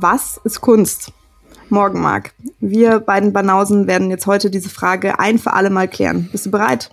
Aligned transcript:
Was 0.00 0.40
ist 0.44 0.60
Kunst? 0.60 1.12
Morgen, 1.68 2.00
Marc. 2.00 2.32
Wir 2.60 3.00
beiden 3.00 3.32
Banausen 3.32 3.86
werden 3.86 4.10
jetzt 4.10 4.26
heute 4.26 4.50
diese 4.50 4.70
Frage 4.70 5.18
ein 5.18 5.38
für 5.38 5.52
alle 5.52 5.70
Mal 5.70 5.88
klären. 5.88 6.28
Bist 6.32 6.46
du 6.46 6.50
bereit? 6.50 6.90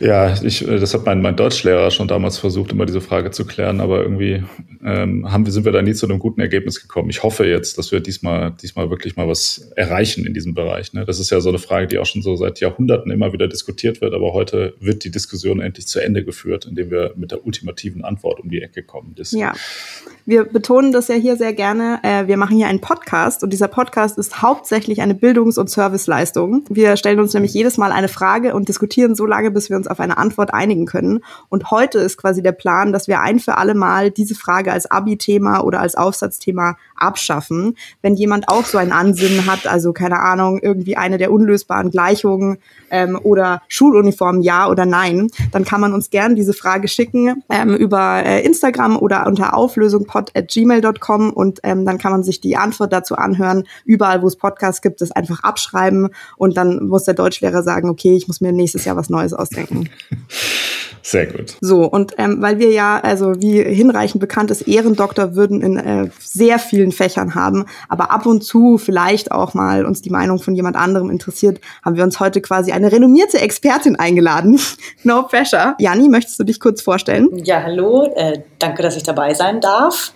Ja, 0.00 0.34
ich, 0.42 0.66
äh, 0.66 0.78
das 0.78 0.94
hat 0.94 1.06
mein, 1.06 1.22
mein 1.22 1.36
Deutschlehrer 1.36 1.90
schon 1.90 2.08
damals 2.08 2.38
versucht, 2.38 2.72
immer 2.72 2.86
diese 2.86 3.00
Frage 3.00 3.30
zu 3.30 3.44
klären, 3.44 3.80
aber 3.80 4.02
irgendwie 4.02 4.44
ähm, 4.84 5.30
haben 5.30 5.44
sind 5.46 5.64
wir 5.64 5.72
da 5.72 5.82
nie 5.82 5.94
zu 5.94 6.06
einem 6.06 6.18
guten 6.18 6.40
Ergebnis 6.40 6.80
gekommen. 6.80 7.10
Ich 7.10 7.22
hoffe 7.22 7.46
jetzt, 7.46 7.78
dass 7.78 7.90
wir 7.90 8.00
diesmal, 8.00 8.52
diesmal 8.62 8.90
wirklich 8.90 9.16
mal 9.16 9.26
was 9.26 9.70
erreichen 9.76 10.26
in 10.26 10.34
diesem 10.34 10.54
Bereich. 10.54 10.92
Ne? 10.92 11.04
Das 11.04 11.18
ist 11.18 11.30
ja 11.30 11.40
so 11.40 11.48
eine 11.48 11.58
Frage, 11.58 11.86
die 11.86 11.98
auch 11.98 12.06
schon 12.06 12.22
so 12.22 12.36
seit 12.36 12.60
Jahrhunderten 12.60 13.10
immer 13.10 13.32
wieder 13.32 13.48
diskutiert 13.48 14.00
wird, 14.00 14.14
aber 14.14 14.32
heute 14.32 14.74
wird 14.80 15.04
die 15.04 15.10
Diskussion 15.10 15.60
endlich 15.60 15.86
zu 15.86 16.00
Ende 16.00 16.24
geführt, 16.24 16.66
indem 16.66 16.90
wir 16.90 17.12
mit 17.16 17.32
der 17.32 17.44
ultimativen 17.44 18.04
Antwort 18.04 18.40
um 18.40 18.50
die 18.50 18.62
Ecke 18.62 18.82
kommen. 18.82 19.14
Das 19.16 19.32
ja, 19.32 19.54
wir 20.26 20.44
betonen 20.44 20.92
das 20.92 21.08
ja 21.08 21.14
hier 21.14 21.36
sehr 21.36 21.54
gerne. 21.54 22.00
Äh, 22.02 22.26
wir 22.26 22.36
machen 22.36 22.56
hier 22.56 22.68
einen 22.68 22.80
Podcast 22.80 23.42
und 23.42 23.50
dieser 23.50 23.68
Podcast 23.68 24.18
ist 24.18 24.42
hauptsächlich 24.42 25.00
eine 25.00 25.14
Bildungs- 25.14 25.58
und 25.58 25.70
Serviceleistung. 25.70 26.64
Wir 26.68 26.96
stellen 26.96 27.18
uns 27.18 27.32
nämlich 27.32 27.54
jedes 27.54 27.78
Mal 27.78 27.92
eine 27.92 28.08
Frage 28.08 28.54
und 28.54 28.68
diskutieren 28.68 29.14
so 29.14 29.26
lange, 29.26 29.50
bis 29.50 29.70
wir 29.70 29.76
uns 29.76 29.87
auf 29.90 30.00
eine 30.00 30.18
Antwort 30.18 30.52
einigen 30.54 30.86
können. 30.86 31.24
Und 31.48 31.70
heute 31.70 31.98
ist 31.98 32.16
quasi 32.16 32.42
der 32.42 32.52
Plan, 32.52 32.92
dass 32.92 33.08
wir 33.08 33.20
ein 33.20 33.38
für 33.38 33.56
alle 33.56 33.74
Mal 33.74 34.10
diese 34.10 34.34
Frage 34.34 34.72
als 34.72 34.90
Abi-Thema 34.90 35.60
oder 35.60 35.80
als 35.80 35.94
Aufsatzthema 35.94 36.76
abschaffen. 36.96 37.76
Wenn 38.02 38.14
jemand 38.14 38.48
auch 38.48 38.64
so 38.64 38.78
ein 38.78 38.92
Ansinnen 38.92 39.46
hat, 39.46 39.66
also 39.66 39.92
keine 39.92 40.20
Ahnung, 40.20 40.58
irgendwie 40.60 40.96
eine 40.96 41.18
der 41.18 41.32
unlösbaren 41.32 41.90
Gleichungen 41.90 42.58
ähm, 42.90 43.18
oder 43.22 43.62
Schuluniform 43.68 44.40
ja 44.40 44.68
oder 44.68 44.86
nein, 44.86 45.28
dann 45.52 45.64
kann 45.64 45.80
man 45.80 45.92
uns 45.92 46.10
gerne 46.10 46.34
diese 46.34 46.52
Frage 46.52 46.88
schicken 46.88 47.42
ähm, 47.48 47.74
über 47.74 48.24
äh, 48.24 48.44
Instagram 48.44 48.96
oder 48.96 49.26
unter 49.26 49.54
auflösungpod.gmail.com 49.54 51.30
und 51.30 51.60
ähm, 51.62 51.84
dann 51.84 51.98
kann 51.98 52.12
man 52.12 52.22
sich 52.22 52.40
die 52.40 52.56
Antwort 52.56 52.92
dazu 52.92 53.16
anhören. 53.16 53.64
Überall, 53.84 54.22
wo 54.22 54.26
es 54.26 54.36
Podcasts 54.36 54.82
gibt, 54.82 55.00
das 55.00 55.12
einfach 55.12 55.42
abschreiben 55.42 56.08
und 56.36 56.56
dann 56.56 56.86
muss 56.88 57.04
der 57.04 57.14
Deutschlehrer 57.14 57.62
sagen, 57.62 57.88
okay, 57.88 58.14
ich 58.14 58.28
muss 58.28 58.40
mir 58.40 58.52
nächstes 58.52 58.84
Jahr 58.84 58.96
was 58.96 59.10
Neues 59.10 59.32
ausdenken. 59.32 59.77
Sehr 61.08 61.26
gut. 61.26 61.56
So, 61.62 61.84
und 61.84 62.12
ähm, 62.18 62.42
weil 62.42 62.58
wir 62.58 62.70
ja, 62.70 63.00
also 63.00 63.40
wie 63.40 63.62
hinreichend 63.62 64.20
bekannt 64.20 64.50
ist, 64.50 64.68
Ehrendoktor 64.68 65.34
würden 65.34 65.62
in 65.62 65.78
äh, 65.78 66.10
sehr 66.20 66.58
vielen 66.58 66.92
Fächern 66.92 67.34
haben, 67.34 67.64
aber 67.88 68.10
ab 68.10 68.26
und 68.26 68.42
zu 68.44 68.76
vielleicht 68.76 69.32
auch 69.32 69.54
mal 69.54 69.86
uns 69.86 70.02
die 70.02 70.10
Meinung 70.10 70.38
von 70.38 70.54
jemand 70.54 70.76
anderem 70.76 71.08
interessiert, 71.08 71.62
haben 71.82 71.96
wir 71.96 72.04
uns 72.04 72.20
heute 72.20 72.42
quasi 72.42 72.72
eine 72.72 72.92
renommierte 72.92 73.40
Expertin 73.40 73.96
eingeladen. 73.96 74.60
no 75.02 75.22
pressure. 75.22 75.76
Jani, 75.78 76.10
möchtest 76.10 76.38
du 76.40 76.44
dich 76.44 76.60
kurz 76.60 76.82
vorstellen? 76.82 77.30
Ja, 77.42 77.62
hallo. 77.62 78.12
Äh, 78.14 78.42
danke, 78.58 78.82
dass 78.82 78.94
ich 78.94 79.02
dabei 79.02 79.32
sein 79.32 79.62
darf. 79.62 80.12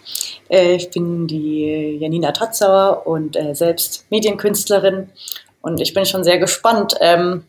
Äh, 0.50 0.74
ich 0.74 0.90
bin 0.90 1.26
die 1.26 1.96
Janina 2.00 2.32
Totzauer 2.32 3.06
und 3.06 3.34
äh, 3.36 3.54
selbst 3.54 4.04
Medienkünstlerin. 4.10 5.08
Und 5.62 5.80
ich 5.80 5.94
bin 5.94 6.04
schon 6.04 6.22
sehr 6.22 6.38
gespannt, 6.38 6.96
ähm, 7.00 7.44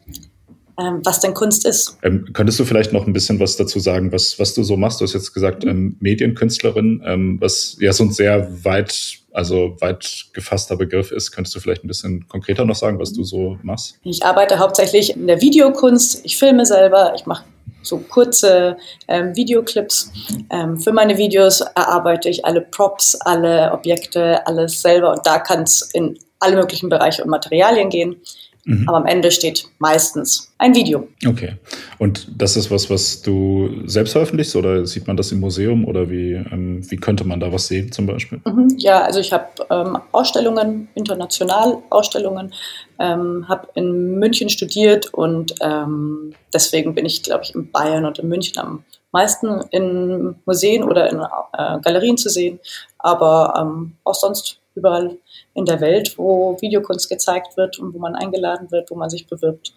ähm, 0.80 1.02
was 1.04 1.20
denn 1.20 1.34
Kunst 1.34 1.66
ist. 1.66 1.98
Ähm, 2.04 2.30
könntest 2.34 2.60
du 2.60 2.66
vielleicht 2.66 2.94
noch 2.94 3.06
ein 3.06 3.14
bisschen 3.14 3.40
was 3.40 3.56
dazu 3.58 3.80
sagen, 3.80 4.12
was, 4.12 4.40
was 4.40 4.54
du 4.54 4.64
so 4.64 4.78
machst? 4.78 5.00
Du 5.00 5.06
hast 5.06 5.14
jetzt 5.14 5.34
gesagt, 5.34 5.64
ähm, 5.66 5.98
Medienkünstlerin, 6.00 7.04
ähm, 7.06 7.38
was 7.40 7.78
ja 7.80 7.94
so 7.94 8.04
ein 8.04 8.12
sehr 8.12 8.64
weit, 8.64 9.20
also 9.32 9.76
weit 9.80 10.28
gefasster 10.34 10.76
Begriff 10.76 11.12
ist. 11.12 11.32
Könntest 11.32 11.56
du 11.56 11.60
vielleicht 11.60 11.84
ein 11.84 11.88
bisschen 11.88 12.28
konkreter 12.28 12.66
noch 12.66 12.76
sagen, 12.76 13.00
was 13.00 13.14
du 13.14 13.24
so 13.24 13.58
machst? 13.64 14.00
Ich 14.04 14.26
arbeite 14.26 14.60
hauptsächlich 14.60 15.16
in 15.16 15.28
der 15.28 15.42
Videokunst. 15.42 16.22
Ich 16.24 16.38
filme 16.38 16.66
selber, 16.66 17.14
ich 17.16 17.26
mache 17.26 17.44
so 17.84 17.98
kurze 17.98 18.78
ähm, 19.08 19.36
Videoclips. 19.36 20.12
Ähm, 20.50 20.80
für 20.80 20.94
meine 20.94 21.18
Videos 21.18 21.62
erarbeite 21.62 22.30
ich 22.30 22.46
alle 22.46 22.62
Props, 22.62 23.16
alle 23.16 23.72
Objekte, 23.74 24.46
alles 24.48 24.82
selber 24.82 25.12
und 25.12 25.26
da 25.26 25.40
kann 25.40 25.64
es 25.64 25.90
in 25.94 26.18
alle 26.40 26.56
möglichen 26.56 26.90
Bereiche 26.90 27.24
und 27.24 27.30
Materialien 27.30 27.90
gehen. 27.90 28.18
Mhm. 28.66 28.88
Aber 28.88 28.98
am 28.98 29.06
Ende 29.06 29.30
steht 29.30 29.66
meistens 29.80 30.54
ein 30.58 30.74
Video. 30.74 31.08
Okay. 31.28 31.56
Und 32.00 32.28
das 32.38 32.56
ist 32.56 32.72
was, 32.72 32.90
was 32.90 33.22
du 33.22 33.70
selbst 33.86 34.14
veröffentlichst 34.14 34.56
oder 34.56 34.86
sieht 34.86 35.06
man 35.06 35.18
das 35.18 35.32
im 35.34 35.42
Museum 35.42 35.86
oder 35.86 36.10
wie, 36.10 36.34
ähm, 36.34 36.90
wie 36.90 36.96
könnte 36.96 37.26
man 37.26 37.42
da 37.42 37.52
was 37.52 37.68
sehen 37.68 37.92
zum 37.92 38.06
Beispiel? 38.06 38.40
Mhm. 38.46 38.76
Ja, 38.78 39.04
also 39.04 39.20
ich 39.20 39.34
habe 39.34 39.48
ähm, 39.70 39.98
Ausstellungen, 40.14 40.88
international 40.96 41.80
Ausstellungen, 41.90 42.54
ähm, 43.00 43.46
habe 43.50 43.68
in 43.76 44.18
München 44.18 44.50
studiert 44.50 45.14
und 45.14 45.54
ähm, 45.62 46.34
deswegen 46.54 46.96
bin 46.96 47.06
ich, 47.06 47.24
glaube 47.24 47.44
ich, 47.44 47.54
in 47.54 47.70
Bayern 47.70 48.06
und 48.06 48.20
in 48.20 48.30
München 48.30 48.58
am 48.60 48.86
meisten 49.12 49.62
in 49.72 50.36
Museen 50.46 50.84
oder 50.84 51.10
in 51.10 51.20
äh, 51.20 51.80
Galerien 51.82 52.18
zu 52.18 52.30
sehen, 52.30 52.60
aber 52.98 53.54
ähm, 53.60 53.94
auch 54.04 54.16
sonst 54.16 54.60
überall 54.76 55.18
in 55.54 55.66
der 55.66 55.82
Welt, 55.82 56.18
wo 56.18 56.58
Videokunst 56.62 57.10
gezeigt 57.10 57.58
wird 57.58 57.80
und 57.80 57.94
wo 57.94 58.00
man 58.00 58.16
eingeladen 58.16 58.72
wird, 58.72 58.90
wo 58.90 58.96
man 58.96 59.10
sich 59.10 59.28
bewirbt, 59.28 59.74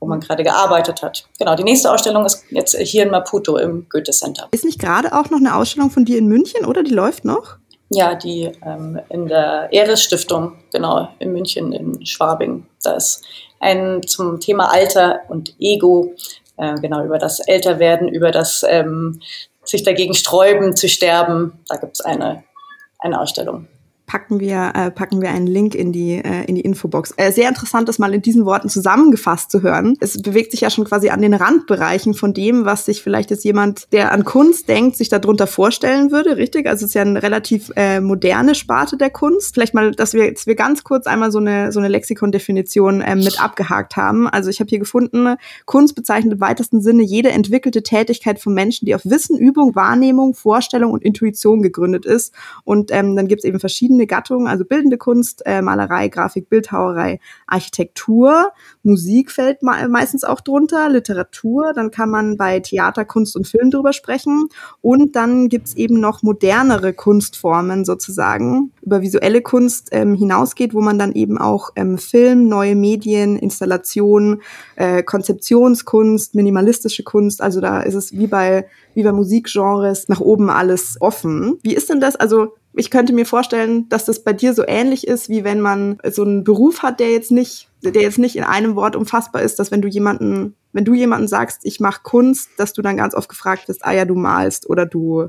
wo 0.00 0.06
man 0.06 0.20
gerade 0.20 0.42
gearbeitet 0.42 1.02
hat. 1.02 1.26
Genau, 1.38 1.54
die 1.54 1.64
nächste 1.64 1.90
Ausstellung 1.90 2.24
ist 2.24 2.44
jetzt 2.50 2.76
hier 2.76 3.02
in 3.02 3.10
Maputo 3.10 3.56
im 3.56 3.86
Goethe 3.88 4.12
Center. 4.12 4.48
Ist 4.52 4.64
nicht 4.64 4.80
gerade 4.80 5.12
auch 5.12 5.30
noch 5.30 5.38
eine 5.38 5.54
Ausstellung 5.54 5.90
von 5.90 6.04
dir 6.04 6.18
in 6.18 6.26
München 6.26 6.64
oder 6.64 6.82
die 6.82 6.94
läuft 6.94 7.24
noch? 7.24 7.56
Ja, 7.90 8.14
die 8.14 8.52
ähm, 8.64 9.00
in 9.08 9.26
der 9.26 9.68
Eres 9.72 10.02
Stiftung, 10.02 10.58
genau, 10.72 11.08
in 11.18 11.32
München, 11.32 11.72
in 11.72 12.04
Schwabing. 12.04 12.66
Da 12.82 12.92
ist 12.92 13.24
ein 13.60 14.02
zum 14.06 14.40
Thema 14.40 14.70
Alter 14.70 15.20
und 15.28 15.54
Ego, 15.58 16.14
äh, 16.58 16.74
genau, 16.80 17.04
über 17.04 17.18
das 17.18 17.40
Älterwerden, 17.40 18.08
über 18.08 18.30
das 18.30 18.64
ähm, 18.68 19.20
sich 19.64 19.84
dagegen 19.84 20.14
sträuben 20.14 20.76
zu 20.76 20.88
sterben. 20.88 21.64
Da 21.68 21.76
gibt 21.76 21.96
es 21.98 22.00
eine, 22.02 22.44
eine 22.98 23.20
Ausstellung 23.20 23.68
packen 24.08 24.40
wir, 24.40 24.72
äh, 24.74 24.90
packen 24.90 25.22
wir 25.22 25.28
einen 25.28 25.46
Link 25.46 25.76
in 25.76 25.92
die, 25.92 26.14
äh, 26.14 26.44
in 26.46 26.56
die 26.56 26.62
Infobox. 26.62 27.12
Äh, 27.16 27.30
sehr 27.30 27.48
interessant, 27.48 27.88
das 27.88 28.00
mal 28.00 28.12
in 28.12 28.22
diesen 28.22 28.44
Worten 28.46 28.68
zusammengefasst 28.68 29.52
zu 29.52 29.62
hören. 29.62 29.96
Es 30.00 30.20
bewegt 30.20 30.50
sich 30.50 30.62
ja 30.62 30.70
schon 30.70 30.84
quasi 30.84 31.10
an 31.10 31.22
den 31.22 31.34
Randbereichen 31.34 32.14
von 32.14 32.34
dem, 32.34 32.64
was 32.64 32.86
sich 32.86 33.02
vielleicht 33.02 33.30
jetzt 33.30 33.44
jemand, 33.44 33.86
der 33.92 34.10
an 34.10 34.24
Kunst 34.24 34.68
denkt, 34.68 34.96
sich 34.96 35.10
darunter 35.10 35.46
vorstellen 35.46 36.10
würde, 36.10 36.36
richtig? 36.38 36.66
Also 36.66 36.84
es 36.84 36.90
ist 36.90 36.94
ja 36.94 37.02
eine 37.02 37.22
relativ 37.22 37.70
äh, 37.76 38.00
moderne 38.00 38.54
Sparte 38.54 38.96
der 38.96 39.10
Kunst. 39.10 39.54
Vielleicht 39.54 39.74
mal, 39.74 39.92
dass 39.92 40.14
wir, 40.14 40.32
dass 40.32 40.46
wir 40.46 40.54
ganz 40.54 40.82
kurz 40.84 41.06
einmal 41.06 41.30
so 41.30 41.38
eine, 41.38 41.70
so 41.70 41.78
eine 41.78 41.88
Lexikon-Definition 41.88 43.02
äh, 43.02 43.14
mit 43.14 43.40
abgehakt 43.40 43.96
haben. 43.96 44.26
Also 44.26 44.48
ich 44.48 44.58
habe 44.60 44.70
hier 44.70 44.78
gefunden, 44.78 45.36
Kunst 45.66 45.94
bezeichnet 45.94 46.32
im 46.32 46.40
weitesten 46.40 46.80
Sinne 46.80 47.02
jede 47.02 47.30
entwickelte 47.30 47.82
Tätigkeit 47.82 48.40
von 48.40 48.54
Menschen, 48.54 48.86
die 48.86 48.94
auf 48.94 49.02
Wissen, 49.04 49.36
Übung, 49.38 49.74
Wahrnehmung, 49.74 50.32
Vorstellung 50.32 50.92
und 50.92 51.04
Intuition 51.04 51.60
gegründet 51.60 52.06
ist. 52.06 52.32
Und 52.64 52.90
ähm, 52.90 53.14
dann 53.14 53.28
gibt 53.28 53.40
es 53.40 53.44
eben 53.44 53.60
verschiedene 53.60 53.97
verschiedene 53.98 54.06
Gattungen, 54.06 54.46
also 54.46 54.64
bildende 54.64 54.96
Kunst, 54.96 55.42
äh, 55.44 55.60
Malerei, 55.60 56.08
Grafik, 56.08 56.48
Bildhauerei, 56.48 57.20
Architektur, 57.46 58.52
Musik 58.82 59.30
fällt 59.30 59.62
meistens 59.62 60.24
auch 60.24 60.40
drunter, 60.40 60.88
Literatur, 60.88 61.72
dann 61.74 61.90
kann 61.90 62.10
man 62.10 62.36
bei 62.36 62.60
Theater, 62.60 63.04
Kunst 63.04 63.36
und 63.36 63.46
Film 63.46 63.70
drüber 63.70 63.92
sprechen 63.92 64.48
und 64.80 65.16
dann 65.16 65.48
gibt's 65.48 65.74
eben 65.74 66.00
noch 66.00 66.22
modernere 66.22 66.92
Kunstformen 66.92 67.84
sozusagen, 67.84 68.72
über 68.82 69.02
visuelle 69.02 69.42
Kunst 69.42 69.88
ähm, 69.92 70.14
hinausgeht, 70.14 70.74
wo 70.74 70.80
man 70.80 70.98
dann 70.98 71.12
eben 71.12 71.38
auch 71.38 71.70
ähm, 71.76 71.98
Film, 71.98 72.48
neue 72.48 72.76
Medien, 72.76 73.36
Installationen, 73.36 74.42
äh, 74.76 75.02
Konzeptionskunst, 75.02 76.34
minimalistische 76.34 77.02
Kunst, 77.02 77.42
also 77.42 77.60
da 77.60 77.80
ist 77.80 77.94
es 77.94 78.12
wie 78.12 78.26
bei 78.26 78.66
wie 78.94 79.04
bei 79.04 79.12
Musikgenres 79.12 80.08
nach 80.08 80.20
oben 80.20 80.50
alles 80.50 80.96
offen. 81.00 81.58
Wie 81.62 81.72
ist 81.72 81.88
denn 81.88 82.00
das? 82.00 82.16
Also 82.16 82.54
ich 82.78 82.92
könnte 82.92 83.12
mir 83.12 83.26
vorstellen, 83.26 83.88
dass 83.88 84.04
das 84.04 84.22
bei 84.22 84.32
dir 84.32 84.54
so 84.54 84.62
ähnlich 84.66 85.06
ist, 85.06 85.28
wie 85.28 85.42
wenn 85.42 85.60
man 85.60 85.98
so 86.08 86.22
einen 86.22 86.44
Beruf 86.44 86.82
hat, 86.82 87.00
der 87.00 87.10
jetzt 87.10 87.32
nicht, 87.32 87.68
der 87.82 88.02
jetzt 88.02 88.18
nicht 88.18 88.36
in 88.36 88.44
einem 88.44 88.76
Wort 88.76 88.94
umfassbar 88.94 89.42
ist, 89.42 89.58
dass 89.58 89.72
wenn 89.72 89.82
du 89.82 89.88
jemanden, 89.88 90.54
wenn 90.72 90.84
du 90.84 90.94
jemanden 90.94 91.26
sagst, 91.26 91.62
ich 91.64 91.80
mache 91.80 92.02
Kunst, 92.04 92.50
dass 92.56 92.72
du 92.72 92.80
dann 92.80 92.96
ganz 92.96 93.14
oft 93.14 93.28
gefragt 93.28 93.66
wirst, 93.66 93.84
ah 93.84 93.92
ja, 93.92 94.04
du 94.04 94.14
malst 94.14 94.70
oder 94.70 94.86
du, 94.86 95.28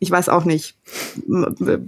ich 0.00 0.10
weiß 0.10 0.28
auch 0.30 0.44
nicht, 0.44 0.76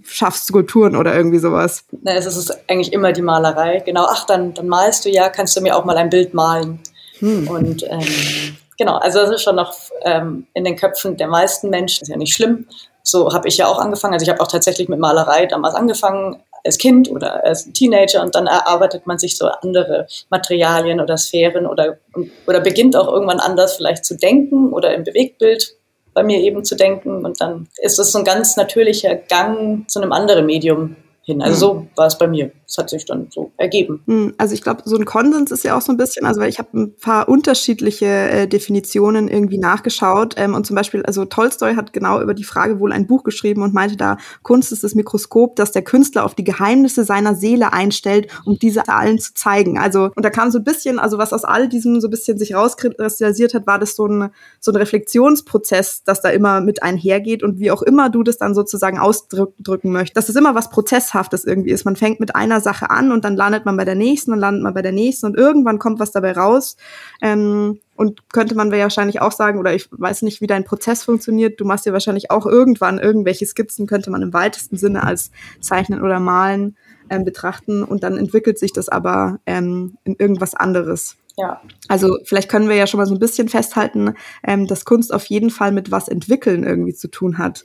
schaffst 0.05 0.47
Skulpturen 0.47 0.95
oder 0.95 1.17
irgendwie 1.17 1.41
sowas. 1.41 1.85
Na, 2.03 2.15
es 2.15 2.27
ist 2.27 2.57
eigentlich 2.69 2.93
immer 2.93 3.13
die 3.13 3.23
Malerei. 3.23 3.83
Genau, 3.85 4.07
ach, 4.09 4.25
dann, 4.27 4.55
dann 4.55 4.69
malst 4.69 5.05
du 5.05 5.11
ja, 5.11 5.31
kannst 5.31 5.57
du 5.57 5.63
mir 5.63 5.77
auch 5.77 5.85
mal 5.85 5.97
ein 5.97 6.11
Bild 6.11 6.33
malen. 6.33 6.79
Hm. 7.19 7.49
Und 7.49 7.83
ähm, 7.89 8.57
genau, 8.79 8.99
also 8.99 9.19
das 9.19 9.31
ist 9.31 9.43
schon 9.43 9.57
noch 9.57 9.75
ähm, 10.03 10.47
in 10.55 10.63
den 10.63 10.77
Köpfen 10.77 11.17
der 11.17 11.29
meisten 11.29 11.71
Menschen, 11.71 12.03
ist 12.03 12.09
ja 12.09 12.17
nicht 12.17 12.35
schlimm, 12.35 12.67
so 13.03 13.33
habe 13.33 13.49
ich 13.49 13.57
ja 13.57 13.67
auch 13.67 13.79
angefangen. 13.79 14.15
Also 14.15 14.25
ich 14.25 14.31
habe 14.31 14.41
auch 14.41 14.49
tatsächlich 14.49 14.89
mit 14.89 14.99
Malerei 14.99 15.47
damals 15.47 15.75
angefangen 15.75 16.43
als 16.65 16.79
Kind 16.79 17.11
oder 17.11 17.45
als 17.45 17.73
Teenager. 17.73 18.23
Und 18.23 18.35
dann 18.35 18.47
erarbeitet 18.47 19.07
man 19.07 19.19
sich 19.19 19.37
so 19.37 19.49
andere 19.49 20.07
Materialien 20.31 21.01
oder 21.01 21.17
Sphären 21.17 21.67
oder, 21.67 21.99
oder 22.47 22.61
beginnt 22.61 22.97
auch 22.97 23.09
irgendwann 23.09 23.41
anders 23.41 23.77
vielleicht 23.77 24.05
zu 24.05 24.17
denken 24.17 24.73
oder 24.73 24.95
im 24.95 25.05
Bewegtbild 25.05 25.77
bei 26.15 26.23
mir 26.23 26.39
eben 26.41 26.65
zu 26.65 26.77
denken. 26.77 27.25
Und 27.25 27.41
dann 27.41 27.69
ist 27.79 27.99
es 27.99 28.13
so 28.13 28.19
ein 28.19 28.25
ganz 28.25 28.57
natürlicher 28.57 29.15
Gang 29.17 29.89
zu 29.89 30.01
einem 30.01 30.13
anderen 30.13 30.47
Medium 30.47 30.97
hin. 31.23 31.41
Also 31.41 31.57
so 31.57 31.87
war 31.97 32.07
es 32.07 32.19
bei 32.19 32.27
mir. 32.27 32.51
Es 32.67 32.79
hat 32.79 32.91
sich 32.91 33.05
dann 33.05 33.29
so 33.31 33.53
ergeben. 33.57 34.03
Hm, 34.07 34.35
also 34.39 34.55
ich 34.55 34.63
glaube, 34.63 34.83
so 34.85 34.97
ein 34.97 35.05
Konsens 35.05 35.51
ist 35.51 35.63
ja 35.63 35.77
auch 35.77 35.81
so 35.81 35.93
ein 35.93 35.97
bisschen, 35.97 36.27
also 36.27 36.41
ich 36.43 36.59
habe 36.59 36.69
ein 36.75 36.97
paar 36.97 37.29
unterschiedliche 37.29 38.07
äh, 38.07 38.49
Definitionen 38.49 39.29
irgendwie 39.29 39.59
nachgeschaut. 39.59 40.35
Ähm, 40.37 40.55
und 40.55 40.67
zum 40.67 40.75
Beispiel, 40.75 41.05
also 41.05 41.25
Tolstoi 41.25 41.75
hat 41.75 41.93
genau 41.93 42.21
über 42.21 42.35
die 42.35 42.45
Frage 42.45 42.81
wohl 42.81 42.93
ein 42.93 43.07
Buch 43.07 43.23
geschrieben 43.23 43.63
und 43.63 43.73
meinte 43.73 43.97
da, 43.97 44.17
Kunst 44.43 44.73
ist 44.73 44.83
das 44.83 44.95
Mikroskop, 44.95 45.55
das 45.57 45.73
der 45.73 45.83
Künstler 45.83 46.25
auf 46.25 46.35
die 46.35 46.45
Geheimnisse 46.45 47.05
seiner 47.05 47.35
Seele 47.35 47.73
einstellt, 47.73 48.29
um 48.45 48.59
diese 48.59 48.89
allen 48.89 49.19
zu 49.19 49.35
zeigen. 49.35 49.79
Also, 49.79 50.11
und 50.17 50.25
da 50.25 50.31
kam 50.31 50.51
so 50.51 50.59
ein 50.59 50.65
bisschen, 50.65 50.99
also 50.99 51.19
was 51.19 51.33
aus 51.33 51.45
all 51.45 51.69
diesem 51.69 52.01
so 52.01 52.09
ein 52.09 52.11
bisschen 52.11 52.39
sich 52.39 52.55
rauskristallisiert 52.55 53.55
hat, 53.55 53.67
war 53.67 53.79
das 53.79 53.95
so 53.95 54.07
ein, 54.07 54.31
so 54.61 54.73
ein 54.73 54.77
Reflexionsprozess, 54.77 56.03
das 56.05 56.21
da 56.21 56.31
immer 56.31 56.61
mit 56.61 56.83
einhergeht 56.83 57.43
und 57.43 57.61
wie 57.61 57.71
auch 57.71 57.83
immer 57.83 58.11
du 58.11 58.23
das 58.23 58.39
dann 58.39 58.55
sozusagen 58.55 58.99
ausdrücken 58.99 59.93
möchtest. 59.93 60.17
Dass 60.17 60.29
es 60.29 60.37
immer 60.37 60.55
was 60.55 60.71
Prozesshaftes 61.13 61.45
irgendwie 61.45 61.71
ist. 61.71 61.85
Man 61.85 61.97
fängt 61.97 62.21
mit 62.21 62.35
einer 62.35 62.61
Sache 62.61 62.91
an 62.91 63.13
und 63.13 63.25
dann 63.25 63.37
landet 63.37 63.65
man 63.65 63.77
bei 63.77 63.85
der 63.85 63.95
nächsten 63.95 64.33
und 64.33 64.39
landet 64.39 64.63
man 64.63 64.75
bei 64.75 64.83
der 64.83 64.93
nächsten 64.93 65.27
und 65.27 65.37
irgendwann 65.37 65.79
kommt 65.79 66.01
was 66.01 66.11
dabei 66.11 66.33
raus. 66.33 66.77
Ähm, 67.21 67.79
und 67.95 68.33
könnte 68.33 68.55
man 68.57 68.73
wahrscheinlich 68.73 69.21
auch 69.21 69.33
sagen, 69.33 69.61
oder 69.61 69.75
ich 69.75 69.89
weiß 69.93 70.23
nicht, 70.23 70.41
wie 70.41 70.47
dein 70.47 70.65
Prozess 70.65 71.05
funktioniert, 71.05 71.61
du 71.61 71.65
machst 71.65 71.87
dir 71.87 71.93
wahrscheinlich 71.93 72.31
auch 72.31 72.47
irgendwann 72.47 72.99
irgendwelche 72.99 73.47
Skizzen, 73.47 73.87
könnte 73.87 74.11
man 74.11 74.23
im 74.23 74.33
weitesten 74.33 74.77
Sinne 74.77 75.05
als 75.05 75.31
Zeichnen 75.61 76.03
oder 76.03 76.19
Malen 76.19 76.77
ähm, 77.11 77.25
betrachten 77.25 77.85
und 77.85 78.03
dann 78.03 78.17
entwickelt 78.17 78.59
sich 78.59 78.73
das 78.73 78.89
aber 78.89 79.39
ähm, 79.47 79.99
in 80.05 80.17
irgendwas 80.19 80.55
anderes. 80.55 81.17
Ja. 81.37 81.61
Also 81.89 82.19
vielleicht 82.25 82.51
können 82.51 82.69
wir 82.69 82.77
ja 82.77 82.87
schon 82.87 82.99
mal 82.99 83.07
so 83.07 83.15
ein 83.15 83.21
bisschen 83.21 83.49
festhalten, 83.49 84.15
ähm, 84.43 84.67
dass 84.67 84.85
Kunst 84.85 85.15
auf 85.15 85.27
jeden 85.27 85.51
Fall 85.51 85.71
mit 85.71 85.91
was 85.91 86.09
entwickeln 86.09 86.65
irgendwie 86.65 86.95
zu 86.95 87.09
tun 87.09 87.39
hat. 87.39 87.65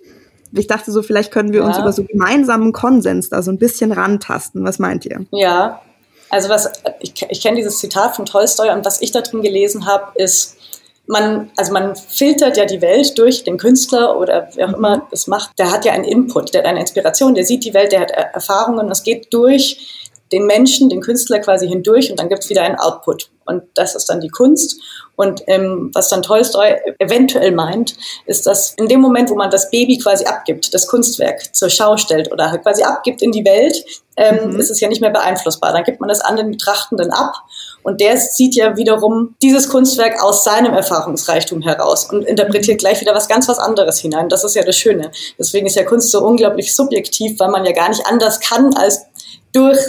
Ich 0.54 0.68
dachte 0.68 0.92
so, 0.92 1.02
vielleicht 1.02 1.32
können 1.32 1.54
wir 1.54 1.62
ja. 1.62 1.68
uns 1.68 1.78
über 1.78 1.92
so 1.92 2.04
gemeinsamen 2.04 2.74
Konsens 2.74 3.30
da 3.30 3.42
so 3.42 3.52
ein 3.52 3.58
bisschen 3.58 3.92
rantasten. 3.92 4.64
Was 4.64 4.80
meint 4.80 5.06
ihr? 5.06 5.26
Ja, 5.32 5.82
also 6.30 6.50
was 6.50 6.72
ich, 7.00 7.14
ich 7.30 7.42
kenne 7.42 7.58
dieses 7.58 7.80
Zitat 7.80 8.16
von 8.16 8.26
Tolstoi 8.26 8.72
und 8.72 8.86
was 8.86 9.02
ich 9.02 9.12
da 9.12 9.22
drin 9.22 9.42
gelesen 9.42 9.86
habe, 9.86 10.12
ist, 10.16 10.58
man, 11.08 11.50
also 11.56 11.72
man 11.72 11.96
filtert 11.96 12.58
ja 12.58 12.66
die 12.66 12.82
Welt 12.82 13.18
durch 13.18 13.44
den 13.44 13.58
Künstler 13.58 14.18
oder 14.20 14.50
wer 14.56 14.70
auch 14.70 14.74
immer 14.74 15.08
das 15.10 15.28
macht. 15.28 15.58
Der 15.58 15.72
hat 15.72 15.86
ja 15.86 15.94
einen 15.94 16.04
Input, 16.04 16.54
der 16.54 16.62
hat 16.62 16.68
eine 16.68 16.82
Inspiration, 16.82 17.34
der 17.34 17.46
sieht 17.46 17.64
die 17.64 17.74
Welt, 17.74 17.94
der 17.94 18.02
hat 18.02 18.12
Erfahrungen. 18.12 18.92
Es 18.92 19.04
geht 19.04 19.34
durch 19.34 20.10
den 20.32 20.46
Menschen, 20.46 20.90
den 20.90 21.02
Künstler 21.02 21.40
quasi 21.40 21.68
hindurch 21.68 22.12
und 22.12 22.20
dann 22.20 22.30
gibt 22.30 22.44
es 22.44 22.50
wieder 22.50 22.64
einen 22.64 22.76
Output. 22.76 23.30
Und 23.46 23.64
das 23.76 23.96
ist 23.96 24.10
dann 24.10 24.20
die 24.20 24.30
Kunst. 24.30 24.80
Und 25.16 25.42
ähm, 25.48 25.90
was 25.94 26.10
dann 26.10 26.22
Tolstoi 26.22 26.76
eventuell 27.00 27.52
meint, 27.52 27.96
ist, 28.26 28.46
dass 28.46 28.74
in 28.78 28.88
dem 28.88 29.00
Moment, 29.00 29.30
wo 29.30 29.36
man 29.36 29.50
das 29.50 29.72
Baby 29.72 29.98
quasi 29.98 30.26
abgibt, 30.26 30.74
das 30.74 30.86
Kunstwerk 30.88 31.56
zur 31.56 31.70
Schau 31.70 31.98
stellt 31.98 32.32
oder 32.32 32.52
halt 32.52 32.62
quasi 32.64 32.84
abgibt 32.84 33.22
in 33.22 33.32
die 33.32 33.44
Welt, 33.46 33.84
ähm, 34.18 34.52
mhm. 34.52 34.60
ist 34.60 34.70
es 34.70 34.80
ja 34.80 34.88
nicht 34.88 35.02
mehr 35.02 35.10
beeinflussbar. 35.10 35.72
Dann 35.72 35.84
gibt 35.84 36.02
man 36.02 36.10
das 36.10 36.22
an 36.22 36.36
den 36.36 36.52
Betrachtenden 36.52 37.12
ab 37.12 37.34
und 37.84 38.02
der 38.02 38.18
sieht 38.18 38.56
ja 38.56 38.76
wiederum 38.78 39.36
dieses 39.42 39.70
Kunstwerk 39.70 40.22
aus 40.22 40.44
seinem 40.44 40.74
Erfahrungsreichtum 40.74 41.62
heraus 41.62 42.12
und 42.12 42.24
interpretiert 42.24 42.80
gleich 42.80 43.00
wieder 43.02 43.16
was 43.16 43.28
ganz 43.28 43.48
was 43.48 43.60
anderes 43.60 44.00
hinein. 44.00 44.30
Das 44.30 44.44
ist 44.44 44.56
ja 44.56 44.64
das 44.64 44.78
Schöne. 44.78 45.12
Deswegen 45.40 45.68
ist 45.68 45.76
ja 45.76 45.84
Kunst 45.84 46.12
so 46.12 46.24
unglaublich 46.24 46.76
subjektiv, 46.76 47.40
weil 47.40 47.50
man 47.50 47.66
ja 47.66 47.72
gar 47.72 47.90
nicht 47.90 48.06
anders 48.06 48.40
kann, 48.40 48.74
als 48.76 49.02
durch 49.52 49.80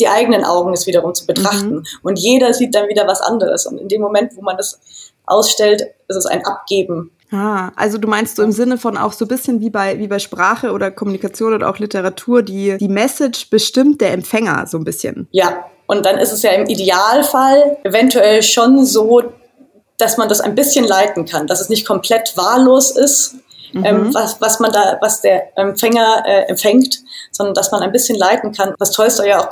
die 0.00 0.08
eigenen 0.08 0.44
Augen 0.44 0.72
es 0.72 0.86
wiederum 0.86 1.14
zu 1.14 1.26
betrachten. 1.26 1.76
Mhm. 1.76 1.86
Und 2.02 2.18
jeder 2.18 2.52
sieht 2.52 2.74
dann 2.74 2.88
wieder 2.88 3.06
was 3.06 3.20
anderes. 3.20 3.66
Und 3.66 3.78
in 3.78 3.88
dem 3.88 4.00
Moment, 4.00 4.36
wo 4.36 4.42
man 4.42 4.56
das 4.56 4.80
ausstellt, 5.26 5.82
ist 6.08 6.16
es 6.16 6.26
ein 6.26 6.44
Abgeben. 6.44 7.10
Ah, 7.30 7.72
also 7.74 7.98
du 7.98 8.06
meinst 8.06 8.36
so 8.36 8.42
im 8.42 8.52
Sinne 8.52 8.78
von 8.78 8.96
auch 8.96 9.12
so 9.12 9.24
ein 9.24 9.28
bisschen 9.28 9.60
wie 9.60 9.70
bei, 9.70 9.98
wie 9.98 10.06
bei 10.06 10.18
Sprache 10.18 10.72
oder 10.72 10.90
Kommunikation 10.90 11.54
oder 11.54 11.68
auch 11.68 11.78
Literatur, 11.78 12.42
die, 12.42 12.76
die 12.78 12.88
Message 12.88 13.50
bestimmt 13.50 14.00
der 14.00 14.12
Empfänger 14.12 14.66
so 14.66 14.78
ein 14.78 14.84
bisschen. 14.84 15.26
Ja, 15.32 15.64
und 15.86 16.06
dann 16.06 16.18
ist 16.18 16.32
es 16.32 16.42
ja 16.42 16.52
im 16.52 16.66
Idealfall 16.66 17.78
eventuell 17.82 18.42
schon 18.42 18.84
so, 18.84 19.22
dass 19.98 20.16
man 20.16 20.28
das 20.28 20.40
ein 20.40 20.54
bisschen 20.54 20.84
leiten 20.84 21.24
kann, 21.24 21.46
dass 21.46 21.60
es 21.60 21.68
nicht 21.68 21.86
komplett 21.86 22.36
wahllos 22.36 22.90
ist, 22.90 23.36
mhm. 23.74 23.84
ähm, 23.84 24.14
was, 24.14 24.40
was 24.40 24.60
man 24.60 24.72
da, 24.72 24.98
was 25.00 25.20
der 25.20 25.56
Empfänger 25.58 26.24
äh, 26.26 26.42
empfängt, 26.48 27.00
sondern 27.30 27.54
dass 27.54 27.70
man 27.70 27.82
ein 27.82 27.92
bisschen 27.92 28.18
leiten 28.18 28.52
kann, 28.52 28.74
was 28.78 28.92
Tolstoy 28.92 29.28
ja 29.28 29.40
auch 29.40 29.48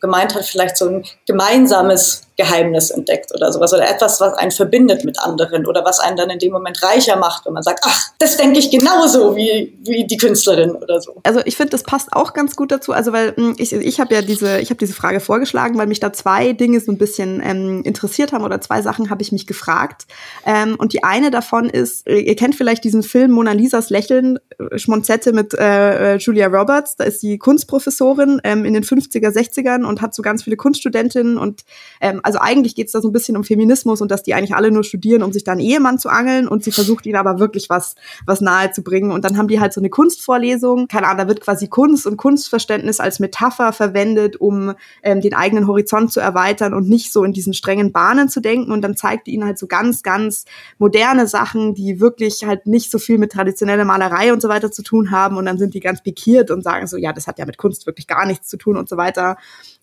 gemeint 0.00 0.34
hat, 0.34 0.44
vielleicht 0.44 0.76
so 0.76 0.88
ein 0.88 1.04
gemeinsames 1.26 2.25
Geheimnis 2.36 2.90
entdeckt 2.90 3.34
oder 3.34 3.50
sowas 3.52 3.72
oder 3.72 3.88
etwas, 3.88 4.20
was 4.20 4.34
einen 4.34 4.50
verbindet 4.50 5.04
mit 5.04 5.18
anderen 5.18 5.66
oder 5.66 5.84
was 5.84 6.00
einen 6.00 6.16
dann 6.16 6.30
in 6.30 6.38
dem 6.38 6.52
Moment 6.52 6.82
reicher 6.82 7.16
macht, 7.16 7.46
wenn 7.46 7.54
man 7.54 7.62
sagt, 7.62 7.80
ach, 7.84 8.10
das 8.18 8.36
denke 8.36 8.58
ich 8.58 8.70
genauso 8.70 9.36
wie, 9.36 9.76
wie 9.82 10.06
die 10.06 10.16
Künstlerin 10.16 10.72
oder 10.72 11.00
so. 11.00 11.16
Also 11.22 11.40
ich 11.44 11.56
finde, 11.56 11.70
das 11.70 11.82
passt 11.82 12.12
auch 12.12 12.34
ganz 12.34 12.54
gut 12.54 12.70
dazu, 12.70 12.92
also 12.92 13.12
weil 13.12 13.34
hm, 13.36 13.54
ich, 13.58 13.72
ich 13.72 14.00
habe 14.00 14.14
ja 14.14 14.22
diese, 14.22 14.58
ich 14.58 14.68
habe 14.70 14.78
diese 14.78 14.92
Frage 14.92 15.20
vorgeschlagen, 15.20 15.78
weil 15.78 15.86
mich 15.86 16.00
da 16.00 16.12
zwei 16.12 16.52
Dinge 16.52 16.80
so 16.80 16.92
ein 16.92 16.98
bisschen 16.98 17.42
ähm, 17.44 17.82
interessiert 17.84 18.32
haben 18.32 18.44
oder 18.44 18.60
zwei 18.60 18.82
Sachen 18.82 19.08
habe 19.08 19.22
ich 19.22 19.32
mich 19.32 19.46
gefragt. 19.46 20.06
Ähm, 20.44 20.76
und 20.78 20.92
die 20.92 21.04
eine 21.04 21.30
davon 21.30 21.70
ist, 21.70 22.06
ihr 22.06 22.36
kennt 22.36 22.54
vielleicht 22.54 22.84
diesen 22.84 23.02
Film 23.02 23.30
Mona 23.30 23.52
Lisas 23.52 23.88
Lächeln, 23.88 24.38
äh, 24.58 24.78
Schmonzette 24.78 25.32
mit 25.32 25.54
äh, 25.54 26.14
äh, 26.14 26.16
Julia 26.18 26.48
Roberts, 26.48 26.96
da 26.96 27.04
ist 27.04 27.22
die 27.22 27.38
Kunstprofessorin 27.38 28.40
ähm, 28.44 28.66
in 28.66 28.74
den 28.74 28.84
50er, 28.84 29.30
60ern 29.30 29.84
und 29.84 30.02
hat 30.02 30.14
so 30.14 30.22
ganz 30.22 30.42
viele 30.42 30.56
Kunststudentinnen 30.56 31.38
und 31.38 31.62
ähm, 32.00 32.20
also 32.26 32.40
eigentlich 32.40 32.74
geht 32.74 32.86
es 32.88 32.92
da 32.92 33.00
so 33.00 33.08
ein 33.08 33.12
bisschen 33.12 33.36
um 33.36 33.44
Feminismus 33.44 34.00
und 34.00 34.10
dass 34.10 34.24
die 34.24 34.34
eigentlich 34.34 34.54
alle 34.54 34.72
nur 34.72 34.82
studieren, 34.82 35.22
um 35.22 35.32
sich 35.32 35.44
da 35.44 35.52
einen 35.52 35.60
Ehemann 35.60 36.00
zu 36.00 36.08
angeln 36.08 36.48
und 36.48 36.64
sie 36.64 36.72
versucht 36.72 37.06
ihnen 37.06 37.14
aber 37.14 37.38
wirklich 37.38 37.70
was, 37.70 37.94
was 38.26 38.40
nahe 38.40 38.72
zu 38.72 38.82
bringen. 38.82 39.12
Und 39.12 39.24
dann 39.24 39.38
haben 39.38 39.46
die 39.46 39.60
halt 39.60 39.72
so 39.72 39.80
eine 39.80 39.90
Kunstvorlesung, 39.90 40.88
keine 40.88 41.06
Ahnung, 41.06 41.18
da 41.18 41.28
wird 41.28 41.40
quasi 41.40 41.68
Kunst 41.68 42.04
und 42.04 42.16
Kunstverständnis 42.16 42.98
als 42.98 43.20
Metapher 43.20 43.72
verwendet, 43.72 44.40
um 44.40 44.74
ähm, 45.04 45.20
den 45.20 45.34
eigenen 45.34 45.68
Horizont 45.68 46.12
zu 46.12 46.18
erweitern 46.18 46.74
und 46.74 46.88
nicht 46.88 47.12
so 47.12 47.22
in 47.22 47.32
diesen 47.32 47.54
strengen 47.54 47.92
Bahnen 47.92 48.28
zu 48.28 48.40
denken. 48.40 48.72
Und 48.72 48.82
dann 48.82 48.96
zeigt 48.96 49.28
die 49.28 49.34
ihnen 49.34 49.44
halt 49.44 49.58
so 49.58 49.68
ganz, 49.68 50.02
ganz 50.02 50.46
moderne 50.78 51.28
Sachen, 51.28 51.74
die 51.74 52.00
wirklich 52.00 52.44
halt 52.44 52.66
nicht 52.66 52.90
so 52.90 52.98
viel 52.98 53.18
mit 53.18 53.30
traditioneller 53.30 53.84
Malerei 53.84 54.32
und 54.32 54.42
so 54.42 54.48
weiter 54.48 54.72
zu 54.72 54.82
tun 54.82 55.12
haben. 55.12 55.36
Und 55.36 55.46
dann 55.46 55.58
sind 55.58 55.74
die 55.74 55.80
ganz 55.80 56.02
pikiert 56.02 56.50
und 56.50 56.64
sagen 56.64 56.88
so, 56.88 56.96
ja, 56.96 57.12
das 57.12 57.28
hat 57.28 57.38
ja 57.38 57.46
mit 57.46 57.56
Kunst 57.56 57.86
wirklich 57.86 58.08
gar 58.08 58.26
nichts 58.26 58.48
zu 58.48 58.56
tun 58.56 58.76
und 58.76 58.88
so 58.88 58.96
weiter. 58.96 59.36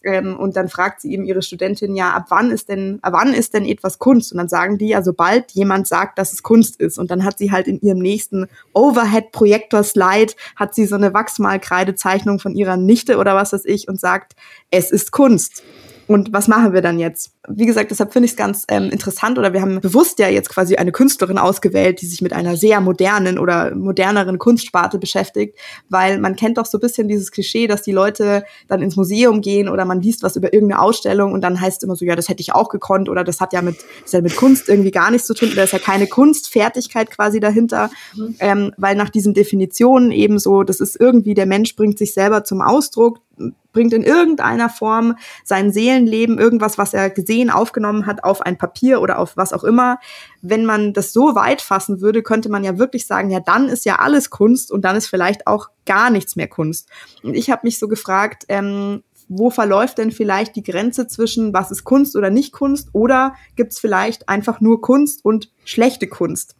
Ähm, 0.04 0.38
und 0.38 0.56
dann 0.56 0.70
fragt 0.70 1.02
sie 1.02 1.14
eben 1.14 1.26
ihre 1.26 1.42
Studentin, 1.42 1.96
ja, 1.96 2.12
ab 2.12 2.26
wann 2.30 2.52
ist 2.52 2.70
denn, 2.70 3.00
ab 3.02 3.14
wann 3.14 3.34
ist 3.34 3.54
denn 3.54 3.66
etwas 3.66 4.00
Kunst? 4.00 4.32
Und 4.32 4.38
dann 4.38 4.50
sagen 4.50 4.78
die 4.78 4.90
ja, 4.90 5.02
sobald 5.02 5.52
jemand 5.52 5.88
sagt, 5.88 6.18
dass 6.18 6.34
es 6.34 6.44
Kunst 6.44 6.80
ist. 6.80 7.00
Und 7.00 7.10
dann 7.12 7.24
hat 7.24 7.38
sie 7.38 7.52
halt 7.52 7.68
in 7.68 7.80
ihrem 7.82 8.00
nächsten 8.00 8.48
Overhead-Projektor-Slide 8.74 10.34
hat 10.56 10.76
sie 10.76 10.86
so 10.86 10.96
eine 10.96 11.14
Wachsmalkreidezeichnung 11.14 12.40
von 12.40 12.54
ihrer 12.54 12.78
Nichte 12.78 13.18
oder 13.18 13.36
was 13.36 13.54
weiß 13.54 13.66
ich 13.66 13.88
und 13.88 14.00
sagt, 14.00 14.34
es 14.72 14.92
ist 14.92 15.12
Kunst. 15.12 15.64
Und 16.08 16.34
was 16.34 16.48
machen 16.48 16.74
wir 16.74 16.82
dann 16.82 17.00
jetzt? 17.00 17.33
Wie 17.50 17.66
gesagt, 17.66 17.92
deshalb 17.92 18.14
finde 18.14 18.26
ich 18.26 18.32
es 18.32 18.38
ganz 18.38 18.64
ähm, 18.70 18.90
interessant 18.90 19.38
oder 19.38 19.52
wir 19.52 19.62
haben 19.62 19.82
bewusst 19.82 20.18
ja 20.18 20.30
jetzt 20.30 20.48
quasi 20.48 20.78
eine 20.78 20.94
Künstlerin 20.94 21.38
ausgewählt, 21.38 22.02
die 22.02 22.06
sich 22.06 22.22
mit 22.22 22.32
einer 22.32 22.56
sehr 22.56 22.80
modernen 22.80 23.38
oder 23.38 23.76
moderneren 23.76 24.40
Kunstsparte 24.40 24.98
beschäftigt, 24.98 25.60
weil 25.90 26.20
man 26.20 26.38
kennt 26.38 26.58
doch 26.58 26.66
so 26.66 26.78
ein 26.78 26.82
bisschen 26.82 27.10
dieses 27.10 27.32
Klischee, 27.32 27.68
dass 27.68 27.82
die 27.82 27.92
Leute 27.92 28.46
dann 28.70 28.82
ins 28.82 28.96
Museum 28.96 29.42
gehen 29.42 29.68
oder 29.68 29.84
man 29.84 30.02
liest 30.02 30.24
was 30.24 30.38
über 30.38 30.54
irgendeine 30.54 30.82
Ausstellung 30.82 31.34
und 31.34 31.42
dann 31.42 31.60
heißt 31.60 31.84
immer 31.84 31.98
so, 31.98 32.06
ja, 32.06 32.16
das 32.16 32.30
hätte 32.30 32.40
ich 32.40 32.56
auch 32.56 32.70
gekonnt 32.70 33.10
oder 33.10 33.26
das 33.26 33.42
hat 33.42 33.52
ja 33.52 33.62
mit, 33.62 33.76
das 34.04 34.14
hat 34.14 34.24
mit 34.24 34.38
Kunst 34.38 34.70
irgendwie 34.70 34.92
gar 34.92 35.12
nichts 35.12 35.28
zu 35.28 35.34
tun 35.34 35.52
oder 35.52 35.66
ist 35.66 35.74
ja 35.74 35.80
keine 35.80 36.08
Kunstfertigkeit 36.08 37.12
quasi 37.12 37.42
dahinter, 37.42 37.90
mhm. 38.16 38.36
ähm, 38.40 38.72
weil 38.78 38.96
nach 38.96 39.10
diesen 39.10 39.34
Definitionen 39.34 40.12
eben 40.12 40.40
so, 40.40 40.64
das 40.64 40.80
ist 40.80 40.98
irgendwie, 40.98 41.34
der 41.34 41.46
Mensch 41.46 41.76
bringt 41.76 41.98
sich 41.98 42.14
selber 42.14 42.46
zum 42.46 42.62
Ausdruck, 42.62 43.20
bringt 43.74 43.94
in 43.94 44.04
irgendeiner 44.04 44.70
Form 44.70 45.18
sein 45.44 45.72
Seelenleben, 45.72 46.38
irgendwas, 46.38 46.78
was 46.78 46.94
er 46.94 47.10
gesehen, 47.10 47.33
aufgenommen 47.50 48.06
hat, 48.06 48.24
auf 48.24 48.42
ein 48.42 48.58
Papier 48.58 49.02
oder 49.02 49.20
auf 49.20 49.38
was 49.38 49.54
auch 49.54 49.64
immer. 49.64 50.00
Wenn 50.42 50.66
man 50.66 50.94
das 50.94 51.14
so 51.14 51.36
weit 51.36 51.62
fassen 51.62 52.02
würde, 52.02 52.24
könnte 52.24 52.50
man 52.50 52.64
ja 52.64 52.78
wirklich 52.78 53.08
sagen, 53.08 53.30
ja, 53.30 53.40
dann 53.40 53.70
ist 53.70 53.86
ja 53.86 53.98
alles 54.00 54.30
Kunst 54.30 54.72
und 54.72 54.84
dann 54.84 54.96
ist 54.96 55.08
vielleicht 55.08 55.48
auch 55.48 55.70
gar 55.86 56.10
nichts 56.10 56.36
mehr 56.36 56.48
Kunst. 56.48 56.90
Und 57.24 57.34
ich 57.34 57.50
habe 57.50 57.62
mich 57.64 57.80
so 57.80 57.88
gefragt, 57.88 58.46
ähm, 58.50 59.04
wo 59.30 59.50
verläuft 59.50 59.98
denn 59.98 60.12
vielleicht 60.12 60.56
die 60.56 60.64
Grenze 60.64 61.08
zwischen 61.08 61.54
was 61.54 61.72
ist 61.72 61.84
Kunst 61.84 62.16
oder 62.16 62.30
nicht 62.30 62.52
Kunst 62.54 62.90
oder 62.94 63.36
gibt 63.56 63.74
es 63.74 63.80
vielleicht 63.80 64.30
einfach 64.30 64.62
nur 64.62 64.82
Kunst 64.82 65.24
und 65.24 65.52
schlechte 65.64 66.08
Kunst? 66.08 66.56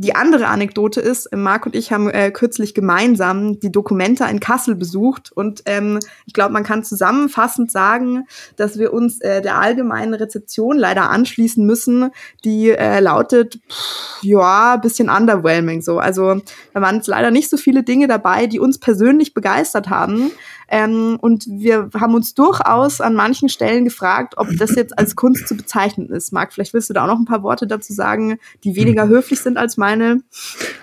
Die 0.00 0.14
andere 0.14 0.46
Anekdote 0.46 1.00
ist, 1.00 1.28
Marc 1.34 1.66
und 1.66 1.74
ich 1.74 1.90
haben 1.90 2.08
äh, 2.08 2.30
kürzlich 2.30 2.72
gemeinsam 2.72 3.58
die 3.58 3.72
Dokumenta 3.72 4.26
in 4.26 4.38
Kassel 4.38 4.76
besucht 4.76 5.32
und 5.32 5.62
ähm, 5.66 5.98
ich 6.24 6.34
glaube, 6.34 6.52
man 6.52 6.62
kann 6.62 6.84
zusammenfassend 6.84 7.72
sagen, 7.72 8.24
dass 8.54 8.78
wir 8.78 8.92
uns 8.92 9.20
äh, 9.20 9.42
der 9.42 9.58
allgemeinen 9.58 10.14
Rezeption 10.14 10.78
leider 10.78 11.10
anschließen 11.10 11.66
müssen, 11.66 12.10
die 12.44 12.70
äh, 12.70 13.00
lautet, 13.00 13.58
pff, 13.68 14.22
ja, 14.22 14.76
bisschen 14.76 15.10
underwhelming 15.10 15.82
so. 15.82 15.98
Also 15.98 16.42
da 16.74 16.80
waren 16.80 16.94
jetzt 16.94 17.08
leider 17.08 17.32
nicht 17.32 17.50
so 17.50 17.56
viele 17.56 17.82
Dinge 17.82 18.06
dabei, 18.06 18.46
die 18.46 18.60
uns 18.60 18.78
persönlich 18.78 19.34
begeistert 19.34 19.90
haben. 19.90 20.30
Ähm, 20.70 21.18
und 21.20 21.46
wir 21.46 21.90
haben 21.98 22.14
uns 22.14 22.34
durchaus 22.34 23.00
an 23.00 23.14
manchen 23.14 23.48
Stellen 23.48 23.84
gefragt, 23.84 24.34
ob 24.36 24.48
das 24.58 24.74
jetzt 24.74 24.98
als 24.98 25.16
Kunst 25.16 25.48
zu 25.48 25.56
bezeichnen 25.56 26.10
ist. 26.10 26.32
Marc, 26.32 26.52
vielleicht 26.52 26.74
willst 26.74 26.90
du 26.90 26.94
da 26.94 27.04
auch 27.04 27.08
noch 27.08 27.18
ein 27.18 27.24
paar 27.24 27.42
Worte 27.42 27.66
dazu 27.66 27.92
sagen, 27.92 28.38
die 28.64 28.76
weniger 28.76 29.04
hm. 29.04 29.10
höflich 29.10 29.40
sind 29.40 29.56
als 29.56 29.76
meine. 29.76 30.20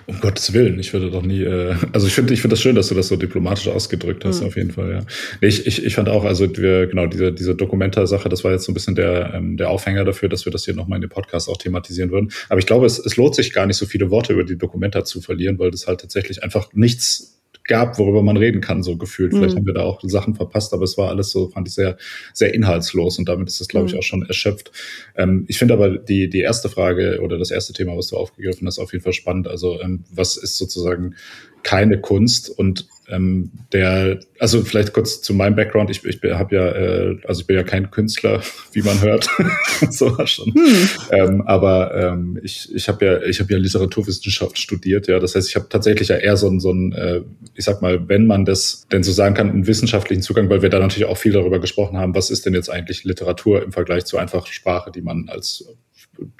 Um 0.06 0.20
Gottes 0.20 0.52
Willen, 0.52 0.78
ich 0.78 0.92
würde 0.92 1.10
doch 1.10 1.22
nie, 1.22 1.42
äh, 1.42 1.74
also 1.92 2.06
ich 2.06 2.14
finde 2.14 2.34
ich 2.34 2.40
finde 2.40 2.54
das 2.54 2.62
schön, 2.62 2.74
dass 2.74 2.88
du 2.88 2.94
das 2.94 3.08
so 3.08 3.16
diplomatisch 3.16 3.68
ausgedrückt 3.68 4.24
hast, 4.24 4.40
hm. 4.40 4.46
auf 4.48 4.56
jeden 4.56 4.72
Fall, 4.72 4.90
ja. 4.90 5.00
Ich, 5.40 5.66
ich, 5.66 5.84
ich 5.84 5.94
fand 5.94 6.08
auch, 6.08 6.24
also 6.24 6.46
wir, 6.56 6.86
genau, 6.86 7.06
diese, 7.06 7.32
diese 7.32 7.54
Dokumenta-Sache, 7.54 8.28
das 8.28 8.44
war 8.44 8.52
jetzt 8.52 8.64
so 8.64 8.72
ein 8.72 8.74
bisschen 8.74 8.94
der, 8.94 9.34
ähm, 9.34 9.56
der 9.56 9.70
Aufhänger 9.70 10.04
dafür, 10.04 10.28
dass 10.28 10.44
wir 10.44 10.52
das 10.52 10.64
hier 10.64 10.74
nochmal 10.74 10.96
in 10.96 11.02
dem 11.02 11.10
Podcast 11.10 11.48
auch 11.48 11.56
thematisieren 11.56 12.10
würden. 12.10 12.30
Aber 12.48 12.58
ich 12.58 12.66
glaube, 12.66 12.86
es, 12.86 12.98
es 12.98 13.16
lohnt 13.16 13.34
sich 13.34 13.52
gar 13.52 13.66
nicht 13.66 13.76
so 13.76 13.86
viele 13.86 14.10
Worte 14.10 14.32
über 14.32 14.44
die 14.44 14.58
Dokumenta 14.58 15.04
zu 15.04 15.20
verlieren, 15.20 15.58
weil 15.58 15.70
das 15.70 15.86
halt 15.86 16.00
tatsächlich 16.00 16.42
einfach 16.42 16.72
nichts 16.72 17.35
gab, 17.66 17.98
worüber 17.98 18.22
man 18.22 18.36
reden 18.36 18.60
kann, 18.60 18.82
so 18.82 18.96
gefühlt. 18.96 19.32
Vielleicht 19.32 19.54
mhm. 19.54 19.58
haben 19.58 19.66
wir 19.66 19.74
da 19.74 19.82
auch 19.82 20.00
Sachen 20.02 20.34
verpasst, 20.34 20.72
aber 20.72 20.84
es 20.84 20.96
war 20.96 21.08
alles 21.08 21.30
so, 21.30 21.48
fand 21.48 21.68
ich 21.68 21.74
sehr, 21.74 21.96
sehr 22.32 22.54
inhaltslos 22.54 23.18
und 23.18 23.28
damit 23.28 23.48
ist 23.48 23.60
das, 23.60 23.68
glaube 23.68 23.86
ich, 23.86 23.92
mhm. 23.92 23.98
auch 23.98 24.04
schon 24.04 24.22
erschöpft. 24.22 24.72
Ähm, 25.16 25.44
ich 25.48 25.58
finde 25.58 25.74
aber 25.74 25.98
die, 25.98 26.28
die 26.28 26.40
erste 26.40 26.68
Frage 26.68 27.20
oder 27.22 27.38
das 27.38 27.50
erste 27.50 27.72
Thema, 27.72 27.96
was 27.96 28.08
du 28.08 28.16
aufgegriffen 28.16 28.66
hast, 28.66 28.78
auf 28.78 28.92
jeden 28.92 29.04
Fall 29.04 29.12
spannend. 29.12 29.48
Also, 29.48 29.80
ähm, 29.80 30.04
was 30.10 30.36
ist 30.36 30.56
sozusagen 30.56 31.14
keine 31.62 32.00
Kunst 32.00 32.48
und 32.48 32.86
ähm, 33.08 33.50
der, 33.72 34.20
also 34.38 34.62
vielleicht 34.62 34.92
kurz 34.92 35.22
zu 35.22 35.34
meinem 35.34 35.56
Background. 35.56 35.90
Ich, 35.90 36.04
ich 36.04 36.20
habe 36.22 36.56
ja, 36.56 36.66
äh, 36.68 37.18
also 37.24 37.40
ich 37.40 37.46
bin 37.46 37.56
ja 37.56 37.62
kein 37.62 37.90
Künstler, 37.90 38.42
wie 38.72 38.82
man 38.82 39.00
hört, 39.00 39.28
so 39.90 40.14
schon. 40.26 40.54
Hm. 40.54 40.88
Ähm, 41.10 41.42
aber 41.42 41.94
ähm, 41.94 42.38
ich, 42.42 42.74
ich 42.74 42.88
habe 42.88 43.04
ja, 43.04 43.22
ich 43.22 43.40
habe 43.40 43.52
ja 43.52 43.58
Literaturwissenschaft 43.58 44.58
studiert. 44.58 45.06
Ja, 45.06 45.18
das 45.18 45.34
heißt, 45.34 45.48
ich 45.48 45.56
habe 45.56 45.68
tatsächlich 45.68 46.08
ja 46.08 46.16
eher 46.16 46.36
so 46.36 46.48
ein, 46.48 46.60
so 46.60 46.72
ein, 46.72 46.92
äh, 46.92 47.20
ich 47.54 47.64
sag 47.64 47.82
mal, 47.82 48.08
wenn 48.08 48.26
man 48.26 48.44
das 48.44 48.86
denn 48.90 49.02
so 49.02 49.12
sagen 49.12 49.34
kann, 49.34 49.50
einen 49.50 49.66
wissenschaftlichen 49.66 50.22
Zugang, 50.22 50.50
weil 50.50 50.62
wir 50.62 50.70
da 50.70 50.78
natürlich 50.78 51.08
auch 51.08 51.18
viel 51.18 51.32
darüber 51.32 51.60
gesprochen 51.60 51.98
haben, 51.98 52.14
was 52.14 52.30
ist 52.30 52.46
denn 52.46 52.54
jetzt 52.54 52.70
eigentlich 52.70 53.04
Literatur 53.04 53.62
im 53.62 53.72
Vergleich 53.72 54.04
zu 54.04 54.18
einfach 54.18 54.46
Sprache, 54.46 54.90
die 54.90 55.02
man 55.02 55.28
als 55.28 55.66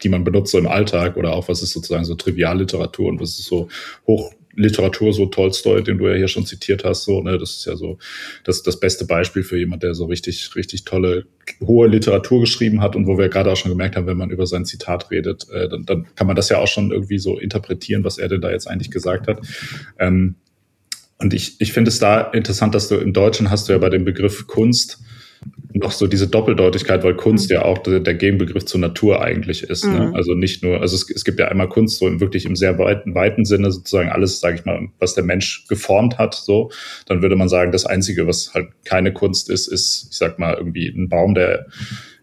die 0.02 0.08
man 0.08 0.24
benutzt 0.24 0.52
so 0.52 0.58
im 0.58 0.68
Alltag 0.68 1.16
oder 1.16 1.32
auch 1.32 1.48
was 1.48 1.62
ist 1.62 1.72
sozusagen 1.72 2.04
so 2.04 2.14
Trivialliteratur 2.14 3.08
und 3.08 3.20
was 3.20 3.38
ist 3.38 3.44
so 3.44 3.68
hoch 4.06 4.32
Literatur, 4.56 5.12
so 5.12 5.26
Tolstoi, 5.26 5.82
den 5.82 5.98
du 5.98 6.08
ja 6.08 6.14
hier 6.14 6.28
schon 6.28 6.46
zitiert 6.46 6.84
hast, 6.84 7.04
so, 7.04 7.20
ne, 7.20 7.38
das 7.38 7.58
ist 7.58 7.66
ja 7.66 7.76
so 7.76 7.98
das, 8.42 8.62
das 8.62 8.80
beste 8.80 9.04
Beispiel 9.04 9.42
für 9.42 9.58
jemand, 9.58 9.82
der 9.82 9.94
so 9.94 10.06
richtig, 10.06 10.56
richtig 10.56 10.84
tolle, 10.84 11.26
hohe 11.60 11.86
Literatur 11.88 12.40
geschrieben 12.40 12.80
hat 12.80 12.96
und 12.96 13.06
wo 13.06 13.18
wir 13.18 13.28
gerade 13.28 13.52
auch 13.52 13.56
schon 13.56 13.70
gemerkt 13.70 13.96
haben, 13.96 14.06
wenn 14.06 14.16
man 14.16 14.30
über 14.30 14.46
sein 14.46 14.64
Zitat 14.64 15.10
redet, 15.10 15.46
äh, 15.50 15.68
dann, 15.68 15.84
dann 15.84 16.06
kann 16.16 16.26
man 16.26 16.36
das 16.36 16.48
ja 16.48 16.58
auch 16.58 16.68
schon 16.68 16.90
irgendwie 16.90 17.18
so 17.18 17.38
interpretieren, 17.38 18.02
was 18.02 18.18
er 18.18 18.28
denn 18.28 18.40
da 18.40 18.50
jetzt 18.50 18.66
eigentlich 18.66 18.90
gesagt 18.90 19.28
hat. 19.28 19.40
Ähm, 19.98 20.36
und 21.18 21.32
ich, 21.32 21.60
ich 21.60 21.72
finde 21.72 21.90
es 21.90 21.98
da 21.98 22.20
interessant, 22.20 22.74
dass 22.74 22.88
du 22.88 22.96
im 22.96 23.12
Deutschen 23.12 23.50
hast 23.50 23.68
du 23.68 23.72
ja 23.72 23.78
bei 23.78 23.88
dem 23.88 24.04
Begriff 24.04 24.46
Kunst 24.46 25.02
noch 25.78 25.92
so 25.92 26.06
diese 26.06 26.28
Doppeldeutigkeit, 26.28 27.04
weil 27.04 27.14
Kunst 27.14 27.50
mhm. 27.50 27.54
ja 27.54 27.64
auch 27.64 27.78
der, 27.78 28.00
der 28.00 28.14
Gegenbegriff 28.14 28.64
zur 28.64 28.80
Natur 28.80 29.22
eigentlich 29.22 29.62
ist. 29.62 29.84
Ne? 29.84 29.90
Mhm. 29.90 29.98
Ne? 29.98 30.12
Also 30.14 30.34
nicht 30.34 30.62
nur, 30.62 30.80
also 30.80 30.96
es, 30.96 31.08
es 31.10 31.24
gibt 31.24 31.38
ja 31.38 31.48
einmal 31.48 31.68
Kunst 31.68 31.98
so 31.98 32.08
im, 32.08 32.20
wirklich 32.20 32.46
im 32.46 32.56
sehr 32.56 32.78
weiten, 32.78 33.14
weiten 33.14 33.44
Sinne 33.44 33.70
sozusagen 33.70 34.08
alles, 34.08 34.40
sage 34.40 34.56
ich 34.56 34.64
mal, 34.64 34.88
was 34.98 35.14
der 35.14 35.24
Mensch 35.24 35.66
geformt 35.68 36.18
hat. 36.18 36.34
So, 36.34 36.70
dann 37.06 37.22
würde 37.22 37.36
man 37.36 37.48
sagen, 37.48 37.72
das 37.72 37.86
Einzige, 37.86 38.26
was 38.26 38.54
halt 38.54 38.68
keine 38.84 39.12
Kunst 39.12 39.50
ist, 39.50 39.68
ist, 39.68 40.08
ich 40.10 40.16
sag 40.16 40.38
mal, 40.38 40.54
irgendwie 40.54 40.88
ein 40.88 41.08
Baum, 41.08 41.34
der 41.34 41.66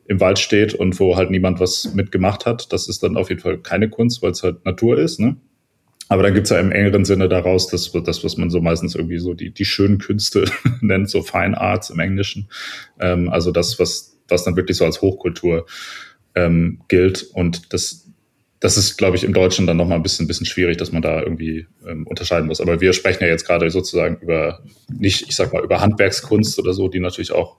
im 0.06 0.20
Wald 0.20 0.40
steht 0.40 0.74
und 0.74 1.00
wo 1.00 1.16
halt 1.16 1.32
niemand 1.32 1.60
was 1.60 1.94
mitgemacht 1.94 2.46
hat. 2.46 2.74
Das 2.74 2.90
ist 2.90 3.04
dann 3.04 3.18
auf 3.18 3.30
jeden 3.30 3.42
Fall 3.42 3.58
keine 3.60 3.90
Kunst, 3.90 4.22
weil 4.22 4.32
es 4.32 4.44
halt 4.44 4.66
Natur 4.66 4.98
ist. 4.98 5.20
Ne? 5.20 5.38
Aber 6.14 6.22
dann 6.22 6.36
gibt's 6.36 6.52
ja 6.52 6.60
im 6.60 6.72
engeren 6.72 7.06
Sinne 7.06 7.28
daraus 7.28 7.70
das, 7.70 7.92
das, 7.92 8.24
was 8.24 8.38
man 8.38 8.52
so 8.52 8.62
meistens 8.62 8.94
irgendwie 8.94 9.18
so 9.18 9.34
die, 9.34 9.50
die 9.50 9.66
schönen 9.66 9.98
Künste 9.98 10.46
nennt, 10.82 11.10
so 11.10 11.24
Fine 11.24 11.60
Arts 11.60 11.90
im 11.90 12.00
Englischen. 12.00 12.50
Ähm, 13.00 13.30
also 13.30 13.52
das, 13.52 13.80
was, 13.80 14.16
was 14.28 14.44
dann 14.44 14.56
wirklich 14.56 14.78
so 14.78 14.86
als 14.86 15.02
Hochkultur 15.02 15.66
ähm, 16.36 16.84
gilt. 16.88 17.24
Und 17.34 17.74
das, 17.74 18.12
das 18.60 18.78
ist, 18.78 18.98
glaube 18.98 19.18
ich, 19.18 19.24
im 19.24 19.34
Deutschen 19.34 19.66
dann 19.66 19.78
nochmal 19.78 19.98
ein 19.98 20.04
bisschen, 20.04 20.26
ein 20.26 20.28
bisschen 20.28 20.46
schwierig, 20.46 20.78
dass 20.78 20.92
man 20.92 21.02
da 21.02 21.20
irgendwie 21.20 21.66
ähm, 21.84 22.06
unterscheiden 22.06 22.46
muss. 22.46 22.62
Aber 22.62 22.80
wir 22.80 22.94
sprechen 22.94 23.24
ja 23.24 23.30
jetzt 23.30 23.48
gerade 23.48 23.72
sozusagen 23.72 24.18
über, 24.22 24.62
nicht, 24.96 25.28
ich 25.28 25.36
sag 25.36 25.52
mal, 25.52 25.64
über 25.64 25.82
Handwerkskunst 25.82 26.60
oder 26.60 26.74
so, 26.74 26.90
die 26.90 27.00
natürlich 27.00 27.32
auch 27.32 27.58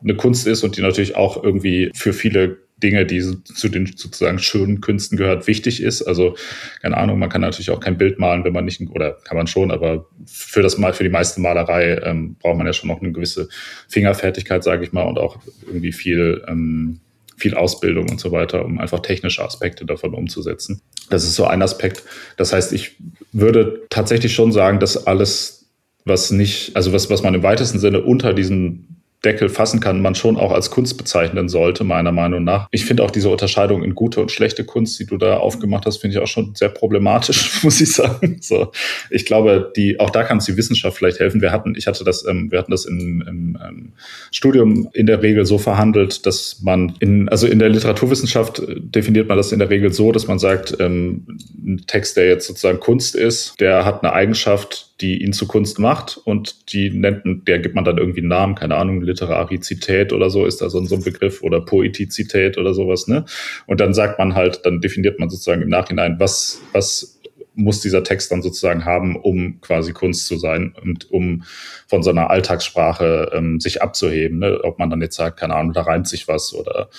eine 0.00 0.16
Kunst 0.16 0.46
ist 0.46 0.64
und 0.64 0.78
die 0.78 0.80
natürlich 0.80 1.14
auch 1.14 1.44
irgendwie 1.44 1.90
für 1.94 2.14
viele 2.14 2.56
Dinge, 2.82 3.06
die 3.06 3.22
zu 3.44 3.68
den 3.68 3.86
sozusagen 3.96 4.38
schönen 4.38 4.82
Künsten 4.82 5.16
gehört, 5.16 5.46
wichtig 5.46 5.82
ist. 5.82 6.02
Also, 6.02 6.36
keine 6.82 6.96
Ahnung, 6.96 7.18
man 7.18 7.30
kann 7.30 7.40
natürlich 7.40 7.70
auch 7.70 7.80
kein 7.80 7.96
Bild 7.96 8.18
malen, 8.18 8.44
wenn 8.44 8.52
man 8.52 8.66
nicht, 8.66 8.80
oder 8.90 9.12
kann 9.24 9.36
man 9.36 9.46
schon, 9.46 9.70
aber 9.70 10.06
für 10.26 10.62
das 10.62 10.76
Mal, 10.76 10.92
für 10.92 11.04
die 11.04 11.10
meiste 11.10 11.40
Malerei 11.40 11.98
ähm, 12.04 12.36
braucht 12.38 12.58
man 12.58 12.66
ja 12.66 12.74
schon 12.74 12.88
noch 12.88 13.00
eine 13.00 13.12
gewisse 13.12 13.48
Fingerfertigkeit, 13.88 14.62
sage 14.62 14.84
ich 14.84 14.92
mal, 14.92 15.04
und 15.04 15.18
auch 15.18 15.38
irgendwie 15.66 15.92
viel, 15.92 16.44
ähm, 16.48 17.00
viel 17.38 17.54
Ausbildung 17.54 18.10
und 18.10 18.20
so 18.20 18.30
weiter, 18.30 18.64
um 18.64 18.78
einfach 18.78 19.00
technische 19.00 19.42
Aspekte 19.42 19.86
davon 19.86 20.14
umzusetzen. 20.14 20.82
Das 21.08 21.24
ist 21.24 21.34
so 21.34 21.46
ein 21.46 21.62
Aspekt. 21.62 22.02
Das 22.36 22.52
heißt, 22.52 22.74
ich 22.74 22.96
würde 23.32 23.86
tatsächlich 23.88 24.34
schon 24.34 24.52
sagen, 24.52 24.80
dass 24.80 25.06
alles, 25.06 25.70
was 26.04 26.30
nicht, 26.30 26.76
also 26.76 26.92
was, 26.92 27.08
was 27.08 27.22
man 27.22 27.34
im 27.34 27.42
weitesten 27.42 27.78
Sinne 27.78 28.02
unter 28.02 28.34
diesem 28.34 28.95
Deckel 29.26 29.48
fassen 29.48 29.80
kann, 29.80 30.00
man 30.00 30.14
schon 30.14 30.36
auch 30.36 30.52
als 30.52 30.70
Kunst 30.70 30.96
bezeichnen 30.96 31.48
sollte, 31.48 31.82
meiner 31.82 32.12
Meinung 32.12 32.44
nach. 32.44 32.68
Ich 32.70 32.84
finde 32.84 33.02
auch 33.02 33.10
diese 33.10 33.28
Unterscheidung 33.28 33.82
in 33.82 33.96
gute 33.96 34.20
und 34.20 34.30
schlechte 34.30 34.64
Kunst, 34.64 35.00
die 35.00 35.04
du 35.04 35.16
da 35.16 35.38
aufgemacht 35.38 35.84
hast, 35.84 35.96
finde 35.96 36.16
ich 36.16 36.22
auch 36.22 36.28
schon 36.28 36.54
sehr 36.54 36.68
problematisch, 36.68 37.60
muss 37.64 37.80
ich 37.80 37.92
sagen. 37.92 38.38
So, 38.40 38.70
ich 39.10 39.26
glaube, 39.26 39.72
die, 39.74 39.98
auch 39.98 40.10
da 40.10 40.22
kann 40.22 40.36
uns 40.36 40.46
die 40.46 40.56
Wissenschaft 40.56 40.96
vielleicht 40.96 41.18
helfen. 41.18 41.42
Wir 41.42 41.50
hatten, 41.50 41.74
ich 41.76 41.88
hatte 41.88 42.04
das, 42.04 42.24
ähm, 42.24 42.52
wir 42.52 42.60
hatten 42.60 42.70
das 42.70 42.84
im, 42.84 43.24
im 43.26 43.58
ähm, 43.66 43.92
Studium 44.30 44.88
in 44.92 45.06
der 45.06 45.22
Regel 45.22 45.44
so 45.44 45.58
verhandelt, 45.58 46.24
dass 46.24 46.62
man 46.62 46.94
in, 47.00 47.28
also 47.28 47.48
in 47.48 47.58
der 47.58 47.68
Literaturwissenschaft 47.68 48.62
definiert 48.68 49.26
man 49.28 49.36
das 49.36 49.50
in 49.50 49.58
der 49.58 49.70
Regel 49.70 49.92
so, 49.92 50.12
dass 50.12 50.28
man 50.28 50.38
sagt, 50.38 50.76
ähm, 50.78 51.26
ein 51.58 51.82
Text, 51.88 52.16
der 52.16 52.28
jetzt 52.28 52.46
sozusagen 52.46 52.78
Kunst 52.78 53.16
ist, 53.16 53.60
der 53.60 53.84
hat 53.84 54.04
eine 54.04 54.12
Eigenschaft, 54.12 54.85
die 55.00 55.22
ihn 55.22 55.32
zu 55.32 55.46
Kunst 55.46 55.78
macht 55.78 56.16
und 56.16 56.72
die 56.72 56.90
nennt, 56.90 57.46
der 57.46 57.58
gibt 57.58 57.74
man 57.74 57.84
dann 57.84 57.98
irgendwie 57.98 58.20
einen 58.20 58.28
Namen, 58.28 58.54
keine 58.54 58.76
Ahnung, 58.76 59.02
Literarizität 59.02 60.12
oder 60.12 60.30
so 60.30 60.46
ist 60.46 60.62
da 60.62 60.70
so, 60.70 60.78
ein 60.78 61.04
Begriff 61.04 61.42
oder 61.42 61.60
Poetizität 61.60 62.56
oder 62.56 62.72
sowas, 62.72 63.06
ne? 63.06 63.24
Und 63.66 63.80
dann 63.80 63.92
sagt 63.92 64.18
man 64.18 64.34
halt, 64.34 64.64
dann 64.64 64.80
definiert 64.80 65.18
man 65.18 65.28
sozusagen 65.28 65.62
im 65.62 65.68
Nachhinein, 65.68 66.18
was, 66.18 66.62
was 66.72 67.15
muss 67.56 67.80
dieser 67.80 68.04
Text 68.04 68.30
dann 68.30 68.42
sozusagen 68.42 68.84
haben, 68.84 69.16
um 69.16 69.60
quasi 69.62 69.92
Kunst 69.92 70.26
zu 70.26 70.36
sein 70.36 70.74
und 70.80 71.10
um 71.10 71.42
von 71.86 72.02
so 72.02 72.10
einer 72.10 72.30
Alltagssprache 72.30 73.32
ähm, 73.34 73.60
sich 73.60 73.82
abzuheben. 73.82 74.38
Ne? 74.38 74.60
Ob 74.62 74.78
man 74.78 74.90
dann 74.90 75.00
jetzt 75.00 75.16
sagt, 75.16 75.40
keine 75.40 75.54
Ahnung, 75.54 75.72
da 75.72 75.82
reimt 75.82 76.06
sich 76.06 76.28
was 76.28 76.54
oder 76.54 76.90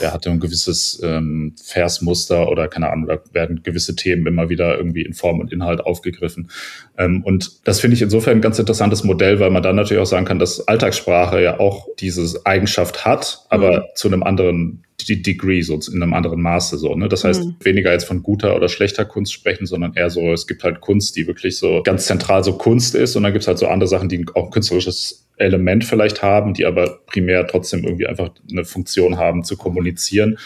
der 0.00 0.12
hatte 0.12 0.30
ein 0.30 0.40
gewisses 0.40 1.00
ähm, 1.04 1.54
Versmuster 1.62 2.48
oder 2.48 2.68
keine 2.68 2.90
Ahnung, 2.90 3.06
da 3.06 3.18
werden 3.32 3.62
gewisse 3.62 3.94
Themen 3.94 4.26
immer 4.26 4.48
wieder 4.48 4.76
irgendwie 4.76 5.02
in 5.02 5.14
Form 5.14 5.38
und 5.40 5.52
Inhalt 5.52 5.80
aufgegriffen. 5.80 6.50
Ähm, 6.98 7.22
und 7.22 7.66
das 7.66 7.80
finde 7.80 7.94
ich 7.94 8.02
insofern 8.02 8.38
ein 8.38 8.42
ganz 8.42 8.58
interessantes 8.58 9.04
Modell, 9.04 9.38
weil 9.38 9.50
man 9.50 9.62
dann 9.62 9.76
natürlich 9.76 10.02
auch 10.02 10.06
sagen 10.06 10.26
kann, 10.26 10.40
dass 10.40 10.66
Alltagssprache 10.66 11.40
ja 11.40 11.60
auch 11.60 11.86
diese 11.98 12.40
Eigenschaft 12.44 13.04
hat, 13.04 13.46
aber 13.48 13.80
mhm. 13.80 13.84
zu 13.94 14.08
einem 14.08 14.22
anderen 14.24 14.82
die 15.08 15.22
Degree 15.22 15.62
so 15.62 15.78
in 15.92 16.02
einem 16.02 16.14
anderen 16.14 16.40
Maße 16.40 16.78
so. 16.78 16.94
Ne? 16.94 17.08
Das 17.08 17.24
heißt, 17.24 17.44
mhm. 17.44 17.56
weniger 17.62 17.92
jetzt 17.92 18.04
von 18.04 18.22
guter 18.22 18.56
oder 18.56 18.68
schlechter 18.68 19.04
Kunst 19.04 19.32
sprechen, 19.32 19.66
sondern 19.66 19.94
eher 19.94 20.10
so, 20.10 20.32
es 20.32 20.46
gibt 20.46 20.64
halt 20.64 20.80
Kunst, 20.80 21.16
die 21.16 21.26
wirklich 21.26 21.58
so 21.58 21.82
ganz 21.82 22.06
zentral 22.06 22.44
so 22.44 22.54
Kunst 22.54 22.94
ist 22.94 23.16
und 23.16 23.22
dann 23.22 23.32
gibt 23.32 23.42
es 23.42 23.48
halt 23.48 23.58
so 23.58 23.66
andere 23.66 23.88
Sachen, 23.88 24.08
die 24.08 24.24
auch 24.34 24.46
ein 24.46 24.50
künstlerisches 24.50 25.28
Element 25.36 25.84
vielleicht 25.84 26.22
haben, 26.22 26.54
die 26.54 26.66
aber 26.66 27.00
primär 27.06 27.46
trotzdem 27.46 27.84
irgendwie 27.84 28.06
einfach 28.06 28.30
eine 28.50 28.64
Funktion 28.64 29.16
haben 29.16 29.44
zu 29.44 29.56
kommunizieren. 29.56 30.38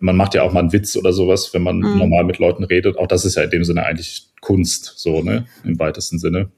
Man 0.00 0.16
macht 0.16 0.34
ja 0.34 0.42
auch 0.42 0.52
mal 0.52 0.60
einen 0.60 0.72
Witz 0.72 0.96
oder 0.96 1.12
sowas, 1.12 1.54
wenn 1.54 1.62
man 1.62 1.76
mhm. 1.78 1.98
normal 1.98 2.24
mit 2.24 2.38
Leuten 2.38 2.64
redet. 2.64 2.98
Auch 2.98 3.06
das 3.06 3.24
ist 3.24 3.36
ja 3.36 3.42
in 3.42 3.50
dem 3.50 3.64
Sinne 3.64 3.86
eigentlich 3.86 4.28
Kunst, 4.40 4.94
so, 4.96 5.22
ne, 5.22 5.46
im 5.64 5.78
weitesten 5.78 6.18
Sinne. 6.18 6.50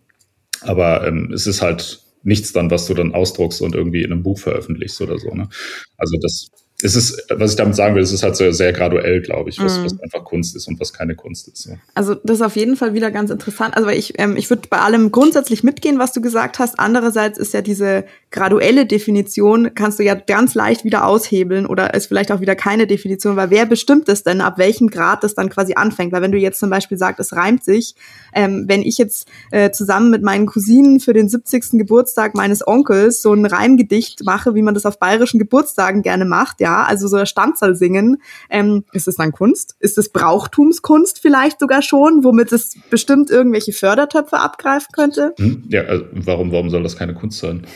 Aber 0.63 1.07
ähm, 1.07 1.33
es 1.33 1.47
ist 1.47 1.61
halt 1.61 2.01
nichts 2.27 2.53
dann, 2.53 2.71
was 2.71 2.87
du 2.87 2.95
dann 2.95 3.15
ausdruckst 3.15 3.63
und 3.63 3.75
irgendwie 3.75 4.03
in 4.03 4.13
einem 4.13 4.25
Buch 4.25 4.39
veröffentlichst 4.39 5.01
oder 5.01 5.19
so. 5.19 5.33
Ne? 5.33 5.49
Also 5.97 6.17
das 6.21 6.49
es 6.83 6.95
ist, 6.95 7.27
was 7.31 7.53
ich 7.53 7.57
damit 7.57 7.75
sagen 7.75 7.95
will, 7.95 8.03
es 8.03 8.13
ist 8.13 8.23
halt 8.23 8.37
so 8.37 8.51
sehr 8.53 8.73
graduell, 8.75 9.23
glaube 9.23 9.49
ich, 9.49 9.59
was, 9.59 9.79
mm. 9.79 9.85
was 9.85 10.01
einfach 10.01 10.25
Kunst 10.25 10.55
ist 10.55 10.69
und 10.69 10.79
was 10.79 10.93
keine 10.93 11.15
Kunst 11.15 11.49
ist. 11.49 11.67
Ja. 11.67 11.77
Also 11.95 12.15
das 12.15 12.37
ist 12.37 12.43
auf 12.43 12.55
jeden 12.55 12.77
Fall 12.77 12.93
wieder 12.93 13.11
ganz 13.11 13.31
interessant. 13.31 13.75
Also 13.75 13.89
ich, 13.89 14.19
ähm, 14.19 14.37
ich 14.37 14.51
würde 14.51 14.69
bei 14.69 14.79
allem 14.81 15.11
grundsätzlich 15.11 15.65
mitgehen, 15.65 15.99
was 15.99 16.13
du 16.13 16.21
gesagt 16.21 16.59
hast. 16.59 16.79
Andererseits 16.79 17.39
ist 17.39 17.55
ja 17.55 17.63
diese 17.63 18.05
graduelle 18.31 18.85
Definition, 18.85 19.71
kannst 19.75 19.99
du 19.99 20.03
ja 20.03 20.15
ganz 20.15 20.55
leicht 20.55 20.85
wieder 20.85 21.07
aushebeln 21.07 21.65
oder 21.65 21.95
ist 21.95 22.09
vielleicht 22.09 22.31
auch 22.31 22.43
wieder 22.43 22.55
keine 22.55 22.87
Definition, 22.87 23.37
weil 23.37 23.49
wer 23.49 23.65
bestimmt 23.65 24.11
es 24.11 24.23
denn, 24.23 24.43
ab 24.43 24.59
welchem 24.59 24.89
Grad 24.89 25.25
das 25.25 25.35
dann 25.35 25.49
quasi 25.49 25.75
anfängt? 25.77 26.13
Weil 26.13 26.21
wenn 26.21 26.33
du 26.33 26.39
jetzt 26.39 26.61
zum 26.61 26.69
Beispiel 26.69 26.99
sagst, 26.99 27.21
es 27.21 27.33
reimt 27.33 27.65
sich, 27.65 27.95
ähm, 28.35 28.67
wenn 28.69 28.83
ich 28.83 28.99
jetzt 28.99 29.29
äh, 29.51 29.71
zusammen 29.71 30.11
mit 30.11 30.23
meinen 30.23 30.45
Cousinen 30.45 31.01
für 31.01 31.15
den 31.15 31.31
70. 31.31 31.79
Geburtstag 31.79 32.35
meines 32.35 32.67
Onkels 32.67 33.23
so 33.23 33.33
ein 33.33 33.47
Reimgedicht 33.47 34.25
mache, 34.25 34.55
wie 34.55 34.63
man 34.63 34.75
das 34.75 34.85
auf 34.85 34.99
bayerischen 34.99 35.39
Geburtstagen 35.39 36.03
gerne 36.03 36.27
macht, 36.27 36.61
ja, 36.61 36.66
also 36.75 37.09
so 37.09 37.25
Stanzerl 37.25 37.75
singen, 37.75 38.19
ähm, 38.51 38.85
ist 38.93 39.09
es 39.09 39.17
dann 39.17 39.33
Kunst? 39.33 39.77
Ist 39.81 39.99
es 39.99 40.11
Brauchtumskunst 40.11 41.21
vielleicht 41.21 41.61
sogar 41.61 41.83
schon, 41.83 42.25
womit 42.25 42.53
es 42.53 42.77
bestimmt 42.91 43.31
irgendwelche 43.31 43.73
Fördertöpfe 43.73 44.39
abgreifen 44.39 44.89
könnte? 44.93 45.35
Hm? 45.39 45.65
Ja, 45.69 45.83
also 45.83 46.05
warum, 46.13 46.53
warum 46.53 46.71
soll 46.71 46.83
das 46.83 46.97
keine 46.97 47.15
Kunst 47.15 47.39
sein? 47.39 47.67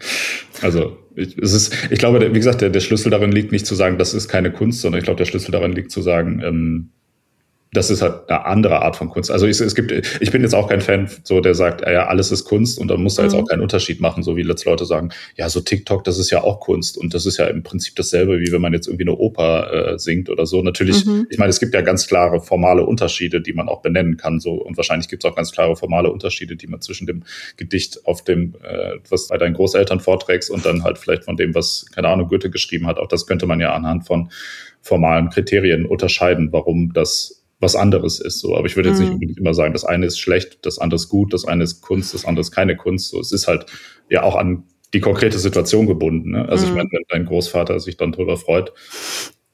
also 0.62 0.96
ich, 1.14 1.36
es 1.38 1.52
ist, 1.52 1.74
ich 1.90 1.98
glaube, 1.98 2.20
wie 2.20 2.38
gesagt, 2.38 2.60
der, 2.60 2.70
der 2.70 2.80
Schlüssel 2.80 3.10
darin 3.10 3.32
liegt 3.32 3.52
nicht 3.52 3.66
zu 3.66 3.74
sagen, 3.74 3.98
das 3.98 4.14
ist 4.14 4.28
keine 4.28 4.52
Kunst, 4.52 4.80
sondern 4.80 4.98
ich 4.98 5.04
glaube, 5.04 5.18
der 5.18 5.24
Schlüssel 5.24 5.50
darin 5.50 5.72
liegt 5.72 5.90
zu 5.90 6.02
sagen, 6.02 6.40
ähm, 6.44 6.90
das 7.72 7.90
ist 7.90 8.00
halt 8.00 8.28
eine 8.28 8.46
andere 8.46 8.82
Art 8.82 8.96
von 8.96 9.08
Kunst. 9.08 9.30
Also 9.30 9.46
ich, 9.46 9.60
es 9.60 9.74
gibt, 9.74 9.92
ich 9.92 10.30
bin 10.30 10.42
jetzt 10.42 10.54
auch 10.54 10.68
kein 10.68 10.80
Fan, 10.80 11.10
so 11.24 11.40
der 11.40 11.54
sagt, 11.54 11.82
ja, 11.82 12.06
alles 12.06 12.30
ist 12.30 12.44
Kunst 12.44 12.78
und 12.78 12.88
dann 12.88 13.02
muss 13.02 13.16
da 13.16 13.24
jetzt 13.24 13.34
mhm. 13.34 13.40
auch 13.40 13.48
keinen 13.48 13.60
Unterschied 13.60 14.00
machen, 14.00 14.22
so 14.22 14.36
wie 14.36 14.42
letzte 14.42 14.70
Leute 14.70 14.86
sagen, 14.86 15.10
ja, 15.36 15.48
so 15.48 15.60
TikTok, 15.60 16.04
das 16.04 16.18
ist 16.18 16.30
ja 16.30 16.42
auch 16.42 16.60
Kunst 16.60 16.96
und 16.96 17.12
das 17.12 17.26
ist 17.26 17.38
ja 17.38 17.46
im 17.46 17.62
Prinzip 17.62 17.96
dasselbe, 17.96 18.40
wie 18.40 18.52
wenn 18.52 18.60
man 18.60 18.72
jetzt 18.72 18.86
irgendwie 18.86 19.04
eine 19.04 19.16
Oper 19.16 19.94
äh, 19.94 19.98
singt 19.98 20.30
oder 20.30 20.46
so. 20.46 20.62
Natürlich, 20.62 21.04
mhm. 21.04 21.26
ich 21.28 21.38
meine, 21.38 21.50
es 21.50 21.60
gibt 21.60 21.74
ja 21.74 21.82
ganz 21.82 22.06
klare 22.06 22.40
formale 22.40 22.86
Unterschiede, 22.86 23.40
die 23.40 23.52
man 23.52 23.68
auch 23.68 23.82
benennen 23.82 24.16
kann, 24.16 24.40
so 24.40 24.52
und 24.52 24.76
wahrscheinlich 24.76 25.08
gibt 25.08 25.24
es 25.24 25.30
auch 25.30 25.36
ganz 25.36 25.52
klare 25.52 25.76
formale 25.76 26.10
Unterschiede, 26.10 26.56
die 26.56 26.68
man 26.68 26.80
zwischen 26.80 27.06
dem 27.06 27.24
Gedicht 27.56 28.06
auf 28.06 28.22
dem, 28.22 28.54
äh, 28.62 28.98
was 29.10 29.28
bei 29.28 29.38
deinen 29.38 29.54
Großeltern 29.54 30.00
vorträgst 30.00 30.50
und 30.50 30.64
dann 30.64 30.84
halt 30.84 30.98
vielleicht 30.98 31.24
von 31.24 31.36
dem, 31.36 31.54
was 31.54 31.86
keine 31.94 32.08
Ahnung 32.08 32.28
Goethe 32.28 32.48
geschrieben 32.48 32.86
hat. 32.86 32.98
Auch 32.98 33.08
das 33.08 33.26
könnte 33.26 33.46
man 33.46 33.60
ja 33.60 33.74
anhand 33.74 34.06
von 34.06 34.30
formalen 34.80 35.30
Kriterien 35.30 35.84
unterscheiden, 35.84 36.52
warum 36.52 36.92
das 36.92 37.42
was 37.58 37.74
anderes 37.74 38.20
ist. 38.20 38.40
So, 38.40 38.56
aber 38.56 38.66
ich 38.66 38.76
würde 38.76 38.90
jetzt 38.90 39.00
mhm. 39.00 39.18
nicht 39.18 39.38
immer 39.38 39.54
sagen, 39.54 39.72
das 39.72 39.84
eine 39.84 40.06
ist 40.06 40.18
schlecht, 40.18 40.64
das 40.66 40.78
andere 40.78 40.96
ist 40.96 41.08
gut, 41.08 41.32
das 41.32 41.46
eine 41.46 41.64
ist 41.64 41.80
Kunst, 41.80 42.14
das 42.14 42.24
andere 42.24 42.42
ist 42.42 42.52
keine 42.52 42.76
Kunst. 42.76 43.10
So, 43.10 43.20
es 43.20 43.32
ist 43.32 43.48
halt 43.48 43.66
ja 44.10 44.22
auch 44.22 44.36
an 44.36 44.64
die 44.92 45.00
konkrete 45.00 45.38
Situation 45.38 45.86
gebunden. 45.86 46.32
Ne? 46.32 46.48
Also 46.48 46.64
mhm. 46.64 46.70
ich 46.70 46.76
meine, 46.76 46.88
wenn 46.92 47.02
dein 47.08 47.26
Großvater 47.26 47.80
sich 47.80 47.96
dann 47.96 48.12
drüber 48.12 48.36
freut, 48.36 48.72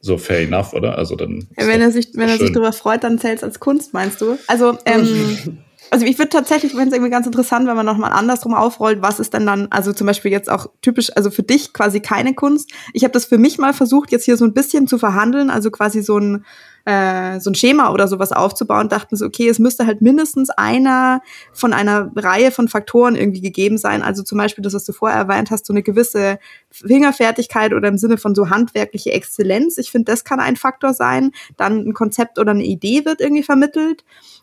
so 0.01 0.19
fair 0.19 0.41
enough, 0.41 0.73
oder? 0.73 0.99
Also 0.99 1.15
dann. 1.15 1.49
Ja, 1.57 1.67
wenn 1.69 1.81
er 1.81 1.93
sich, 1.93 2.09
wenn 2.15 2.29
er 2.29 2.37
sich 2.37 2.53
drüber 2.53 2.73
freut, 2.73 3.05
dann 3.05 3.19
zählt 3.19 3.39
es 3.39 3.45
als 3.45 3.61
Kunst, 3.61 3.95
meinst 3.95 4.21
du? 4.21 4.37
Also 4.49 4.77
ähm, 4.85 5.59
also 5.93 6.07
ich 6.07 6.19
würde 6.19 6.31
tatsächlich, 6.31 6.75
wenn 6.75 6.89
es 6.89 6.95
irgendwie 6.95 7.11
ganz 7.11 7.27
interessant, 7.27 7.67
wenn 7.67 7.77
man 7.77 7.85
nochmal 7.85 8.13
andersrum 8.13 8.55
aufrollt, 8.55 9.03
was 9.03 9.21
ist 9.21 9.35
denn 9.35 9.45
dann, 9.45 9.69
also 9.71 9.93
zum 9.93 10.07
Beispiel 10.07 10.33
jetzt 10.33 10.51
auch 10.51 10.69
typisch, 10.81 11.15
also 11.15 11.31
für 11.31 11.43
dich 11.43 11.75
quasi 11.75 12.01
keine 12.01 12.33
Kunst. 12.33 12.73
Ich 12.95 13.05
habe 13.05 13.13
das 13.13 13.27
für 13.27 13.37
mich 13.37 13.59
mal 13.59 13.75
versucht, 13.75 14.11
jetzt 14.11 14.25
hier 14.25 14.39
so 14.39 14.47
ein 14.47 14.55
bisschen 14.55 14.89
zu 14.89 14.97
verhandeln, 14.97 15.51
also 15.51 15.71
quasi 15.71 16.01
so 16.01 16.17
ein 16.17 16.47
äh, 16.85 17.39
so 17.41 17.51
ein 17.51 17.55
Schema 17.55 17.93
oder 17.93 18.09
sowas 18.09 18.33
aufzubauen, 18.33 18.89
dachten 18.89 19.17
so, 19.17 19.27
okay, 19.27 19.49
es 19.49 19.59
müsste 19.59 19.87
halt 19.87 20.01
mindestens 20.01 20.51
einer 20.51 21.21
von 21.53 21.73
einer 21.73 22.11
Reihe 22.17 22.51
von 22.51 22.69
Faktoren 22.69 23.15
irgendwie 23.15 23.41
gegeben 23.41 23.79
sein. 23.79 24.03
Also 24.03 24.23
zum 24.23 24.39
Beispiel 24.39 24.65
das, 24.65 24.75
was 24.75 24.85
du 24.85 24.93
vorher 24.93 25.19
erwähnt 25.19 25.51
hast, 25.51 25.67
so 25.67 25.73
eine 25.73 25.83
gewisse 25.83 26.39
Fingerfertigkeit 26.71 27.73
oder 27.73 27.87
im 27.87 27.99
Sinne 27.99 28.17
von 28.17 28.35
so 28.35 28.51
handwerkliche 28.51 29.13
Exzellenz. 29.13 29.79
Ich 29.79 29.93
finde, 29.93 30.11
das 30.11 30.25
kann 30.25 30.41
ein 30.41 30.57
Faktor 30.57 30.93
sein. 30.93 31.31
Dann 31.57 31.87
ein 31.87 31.95
Konzept 31.95 32.39
oder 32.39 32.51
eine 32.51 32.65
Idee 32.65 33.05
wird 33.05 33.21
irgendwie 33.21 33.45
vermittelt 33.45 34.03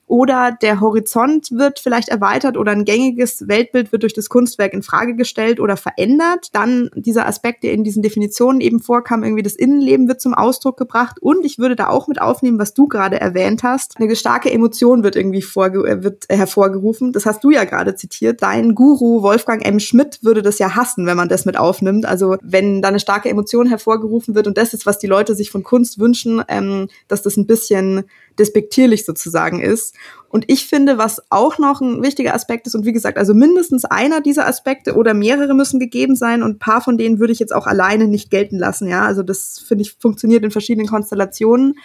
oder 0.10 0.58
der 0.60 0.82
Horizont 0.82 1.52
wird 1.52 1.80
vielleicht 1.80 2.10
erweitert 2.10 2.58
oder 2.58 2.72
ein 2.72 2.84
gängiges 2.84 3.48
Weltbild 3.48 3.92
wird 3.92 4.02
durch 4.02 4.14
das 4.14 4.28
Kunstwerk 4.28 4.74
in 4.74 4.82
Frage 4.82 5.16
gestellt 5.16 5.60
oder 5.60 5.78
verändert. 5.78 6.50
Dann 6.54 6.90
dieser 6.96 7.28
Aspekt, 7.28 7.64
der 7.64 7.74
in 7.74 7.84
diesen 7.84 8.02
Definitionen 8.02 8.60
eben 8.60 8.80
vorkam, 8.80 9.24
irgendwie 9.24 9.44
das 9.44 9.54
Innenleben 9.54 10.08
wird 10.08 10.20
zum 10.20 10.34
Ausdruck 10.34 10.78
gebracht 10.78 11.22
und 11.22 11.46
ich 11.46 11.60
würde 11.60 11.76
da 11.76 11.90
auch 11.90 12.08
mit 12.08 12.20
aufnehmen, 12.20 12.58
was 12.58 12.74
du 12.74 12.88
gerade 12.88 13.22
erwähnt 13.22 13.62
hast. 13.62 13.98
Eine 13.98 14.16
starke 14.16 14.52
Emotion 14.52 15.04
wird 15.04 15.16
irgendwie 15.16 15.40
äh, 15.40 16.04
wird 16.04 16.26
hervorgerufen. 16.28 17.12
Das 17.14 17.28
hast 17.28 17.44
du 17.44 17.52
ja 17.52 17.64
gerade 17.66 17.94
zitiert. 17.94 18.42
Dein 18.42 18.74
Guru 18.74 19.22
Wolfgang 19.22 19.64
M. 19.64 19.80
Schmidt 19.80 20.24
würde 20.24 20.42
das 20.42 20.58
ja 20.58 20.76
hassen, 20.76 21.06
wenn 21.06 21.18
man 21.18 21.30
das 21.30 21.46
mit 21.46 21.56
aufnimmt. 21.56 22.08
Also 22.08 22.38
wenn 22.42 22.82
da 22.82 22.88
eine 22.88 23.00
starke 23.00 23.30
Emotion 23.30 23.68
hervorgerufen 23.68 24.34
wird 24.34 24.48
und 24.48 24.58
das 24.58 24.74
ist, 24.74 24.88
was 24.88 24.98
die 24.98 25.08
Leute 25.08 25.36
sich 25.36 25.52
von 25.52 25.62
Kunst 25.62 26.00
wünschen, 26.00 26.42
ähm, 26.48 26.88
dass 27.08 27.22
das 27.22 27.38
ein 27.38 27.46
bisschen 27.46 28.06
despektierlich 28.38 29.06
sozusagen 29.06 29.60
ist. 29.62 29.96
Und 30.30 30.46
ich 30.48 30.68
finde, 30.68 30.98
was 30.98 31.22
auch 31.32 31.58
noch 31.58 31.82
ein 31.82 32.04
wichtiger 32.04 32.36
Aspekt 32.36 32.68
ist, 32.68 32.76
und 32.76 32.86
wie 32.86 32.94
gesagt, 32.94 33.18
also 33.18 33.34
mindestens 33.34 33.86
einer 33.86 34.22
dieser 34.22 34.48
Aspekte 34.48 34.96
oder 34.96 35.14
mehrere 35.14 35.54
müssen 35.54 35.80
gegeben 35.80 36.16
sein 36.16 36.44
und 36.44 36.52
ein 36.52 36.60
paar 36.60 36.82
von 36.82 36.98
denen 36.98 37.20
würde 37.20 37.34
ich 37.34 37.40
jetzt 37.40 37.54
auch 37.54 37.66
alleine 37.66 38.08
nicht 38.08 38.30
gelten 38.30 38.58
lassen, 38.58 38.88
ja. 38.88 39.04
Also 39.04 39.24
das 39.24 39.60
finde 39.60 39.82
ich 39.84 39.98
funktioniert 40.00 40.44
in 40.44 40.52
verschiedenen 40.52 40.88
Konstellationen. 40.88 41.76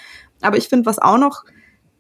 Aber 0.43 0.59
ich 0.59 0.69
finde, 0.69 0.87
was 0.87 0.99
auch 0.99 1.19
noch 1.19 1.45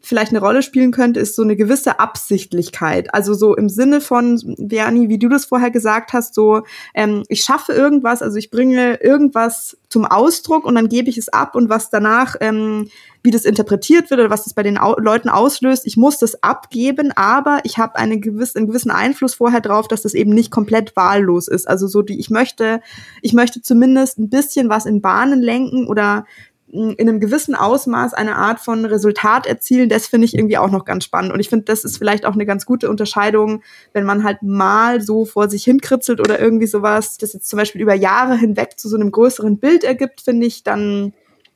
vielleicht 0.04 0.32
eine 0.32 0.40
Rolle 0.40 0.62
spielen 0.62 0.92
könnte, 0.92 1.18
ist 1.18 1.34
so 1.34 1.42
eine 1.42 1.56
gewisse 1.56 1.98
Absichtlichkeit. 1.98 3.12
Also 3.14 3.34
so 3.34 3.56
im 3.56 3.68
Sinne 3.68 4.00
von, 4.00 4.38
Verni, 4.58 5.08
wie 5.08 5.18
du 5.18 5.28
das 5.28 5.46
vorher 5.46 5.70
gesagt 5.70 6.12
hast, 6.12 6.34
so 6.34 6.62
ähm, 6.94 7.24
ich 7.28 7.42
schaffe 7.42 7.72
irgendwas, 7.72 8.22
also 8.22 8.36
ich 8.36 8.50
bringe 8.50 8.96
irgendwas 8.96 9.76
zum 9.88 10.04
Ausdruck 10.04 10.64
und 10.64 10.74
dann 10.74 10.88
gebe 10.88 11.08
ich 11.08 11.18
es 11.18 11.28
ab 11.28 11.54
und 11.54 11.68
was 11.68 11.88
danach, 11.88 12.36
ähm, 12.40 12.88
wie 13.22 13.30
das 13.30 13.44
interpretiert 13.46 14.10
wird 14.10 14.20
oder 14.20 14.30
was 14.30 14.44
das 14.44 14.52
bei 14.52 14.62
den 14.62 14.76
Au 14.76 14.96
Leuten 14.98 15.30
auslöst, 15.30 15.86
ich 15.86 15.96
muss 15.96 16.18
das 16.18 16.42
abgeben, 16.42 17.10
aber 17.16 17.60
ich 17.64 17.78
habe 17.78 17.96
eine 17.96 18.20
gewisse, 18.20 18.58
einen 18.58 18.66
gewissen 18.66 18.90
Einfluss 18.90 19.34
vorher 19.34 19.60
drauf, 19.60 19.88
dass 19.88 20.02
das 20.02 20.12
eben 20.12 20.32
nicht 20.34 20.50
komplett 20.50 20.94
wahllos 20.96 21.48
ist. 21.48 21.66
Also 21.66 21.86
so 21.86 22.02
die, 22.02 22.18
ich 22.18 22.28
möchte, 22.28 22.80
ich 23.22 23.32
möchte 23.32 23.62
zumindest 23.62 24.18
ein 24.18 24.28
bisschen 24.28 24.68
was 24.68 24.84
in 24.84 25.00
Bahnen 25.00 25.40
lenken 25.40 25.86
oder 25.86 26.26
in 26.74 27.08
einem 27.08 27.20
gewissen 27.20 27.54
Ausmaß 27.54 28.14
eine 28.14 28.34
Art 28.34 28.58
von 28.58 28.84
Resultat 28.84 29.46
erzielen, 29.46 29.88
das 29.88 30.08
finde 30.08 30.24
ich 30.24 30.34
irgendwie 30.34 30.58
auch 30.58 30.70
noch 30.70 30.84
ganz 30.84 31.04
spannend. 31.04 31.32
Und 31.32 31.38
ich 31.38 31.48
finde, 31.48 31.66
das 31.66 31.84
ist 31.84 31.98
vielleicht 31.98 32.26
auch 32.26 32.34
eine 32.34 32.46
ganz 32.46 32.66
gute 32.66 32.90
Unterscheidung, 32.90 33.62
wenn 33.92 34.04
man 34.04 34.24
halt 34.24 34.42
mal 34.42 35.00
so 35.00 35.24
vor 35.24 35.48
sich 35.48 35.62
hinkritzelt 35.62 36.18
oder 36.18 36.40
irgendwie 36.40 36.66
sowas, 36.66 37.16
das 37.16 37.32
jetzt 37.32 37.48
zum 37.48 37.58
Beispiel 37.58 37.80
über 37.80 37.94
Jahre 37.94 38.36
hinweg 38.36 38.76
zu 38.76 38.88
so 38.88 38.96
einem 38.96 39.12
größeren 39.12 39.58
Bild 39.58 39.84
ergibt, 39.84 40.22
finde 40.22 40.46
ich, 40.46 40.64
dann 40.64 41.12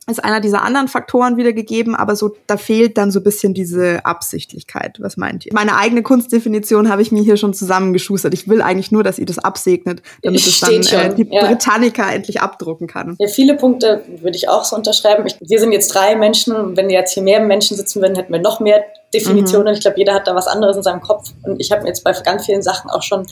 ist 0.09 0.25
einer 0.25 0.41
dieser 0.41 0.63
anderen 0.63 0.89
Faktoren 0.89 1.37
wieder 1.37 1.53
gegeben, 1.53 1.95
aber 1.95 2.17
so, 2.17 2.37
da 2.47 2.57
fehlt 2.57 2.99
dann 2.99 3.11
so 3.11 3.21
ein 3.21 3.23
bisschen 3.23 3.55
diese 3.55 4.05
Absichtlichkeit. 4.05 4.99
Was 5.01 5.17
meint 5.17 5.47
ihr? 5.47 5.53
Meine 5.55 5.77
eigene 5.77 6.03
Kunstdefinition 6.03 6.89
habe 6.89 7.03
ich 7.03 7.13
mir 7.13 7.23
hier 7.23 7.37
schon 7.37 7.55
zusammengeschustert. 7.55 8.35
Ich 8.35 8.49
will 8.49 8.63
eigentlich 8.63 8.91
nur, 8.91 9.03
dass 9.03 9.19
ihr 9.19 9.27
das 9.27 9.39
absegnet, 9.39 10.03
damit 10.23 10.41
es 10.41 10.61
dann 10.61 10.73
äh, 10.73 11.15
die 11.15 11.29
ja. 11.31 11.47
Britannica 11.47 12.11
endlich 12.11 12.41
abdrucken 12.41 12.87
kann. 12.87 13.17
Ja, 13.19 13.29
viele 13.29 13.57
Punkte 13.57 14.03
würde 14.21 14.37
ich 14.37 14.49
auch 14.49 14.65
so 14.65 14.77
unterschreiben. 14.77 15.27
Ich, 15.27 15.37
wir 15.41 15.59
sind 15.59 15.73
jetzt 15.73 15.95
drei 15.95 16.17
Menschen. 16.17 16.77
Wenn 16.77 16.91
jetzt 16.91 17.15
hier 17.15 17.23
mehr 17.23 17.41
Menschen 17.41 17.77
sitzen 17.77 18.01
würden, 18.01 18.17
hätten 18.17 18.33
wir 18.33 18.41
noch 18.41 18.61
mehr 18.61 18.85
Definitionen. 19.13 19.69
Mhm. 19.69 19.75
Ich 19.75 19.81
glaube, 19.81 19.99
jeder 19.99 20.15
hat 20.15 20.27
da 20.27 20.35
was 20.35 20.47
anderes 20.47 20.77
in 20.77 20.83
seinem 20.83 21.01
Kopf. 21.01 21.31
Und 21.43 21.61
ich 21.61 21.71
habe 21.71 21.83
mir 21.83 21.89
jetzt 21.89 22.05
bei 22.05 22.13
ganz 22.13 22.47
vielen 22.47 22.63
Sachen 22.63 22.91
auch 22.91 23.03
schon 23.03 23.27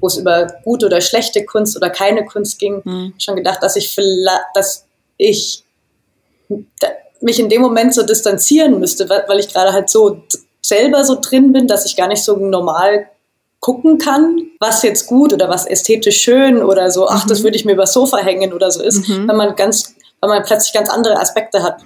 wo 0.00 0.08
es 0.08 0.18
über 0.18 0.48
gute 0.64 0.84
oder 0.84 1.00
schlechte 1.00 1.46
Kunst 1.46 1.78
oder 1.78 1.88
keine 1.88 2.26
Kunst 2.26 2.58
ging, 2.58 2.82
mhm. 2.84 3.14
schon 3.16 3.36
gedacht, 3.36 3.62
dass 3.62 3.74
ich 3.74 3.88
vielleicht, 3.88 4.44
dass 4.52 4.86
ich 5.16 5.63
mich 7.20 7.40
in 7.40 7.48
dem 7.48 7.62
Moment 7.62 7.94
so 7.94 8.02
distanzieren 8.02 8.78
müsste, 8.78 9.08
weil 9.08 9.38
ich 9.38 9.52
gerade 9.52 9.72
halt 9.72 9.88
so 9.88 10.22
selber 10.60 11.04
so 11.04 11.18
drin 11.20 11.52
bin, 11.52 11.66
dass 11.66 11.86
ich 11.86 11.96
gar 11.96 12.08
nicht 12.08 12.22
so 12.22 12.36
normal 12.36 13.06
gucken 13.60 13.96
kann, 13.96 14.42
was 14.60 14.82
jetzt 14.82 15.06
gut 15.06 15.32
oder 15.32 15.48
was 15.48 15.66
ästhetisch 15.66 16.20
schön 16.20 16.62
oder 16.62 16.90
so, 16.90 17.08
ach, 17.08 17.24
mhm. 17.24 17.28
das 17.28 17.42
würde 17.42 17.56
ich 17.56 17.64
mir 17.64 17.72
übers 17.72 17.94
Sofa 17.94 18.18
hängen 18.18 18.52
oder 18.52 18.70
so 18.70 18.82
ist, 18.82 19.08
mhm. 19.08 19.26
wenn 19.26 19.36
man 19.36 19.56
ganz, 19.56 19.94
wenn 20.20 20.28
man 20.28 20.42
plötzlich 20.42 20.74
ganz 20.74 20.90
andere 20.90 21.18
Aspekte 21.18 21.62
hat, 21.62 21.80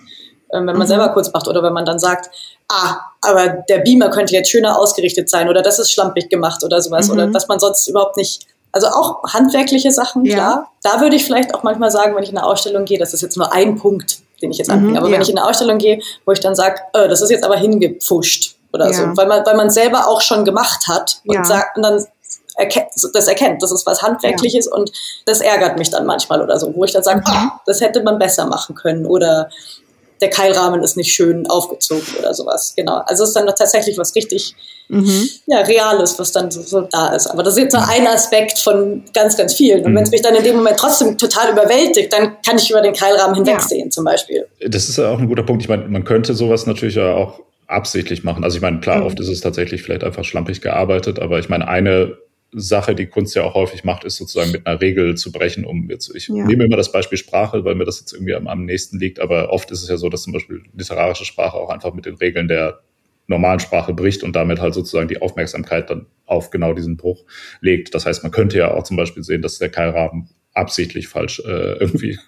ähm, 0.52 0.66
wenn 0.66 0.76
man 0.76 0.78
mhm. 0.78 0.86
selber 0.86 1.10
kurz 1.10 1.32
macht 1.32 1.46
oder 1.46 1.62
wenn 1.62 1.72
man 1.72 1.84
dann 1.84 2.00
sagt, 2.00 2.30
ah, 2.68 2.96
aber 3.20 3.64
der 3.68 3.78
Beamer 3.78 4.10
könnte 4.10 4.34
jetzt 4.34 4.50
schöner 4.50 4.76
ausgerichtet 4.76 5.30
sein 5.30 5.48
oder 5.48 5.62
das 5.62 5.78
ist 5.78 5.92
schlampig 5.92 6.28
gemacht 6.28 6.64
oder 6.64 6.82
sowas 6.82 7.10
oder 7.10 7.28
dass 7.28 7.44
mhm. 7.44 7.52
man 7.52 7.60
sonst 7.60 7.86
überhaupt 7.86 8.16
nicht 8.16 8.46
also 8.72 8.88
auch 8.88 9.22
handwerkliche 9.32 9.92
Sachen, 9.92 10.24
ja. 10.24 10.34
klar. 10.34 10.72
Da 10.82 11.00
würde 11.00 11.16
ich 11.16 11.24
vielleicht 11.24 11.54
auch 11.54 11.62
manchmal 11.62 11.90
sagen, 11.90 12.14
wenn 12.14 12.22
ich 12.22 12.30
in 12.30 12.36
eine 12.36 12.46
Ausstellung 12.46 12.84
gehe, 12.84 12.98
das 12.98 13.14
ist 13.14 13.22
jetzt 13.22 13.36
nur 13.36 13.52
ein 13.52 13.76
Punkt, 13.76 14.18
den 14.42 14.50
ich 14.50 14.58
jetzt 14.58 14.70
anbringe. 14.70 14.92
Mhm, 14.92 14.98
aber 14.98 15.08
ja. 15.08 15.14
wenn 15.14 15.22
ich 15.22 15.30
in 15.30 15.38
eine 15.38 15.48
Ausstellung 15.48 15.78
gehe, 15.78 16.00
wo 16.24 16.32
ich 16.32 16.40
dann 16.40 16.54
sage, 16.54 16.80
äh, 16.92 17.08
das 17.08 17.22
ist 17.22 17.30
jetzt 17.30 17.44
aber 17.44 17.56
hingepfuscht 17.56 18.56
oder 18.72 18.86
ja. 18.86 18.92
so, 18.92 19.16
weil 19.16 19.26
man, 19.26 19.44
weil 19.44 19.56
man 19.56 19.70
selber 19.70 20.08
auch 20.08 20.20
schon 20.20 20.44
gemacht 20.44 20.88
hat 20.88 21.20
und 21.26 21.46
sagt, 21.46 21.76
und 21.76 21.82
dann 21.82 22.04
erkennt, 22.56 22.88
das 23.14 23.28
erkennt, 23.28 23.62
das 23.62 23.72
ist 23.72 23.86
was 23.86 24.02
Handwerkliches 24.02 24.66
ja. 24.66 24.76
und 24.76 24.92
das 25.26 25.40
ärgert 25.40 25.78
mich 25.78 25.90
dann 25.90 26.04
manchmal 26.06 26.42
oder 26.42 26.58
so, 26.58 26.74
wo 26.74 26.84
ich 26.84 26.92
dann 26.92 27.04
sage, 27.04 27.20
mhm. 27.20 27.26
ah, 27.26 27.60
das 27.66 27.80
hätte 27.80 28.02
man 28.02 28.18
besser 28.18 28.46
machen 28.46 28.74
können 28.74 29.06
oder 29.06 29.48
der 30.20 30.30
Keilrahmen 30.30 30.82
ist 30.82 30.96
nicht 30.96 31.12
schön 31.12 31.46
aufgezogen 31.46 32.06
oder 32.18 32.34
sowas. 32.34 32.74
Genau. 32.76 33.02
Also 33.06 33.24
es 33.24 33.30
ist 33.30 33.36
dann 33.36 33.46
tatsächlich 33.46 33.98
was 33.98 34.14
richtig 34.14 34.54
mhm. 34.88 35.28
ja, 35.46 35.60
Reales, 35.60 36.18
was 36.18 36.32
dann 36.32 36.50
so, 36.50 36.62
so, 36.62 36.82
da 36.82 37.08
ist. 37.14 37.26
Aber 37.28 37.42
das 37.42 37.54
ist 37.54 37.62
jetzt 37.62 37.72
nur 37.74 37.88
ein 37.88 38.06
Aspekt 38.06 38.58
von 38.58 39.04
ganz, 39.14 39.36
ganz 39.36 39.54
vielen. 39.54 39.84
Und 39.84 39.92
mhm. 39.92 39.96
wenn 39.96 40.04
es 40.04 40.10
mich 40.10 40.22
dann 40.22 40.34
in 40.34 40.44
dem 40.44 40.56
Moment 40.56 40.78
trotzdem 40.78 41.16
total 41.18 41.52
überwältigt, 41.52 42.12
dann 42.12 42.36
kann 42.44 42.56
ich 42.56 42.70
über 42.70 42.80
den 42.80 42.94
Keilrahmen 42.94 43.34
hinwegsehen 43.34 43.86
ja. 43.86 43.90
zum 43.90 44.04
Beispiel. 44.04 44.46
Das 44.66 44.88
ist 44.88 44.98
ja 44.98 45.10
auch 45.10 45.18
ein 45.18 45.28
guter 45.28 45.42
Punkt. 45.42 45.62
Ich 45.62 45.68
meine, 45.68 45.86
man 45.88 46.04
könnte 46.04 46.34
sowas 46.34 46.66
natürlich 46.66 46.96
ja 46.96 47.14
auch 47.14 47.40
absichtlich 47.66 48.24
machen. 48.24 48.44
Also 48.44 48.56
ich 48.56 48.62
meine, 48.62 48.80
klar, 48.80 48.98
mhm. 48.98 49.06
oft 49.06 49.20
ist 49.20 49.28
es 49.28 49.40
tatsächlich 49.40 49.82
vielleicht 49.82 50.04
einfach 50.04 50.24
schlampig 50.24 50.60
gearbeitet, 50.60 51.18
aber 51.18 51.38
ich 51.38 51.48
meine, 51.48 51.68
eine 51.68 52.16
Sache, 52.52 52.94
die 52.94 53.06
Kunst 53.06 53.34
ja 53.36 53.42
auch 53.42 53.54
häufig 53.54 53.84
macht, 53.84 54.04
ist 54.04 54.16
sozusagen 54.16 54.52
mit 54.52 54.66
einer 54.66 54.80
Regel 54.80 55.16
zu 55.16 55.32
brechen, 55.32 55.64
um 55.64 55.90
jetzt, 55.90 56.14
ich 56.14 56.28
ja. 56.28 56.46
nehme 56.46 56.64
immer 56.64 56.76
das 56.76 56.92
Beispiel 56.92 57.18
Sprache, 57.18 57.64
weil 57.64 57.74
mir 57.74 57.84
das 57.84 58.00
jetzt 58.00 58.12
irgendwie 58.12 58.34
am, 58.34 58.46
am 58.46 58.64
nächsten 58.64 58.98
liegt, 58.98 59.20
aber 59.20 59.52
oft 59.52 59.70
ist 59.70 59.82
es 59.82 59.88
ja 59.88 59.98
so, 59.98 60.08
dass 60.08 60.22
zum 60.22 60.32
Beispiel 60.32 60.62
literarische 60.74 61.26
Sprache 61.26 61.56
auch 61.56 61.68
einfach 61.68 61.92
mit 61.92 62.06
den 62.06 62.14
Regeln 62.14 62.48
der 62.48 62.80
normalen 63.26 63.60
Sprache 63.60 63.92
bricht 63.92 64.22
und 64.22 64.34
damit 64.34 64.60
halt 64.60 64.72
sozusagen 64.72 65.08
die 65.08 65.20
Aufmerksamkeit 65.20 65.90
dann 65.90 66.06
auf 66.24 66.50
genau 66.50 66.72
diesen 66.72 66.96
Bruch 66.96 67.24
legt. 67.60 67.94
Das 67.94 68.06
heißt, 68.06 68.22
man 68.22 68.32
könnte 68.32 68.56
ja 68.56 68.72
auch 68.72 68.84
zum 68.84 68.96
Beispiel 68.96 69.22
sehen, 69.22 69.42
dass 69.42 69.58
der 69.58 69.68
Keilrahmen 69.68 70.30
absichtlich 70.58 71.08
falsch 71.08 71.40
äh, 71.40 71.72
irgendwie 71.80 72.18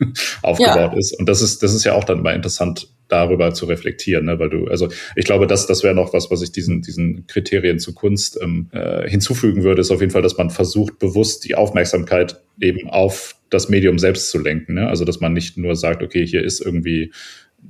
aufgebaut 0.42 0.92
ja. 0.92 0.98
ist. 0.98 1.18
Und 1.18 1.28
das 1.28 1.42
ist, 1.42 1.62
das 1.62 1.74
ist 1.74 1.84
ja 1.84 1.94
auch 1.94 2.04
dann 2.04 2.22
mal 2.22 2.34
interessant, 2.34 2.88
darüber 3.10 3.52
zu 3.52 3.66
reflektieren, 3.66 4.26
ne? 4.26 4.38
weil 4.38 4.50
du, 4.50 4.66
also 4.68 4.88
ich 5.16 5.24
glaube, 5.24 5.46
das, 5.46 5.66
das 5.66 5.82
wäre 5.82 5.94
noch 5.94 6.12
was, 6.12 6.30
was 6.30 6.42
ich 6.42 6.52
diesen, 6.52 6.80
diesen 6.82 7.26
Kriterien 7.26 7.78
zu 7.78 7.92
Kunst 7.92 8.38
ähm, 8.40 8.68
äh, 8.72 9.08
hinzufügen 9.08 9.64
würde, 9.64 9.80
ist 9.80 9.90
auf 9.90 10.00
jeden 10.00 10.12
Fall, 10.12 10.22
dass 10.22 10.38
man 10.38 10.50
versucht, 10.50 10.98
bewusst 10.98 11.44
die 11.44 11.54
Aufmerksamkeit 11.54 12.40
eben 12.60 12.88
auf 12.88 13.36
das 13.50 13.68
Medium 13.68 13.98
selbst 13.98 14.30
zu 14.30 14.38
lenken. 14.38 14.74
Ne? 14.74 14.88
Also 14.88 15.04
dass 15.04 15.20
man 15.20 15.32
nicht 15.32 15.56
nur 15.56 15.74
sagt, 15.74 16.02
okay, 16.02 16.24
hier 16.24 16.44
ist 16.44 16.60
irgendwie 16.60 17.12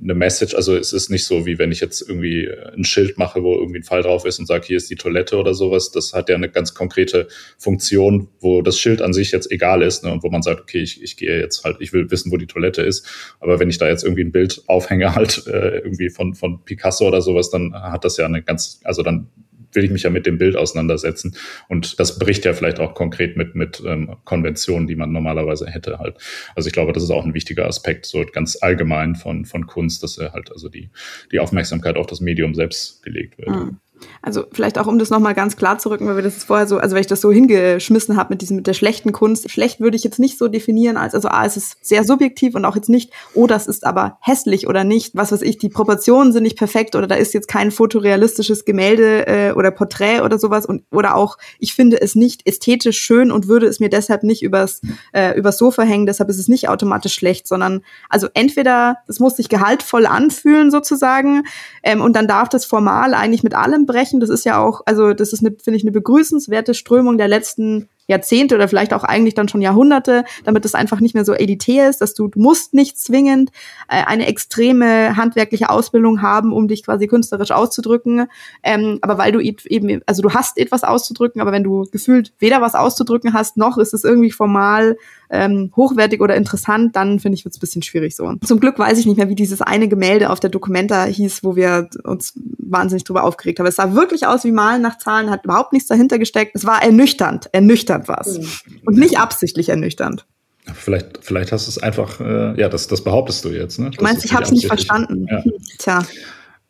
eine 0.01 0.15
Message. 0.15 0.55
Also 0.55 0.75
es 0.75 0.93
ist 0.93 1.09
nicht 1.09 1.25
so, 1.25 1.45
wie 1.45 1.59
wenn 1.59 1.71
ich 1.71 1.79
jetzt 1.79 2.01
irgendwie 2.01 2.49
ein 2.75 2.83
Schild 2.83 3.17
mache, 3.17 3.43
wo 3.43 3.55
irgendwie 3.55 3.79
ein 3.79 3.83
Fall 3.83 4.01
drauf 4.01 4.25
ist 4.25 4.39
und 4.39 4.45
sage, 4.45 4.65
hier 4.65 4.77
ist 4.77 4.89
die 4.89 4.95
Toilette 4.95 5.37
oder 5.37 5.53
sowas. 5.53 5.91
Das 5.91 6.13
hat 6.13 6.29
ja 6.29 6.35
eine 6.35 6.49
ganz 6.49 6.73
konkrete 6.73 7.27
Funktion, 7.57 8.29
wo 8.39 8.61
das 8.61 8.79
Schild 8.79 9.01
an 9.01 9.13
sich 9.13 9.31
jetzt 9.31 9.51
egal 9.51 9.81
ist 9.81 10.03
ne, 10.03 10.11
und 10.11 10.23
wo 10.23 10.29
man 10.29 10.41
sagt, 10.41 10.61
okay, 10.61 10.79
ich, 10.79 11.01
ich 11.03 11.17
gehe 11.17 11.39
jetzt 11.39 11.63
halt, 11.63 11.77
ich 11.79 11.93
will 11.93 12.09
wissen, 12.09 12.31
wo 12.31 12.37
die 12.37 12.47
Toilette 12.47 12.81
ist. 12.81 13.07
Aber 13.39 13.59
wenn 13.59 13.69
ich 13.69 13.77
da 13.77 13.87
jetzt 13.87 14.03
irgendwie 14.03 14.23
ein 14.23 14.31
Bild 14.31 14.63
aufhänge, 14.67 15.13
halt 15.15 15.45
äh, 15.47 15.79
irgendwie 15.79 16.09
von, 16.09 16.33
von 16.33 16.63
Picasso 16.63 17.07
oder 17.07 17.21
sowas, 17.21 17.49
dann 17.49 17.73
hat 17.73 18.05
das 18.05 18.17
ja 18.17 18.25
eine 18.25 18.41
ganz, 18.41 18.79
also 18.83 19.03
dann 19.03 19.27
will 19.73 19.83
ich 19.83 19.91
mich 19.91 20.03
ja 20.03 20.09
mit 20.09 20.25
dem 20.25 20.37
Bild 20.37 20.55
auseinandersetzen. 20.55 21.35
Und 21.67 21.99
das 21.99 22.19
bricht 22.19 22.45
ja 22.45 22.53
vielleicht 22.53 22.79
auch 22.79 22.93
konkret 22.93 23.37
mit, 23.37 23.55
mit 23.55 23.81
ähm, 23.85 24.15
Konventionen, 24.25 24.87
die 24.87 24.95
man 24.95 25.11
normalerweise 25.11 25.67
hätte 25.67 25.99
halt. 25.99 26.17
Also 26.55 26.67
ich 26.67 26.73
glaube, 26.73 26.93
das 26.93 27.03
ist 27.03 27.11
auch 27.11 27.25
ein 27.25 27.33
wichtiger 27.33 27.67
Aspekt, 27.67 28.05
so 28.05 28.23
ganz 28.31 28.57
allgemein 28.61 29.15
von, 29.15 29.45
von 29.45 29.67
Kunst, 29.67 30.03
dass 30.03 30.17
er 30.17 30.33
halt 30.33 30.51
also 30.51 30.69
die, 30.69 30.89
die 31.31 31.39
Aufmerksamkeit 31.39 31.95
auf 31.95 32.07
das 32.07 32.21
Medium 32.21 32.53
selbst 32.53 33.03
gelegt 33.03 33.37
wird. 33.37 33.49
Mhm. 33.49 33.77
Also 34.21 34.45
vielleicht 34.51 34.77
auch, 34.77 34.87
um 34.87 34.99
das 34.99 35.09
nochmal 35.09 35.33
ganz 35.33 35.55
klar 35.55 35.79
zu 35.79 35.89
rücken, 35.89 36.07
weil 36.07 36.15
wir 36.15 36.23
das 36.23 36.43
vorher 36.43 36.67
so, 36.67 36.77
also 36.77 36.95
weil 36.95 37.01
ich 37.01 37.07
das 37.07 37.21
so 37.21 37.31
hingeschmissen 37.31 38.17
habe 38.17 38.33
mit 38.33 38.41
diesem, 38.41 38.57
mit 38.57 38.67
der 38.67 38.73
schlechten 38.73 39.11
Kunst. 39.11 39.49
Schlecht 39.49 39.79
würde 39.79 39.97
ich 39.97 40.03
jetzt 40.03 40.19
nicht 40.19 40.37
so 40.37 40.47
definieren 40.47 40.97
als, 40.97 41.15
also 41.15 41.29
A, 41.29 41.45
es 41.45 41.57
ist 41.57 41.77
sehr 41.81 42.03
subjektiv 42.03 42.55
und 42.55 42.65
auch 42.65 42.75
jetzt 42.75 42.89
nicht, 42.89 43.11
oh, 43.33 43.47
das 43.47 43.67
ist 43.67 43.85
aber 43.85 44.17
hässlich 44.21 44.67
oder 44.67 44.83
nicht, 44.83 45.15
was 45.15 45.31
weiß 45.31 45.41
ich, 45.41 45.57
die 45.57 45.69
Proportionen 45.69 46.31
sind 46.31 46.43
nicht 46.43 46.57
perfekt 46.57 46.95
oder 46.95 47.07
da 47.07 47.15
ist 47.15 47.33
jetzt 47.33 47.47
kein 47.47 47.71
fotorealistisches 47.71 48.65
Gemälde 48.65 49.27
äh, 49.27 49.51
oder 49.53 49.71
Porträt 49.71 50.21
oder 50.21 50.37
sowas. 50.39 50.65
Und 50.65 50.83
oder 50.91 51.15
auch, 51.15 51.37
ich 51.59 51.73
finde 51.73 52.01
es 52.01 52.15
nicht 52.15 52.47
ästhetisch 52.47 52.99
schön 52.99 53.31
und 53.31 53.47
würde 53.47 53.67
es 53.67 53.79
mir 53.79 53.89
deshalb 53.89 54.23
nicht 54.23 54.43
übers, 54.43 54.81
äh, 55.13 55.37
übers 55.37 55.57
Sofa 55.57 55.83
hängen, 55.83 56.05
deshalb 56.05 56.29
ist 56.29 56.39
es 56.39 56.47
nicht 56.47 56.69
automatisch 56.69 57.13
schlecht, 57.13 57.47
sondern 57.47 57.81
also 58.09 58.27
entweder, 58.33 58.97
es 59.07 59.19
muss 59.19 59.35
sich 59.35 59.49
gehaltvoll 59.49 60.05
anfühlen 60.05 60.71
sozusagen 60.71 61.43
ähm, 61.83 62.01
und 62.01 62.15
dann 62.15 62.27
darf 62.27 62.49
das 62.49 62.65
formal 62.65 63.13
eigentlich 63.13 63.43
mit 63.43 63.55
allem 63.55 63.85
brechen. 63.91 64.19
Das 64.19 64.29
ist 64.29 64.45
ja 64.45 64.63
auch, 64.63 64.81
also 64.85 65.13
das 65.13 65.33
ist, 65.33 65.39
finde 65.39 65.77
ich, 65.77 65.83
eine 65.83 65.91
begrüßenswerte 65.91 66.73
Strömung 66.73 67.17
der 67.17 67.27
letzten 67.27 67.89
Jahrzehnte 68.07 68.55
oder 68.55 68.67
vielleicht 68.67 68.93
auch 68.93 69.03
eigentlich 69.03 69.35
dann 69.35 69.47
schon 69.47 69.61
Jahrhunderte, 69.61 70.25
damit 70.43 70.65
es 70.65 70.75
einfach 70.75 70.99
nicht 70.99 71.15
mehr 71.15 71.25
so 71.25 71.33
elitär 71.33 71.89
ist, 71.89 72.01
dass 72.01 72.13
du, 72.13 72.27
du 72.27 72.39
musst 72.39 72.73
nicht 72.73 72.99
zwingend 72.99 73.51
äh, 73.87 74.03
eine 74.05 74.27
extreme 74.27 75.15
handwerkliche 75.15 75.69
Ausbildung 75.69 76.21
haben, 76.21 76.53
um 76.53 76.67
dich 76.67 76.83
quasi 76.83 77.07
künstlerisch 77.07 77.51
auszudrücken. 77.51 78.27
Ähm, 78.63 78.99
aber 79.01 79.17
weil 79.17 79.31
du 79.31 79.39
eben, 79.39 80.01
also 80.05 80.21
du 80.21 80.31
hast 80.31 80.57
etwas 80.57 80.83
auszudrücken, 80.83 81.41
aber 81.41 81.51
wenn 81.51 81.63
du 81.63 81.85
gefühlt 81.91 82.33
weder 82.39 82.61
was 82.61 82.75
auszudrücken 82.75 83.33
hast, 83.33 83.57
noch 83.57 83.77
ist 83.77 83.93
es 83.93 84.03
irgendwie 84.03 84.31
formal 84.31 84.97
ähm, 85.29 85.71
hochwertig 85.75 86.21
oder 86.21 86.35
interessant, 86.35 86.95
dann 86.95 87.19
finde 87.19 87.37
ich, 87.37 87.45
wird 87.45 87.53
es 87.53 87.57
ein 87.57 87.61
bisschen 87.61 87.81
schwierig 87.83 88.15
so. 88.15 88.33
Zum 88.43 88.59
Glück 88.59 88.77
weiß 88.77 88.99
ich 88.99 89.05
nicht 89.05 89.17
mehr, 89.17 89.29
wie 89.29 89.35
dieses 89.35 89.61
eine 89.61 89.87
Gemälde 89.87 90.29
auf 90.29 90.41
der 90.41 90.49
Dokumenta 90.49 91.05
hieß, 91.05 91.43
wo 91.43 91.55
wir 91.55 91.89
uns 92.03 92.33
wahnsinnig 92.57 93.05
drüber 93.05 93.23
aufgeregt 93.23 93.59
haben. 93.59 93.67
Es 93.67 93.77
sah 93.77 93.93
wirklich 93.93 94.27
aus 94.27 94.43
wie 94.43 94.51
Malen 94.51 94.81
nach 94.81 94.97
Zahlen, 94.97 95.29
hat 95.29 95.45
überhaupt 95.45 95.71
nichts 95.71 95.87
dahinter 95.87 96.19
gesteckt. 96.19 96.55
Es 96.55 96.65
war 96.65 96.83
ernüchternd, 96.83 97.49
ernüchternd 97.53 97.90
war 98.07 98.21
es. 98.21 98.37
Mhm. 98.37 98.79
Und 98.85 98.97
nicht 98.97 99.17
absichtlich 99.19 99.69
ernüchternd. 99.69 100.25
Vielleicht, 100.73 101.19
vielleicht 101.21 101.51
hast 101.51 101.67
du 101.67 101.71
es 101.71 101.77
einfach, 101.79 102.19
äh, 102.19 102.59
ja, 102.59 102.69
das, 102.69 102.87
das 102.87 103.03
behauptest 103.03 103.43
du 103.45 103.49
jetzt. 103.49 103.79
Ne? 103.79 103.89
Du 103.89 104.03
meinst, 104.03 104.23
ich 104.25 104.33
habe 104.33 104.43
es 104.43 104.51
nicht 104.51 104.67
verstanden. 104.67 105.25
Ja. 105.29 105.43
Tja. 105.79 106.05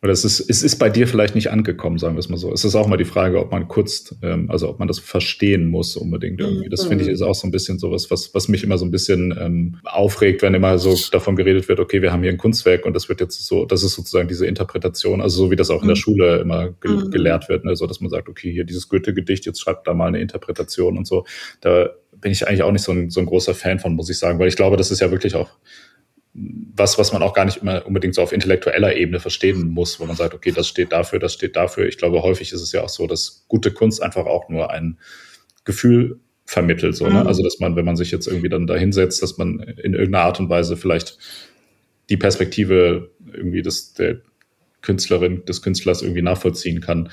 Oder 0.03 0.13
es 0.13 0.25
ist, 0.25 0.39
es 0.39 0.63
ist 0.63 0.77
bei 0.77 0.89
dir 0.89 1.07
vielleicht 1.07 1.35
nicht 1.35 1.51
angekommen, 1.51 1.99
sagen 1.99 2.15
wir 2.15 2.19
es 2.21 2.27
mal 2.27 2.37
so. 2.37 2.51
Es 2.51 2.65
ist 2.65 2.73
auch 2.73 2.87
mal 2.87 2.97
die 2.97 3.05
Frage, 3.05 3.39
ob 3.39 3.51
man 3.51 3.67
kurz, 3.67 4.15
ähm, 4.23 4.49
also 4.49 4.67
ob 4.67 4.79
man 4.79 4.87
das 4.87 4.97
verstehen 4.97 5.67
muss 5.67 5.95
unbedingt 5.95 6.39
irgendwie. 6.39 6.69
Das 6.69 6.85
finde 6.85 7.03
ich 7.03 7.07
mhm. 7.07 7.13
ist 7.13 7.21
auch 7.21 7.35
so 7.35 7.47
ein 7.47 7.51
bisschen 7.51 7.77
sowas, 7.77 8.09
was, 8.09 8.33
was 8.33 8.47
mich 8.47 8.63
immer 8.63 8.79
so 8.79 8.85
ein 8.85 8.89
bisschen 8.89 9.31
ähm, 9.39 9.77
aufregt, 9.83 10.41
wenn 10.41 10.55
immer 10.55 10.79
so 10.79 10.97
davon 11.11 11.35
geredet 11.35 11.69
wird, 11.69 11.79
okay, 11.79 12.01
wir 12.01 12.11
haben 12.11 12.23
hier 12.23 12.31
ein 12.31 12.39
Kunstwerk 12.39 12.87
und 12.87 12.95
das 12.95 13.09
wird 13.09 13.21
jetzt 13.21 13.45
so, 13.45 13.65
das 13.65 13.83
ist 13.83 13.93
sozusagen 13.93 14.27
diese 14.27 14.47
Interpretation, 14.47 15.21
also 15.21 15.45
so 15.45 15.51
wie 15.51 15.55
das 15.55 15.69
auch 15.69 15.83
in 15.83 15.87
der 15.87 15.95
mhm. 15.95 16.01
Schule 16.01 16.37
immer 16.39 16.71
ge 16.71 16.91
mhm. 16.91 17.11
gelehrt 17.11 17.47
wird, 17.47 17.63
ne? 17.63 17.75
so 17.75 17.85
dass 17.85 18.01
man 18.01 18.09
sagt, 18.09 18.27
okay, 18.27 18.51
hier 18.51 18.63
dieses 18.63 18.89
Goethe-Gedicht, 18.89 19.45
jetzt 19.45 19.61
schreibt 19.61 19.85
da 19.85 19.93
mal 19.93 20.07
eine 20.07 20.19
Interpretation 20.19 20.97
und 20.97 21.05
so. 21.05 21.25
Da 21.59 21.91
bin 22.19 22.31
ich 22.31 22.47
eigentlich 22.47 22.63
auch 22.63 22.71
nicht 22.71 22.83
so 22.83 22.91
ein, 22.91 23.11
so 23.11 23.19
ein 23.19 23.27
großer 23.27 23.53
Fan 23.53 23.77
von, 23.77 23.93
muss 23.93 24.09
ich 24.09 24.17
sagen, 24.17 24.39
weil 24.39 24.47
ich 24.47 24.55
glaube, 24.55 24.77
das 24.77 24.89
ist 24.89 24.99
ja 24.99 25.11
wirklich 25.11 25.35
auch 25.35 25.51
was, 26.33 26.97
was 26.97 27.11
man 27.11 27.21
auch 27.23 27.33
gar 27.33 27.45
nicht 27.45 27.57
immer 27.57 27.85
unbedingt 27.85 28.15
so 28.15 28.21
auf 28.21 28.31
intellektueller 28.31 28.95
Ebene 28.95 29.19
verstehen 29.19 29.67
muss, 29.69 29.99
wo 29.99 30.05
man 30.05 30.15
sagt, 30.15 30.33
okay, 30.33 30.51
das 30.51 30.67
steht 30.67 30.91
dafür, 30.91 31.19
das 31.19 31.33
steht 31.33 31.55
dafür. 31.55 31.87
Ich 31.87 31.97
glaube, 31.97 32.23
häufig 32.23 32.53
ist 32.53 32.61
es 32.61 32.71
ja 32.71 32.83
auch 32.83 32.89
so, 32.89 33.05
dass 33.05 33.45
gute 33.47 33.71
Kunst 33.71 34.01
einfach 34.01 34.25
auch 34.25 34.47
nur 34.47 34.71
ein 34.71 34.97
Gefühl 35.65 36.19
vermittelt, 36.45 36.95
so, 36.95 37.07
ne? 37.07 37.21
mhm. 37.21 37.27
Also, 37.27 37.43
dass 37.43 37.59
man, 37.59 37.75
wenn 37.75 37.85
man 37.85 37.97
sich 37.97 38.11
jetzt 38.11 38.27
irgendwie 38.27 38.49
dann 38.49 38.67
da 38.67 38.75
hinsetzt, 38.75 39.21
dass 39.21 39.37
man 39.37 39.59
in 39.59 39.93
irgendeiner 39.93 40.25
Art 40.25 40.39
und 40.39 40.49
Weise 40.49 40.77
vielleicht 40.77 41.17
die 42.09 42.17
Perspektive 42.17 43.11
irgendwie 43.31 43.61
des, 43.61 43.93
der 43.93 44.21
Künstlerin, 44.81 45.45
des 45.45 45.61
Künstlers 45.61 46.01
irgendwie 46.01 46.21
nachvollziehen 46.21 46.81
kann 46.81 47.09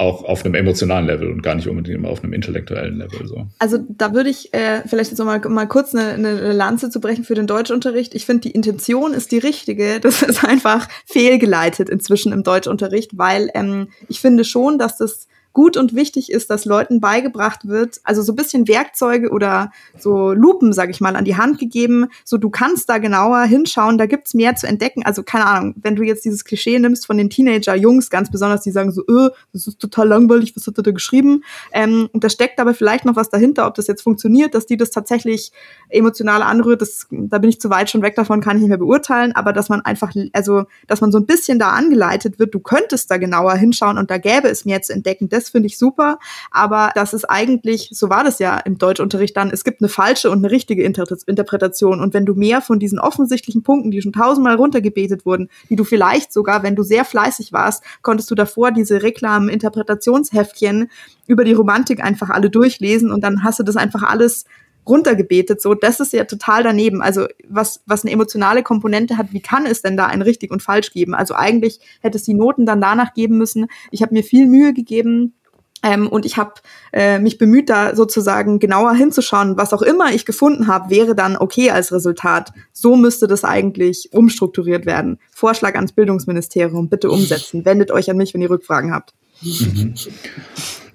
auch 0.00 0.24
auf 0.24 0.44
einem 0.44 0.54
emotionalen 0.54 1.06
Level 1.06 1.30
und 1.30 1.42
gar 1.42 1.54
nicht 1.54 1.68
unbedingt 1.68 1.96
immer 1.96 2.08
auf 2.08 2.24
einem 2.24 2.32
intellektuellen 2.32 2.96
Level. 2.96 3.26
So. 3.26 3.46
Also 3.58 3.78
da 3.88 4.14
würde 4.14 4.30
ich 4.30 4.52
äh, 4.54 4.82
vielleicht 4.86 5.10
jetzt 5.10 5.18
noch 5.18 5.26
mal, 5.26 5.40
mal 5.40 5.68
kurz 5.68 5.94
eine, 5.94 6.14
eine 6.14 6.52
Lanze 6.52 6.90
zu 6.90 7.00
brechen 7.00 7.24
für 7.24 7.34
den 7.34 7.46
Deutschunterricht. 7.46 8.14
Ich 8.14 8.26
finde, 8.26 8.42
die 8.42 8.52
Intention 8.52 9.12
ist 9.12 9.30
die 9.30 9.38
richtige. 9.38 10.00
Das 10.00 10.22
ist 10.22 10.44
einfach 10.48 10.88
fehlgeleitet 11.04 11.90
inzwischen 11.90 12.32
im 12.32 12.42
Deutschunterricht, 12.42 13.18
weil 13.18 13.50
ähm, 13.54 13.88
ich 14.08 14.20
finde 14.20 14.44
schon, 14.44 14.78
dass 14.78 14.96
das 14.96 15.28
gut 15.52 15.76
und 15.76 15.94
wichtig 15.94 16.30
ist, 16.30 16.50
dass 16.50 16.64
Leuten 16.64 17.00
beigebracht 17.00 17.66
wird, 17.66 18.00
also 18.04 18.22
so 18.22 18.32
ein 18.32 18.36
bisschen 18.36 18.68
Werkzeuge 18.68 19.30
oder 19.30 19.72
so 19.98 20.32
Lupen, 20.32 20.72
sag 20.72 20.90
ich 20.90 21.00
mal, 21.00 21.16
an 21.16 21.24
die 21.24 21.36
Hand 21.36 21.58
gegeben, 21.58 22.06
so 22.24 22.38
du 22.38 22.50
kannst 22.50 22.88
da 22.88 22.98
genauer 22.98 23.42
hinschauen, 23.42 23.98
da 23.98 24.06
gibt's 24.06 24.34
mehr 24.34 24.54
zu 24.54 24.66
entdecken. 24.66 25.04
Also 25.04 25.22
keine 25.22 25.46
Ahnung, 25.46 25.74
wenn 25.82 25.96
du 25.96 26.02
jetzt 26.02 26.24
dieses 26.24 26.44
Klischee 26.44 26.78
nimmst 26.78 27.06
von 27.06 27.18
den 27.18 27.30
Teenager-Jungs, 27.30 28.10
ganz 28.10 28.30
besonders, 28.30 28.62
die 28.62 28.70
sagen 28.70 28.92
so, 28.92 29.02
äh, 29.02 29.30
das 29.52 29.66
ist 29.66 29.80
total 29.80 30.08
langweilig, 30.08 30.54
was 30.54 30.66
hat 30.66 30.78
er 30.78 30.82
da 30.82 30.90
geschrieben? 30.92 31.42
Ähm, 31.72 32.08
und 32.12 32.22
da 32.22 32.30
steckt 32.30 32.60
aber 32.60 32.74
vielleicht 32.74 33.04
noch 33.04 33.16
was 33.16 33.30
dahinter, 33.30 33.66
ob 33.66 33.74
das 33.74 33.86
jetzt 33.86 34.02
funktioniert, 34.02 34.54
dass 34.54 34.66
die 34.66 34.76
das 34.76 34.90
tatsächlich 34.90 35.52
emotional 35.88 36.42
anrührt, 36.42 36.82
das, 36.82 37.06
da 37.10 37.38
bin 37.38 37.50
ich 37.50 37.60
zu 37.60 37.70
weit 37.70 37.90
schon 37.90 38.02
weg 38.02 38.14
davon, 38.14 38.40
kann 38.40 38.56
ich 38.56 38.62
nicht 38.62 38.68
mehr 38.68 38.78
beurteilen, 38.78 39.32
aber 39.32 39.52
dass 39.52 39.68
man 39.68 39.80
einfach, 39.80 40.12
also, 40.32 40.64
dass 40.86 41.00
man 41.00 41.10
so 41.10 41.18
ein 41.18 41.26
bisschen 41.26 41.58
da 41.58 41.70
angeleitet 41.70 42.38
wird, 42.38 42.54
du 42.54 42.60
könntest 42.60 43.10
da 43.10 43.16
genauer 43.16 43.54
hinschauen 43.54 43.98
und 43.98 44.10
da 44.10 44.18
gäbe 44.18 44.48
es 44.48 44.64
mehr 44.64 44.82
zu 44.82 44.92
entdecken, 44.92 45.28
das 45.40 45.50
finde 45.50 45.66
ich 45.66 45.78
super. 45.78 46.18
Aber 46.50 46.90
das 46.94 47.14
ist 47.14 47.24
eigentlich, 47.24 47.90
so 47.92 48.10
war 48.10 48.24
das 48.24 48.38
ja 48.38 48.58
im 48.58 48.78
Deutschunterricht 48.78 49.36
dann, 49.36 49.50
es 49.50 49.64
gibt 49.64 49.80
eine 49.80 49.88
falsche 49.88 50.30
und 50.30 50.38
eine 50.38 50.50
richtige 50.50 50.82
Inter 50.84 51.04
Interpretation. 51.26 52.00
Und 52.00 52.14
wenn 52.14 52.26
du 52.26 52.34
mehr 52.34 52.60
von 52.60 52.78
diesen 52.78 52.98
offensichtlichen 52.98 53.62
Punkten, 53.62 53.90
die 53.90 54.02
schon 54.02 54.12
tausendmal 54.12 54.56
runtergebetet 54.56 55.24
wurden, 55.26 55.48
die 55.68 55.76
du 55.76 55.84
vielleicht 55.84 56.32
sogar, 56.32 56.62
wenn 56.62 56.76
du 56.76 56.82
sehr 56.82 57.04
fleißig 57.04 57.52
warst, 57.52 57.82
konntest 58.02 58.30
du 58.30 58.34
davor 58.34 58.70
diese 58.70 59.02
Reklamen-Interpretationsheftchen 59.02 60.90
über 61.26 61.44
die 61.44 61.52
Romantik 61.52 62.02
einfach 62.02 62.30
alle 62.30 62.50
durchlesen 62.50 63.10
und 63.10 63.22
dann 63.22 63.42
hast 63.44 63.58
du 63.58 63.62
das 63.62 63.76
einfach 63.76 64.02
alles 64.02 64.44
runtergebetet. 64.86 65.60
So, 65.60 65.74
das 65.74 66.00
ist 66.00 66.12
ja 66.12 66.24
total 66.24 66.62
daneben. 66.62 67.02
Also 67.02 67.26
was, 67.48 67.82
was 67.86 68.04
eine 68.04 68.12
emotionale 68.12 68.62
Komponente 68.62 69.16
hat, 69.16 69.32
wie 69.32 69.40
kann 69.40 69.66
es 69.66 69.82
denn 69.82 69.96
da 69.96 70.06
ein 70.06 70.22
richtig 70.22 70.50
und 70.50 70.62
falsch 70.62 70.92
geben? 70.92 71.14
Also 71.14 71.34
eigentlich 71.34 71.80
hätte 72.00 72.18
es 72.18 72.24
die 72.24 72.34
Noten 72.34 72.66
dann 72.66 72.80
danach 72.80 73.14
geben 73.14 73.38
müssen. 73.38 73.66
Ich 73.90 74.02
habe 74.02 74.14
mir 74.14 74.24
viel 74.24 74.46
Mühe 74.46 74.72
gegeben, 74.72 75.34
ähm, 75.82 76.08
und 76.08 76.26
ich 76.26 76.36
habe 76.36 76.54
äh, 76.92 77.18
mich 77.18 77.38
bemüht, 77.38 77.70
da 77.70 77.96
sozusagen 77.96 78.58
genauer 78.58 78.94
hinzuschauen. 78.94 79.56
Was 79.56 79.72
auch 79.72 79.82
immer 79.82 80.12
ich 80.12 80.26
gefunden 80.26 80.66
habe, 80.66 80.90
wäre 80.90 81.14
dann 81.14 81.36
okay 81.36 81.70
als 81.70 81.92
Resultat. 81.92 82.52
So 82.72 82.96
müsste 82.96 83.26
das 83.26 83.44
eigentlich 83.44 84.10
umstrukturiert 84.12 84.84
werden. 84.84 85.18
Vorschlag 85.30 85.76
ans 85.76 85.92
Bildungsministerium, 85.92 86.88
bitte 86.88 87.10
umsetzen. 87.10 87.64
Wendet 87.64 87.90
euch 87.90 88.10
an 88.10 88.18
mich, 88.18 88.34
wenn 88.34 88.42
ihr 88.42 88.50
Rückfragen 88.50 88.92
habt. 88.92 89.14
Mhm. 89.42 89.94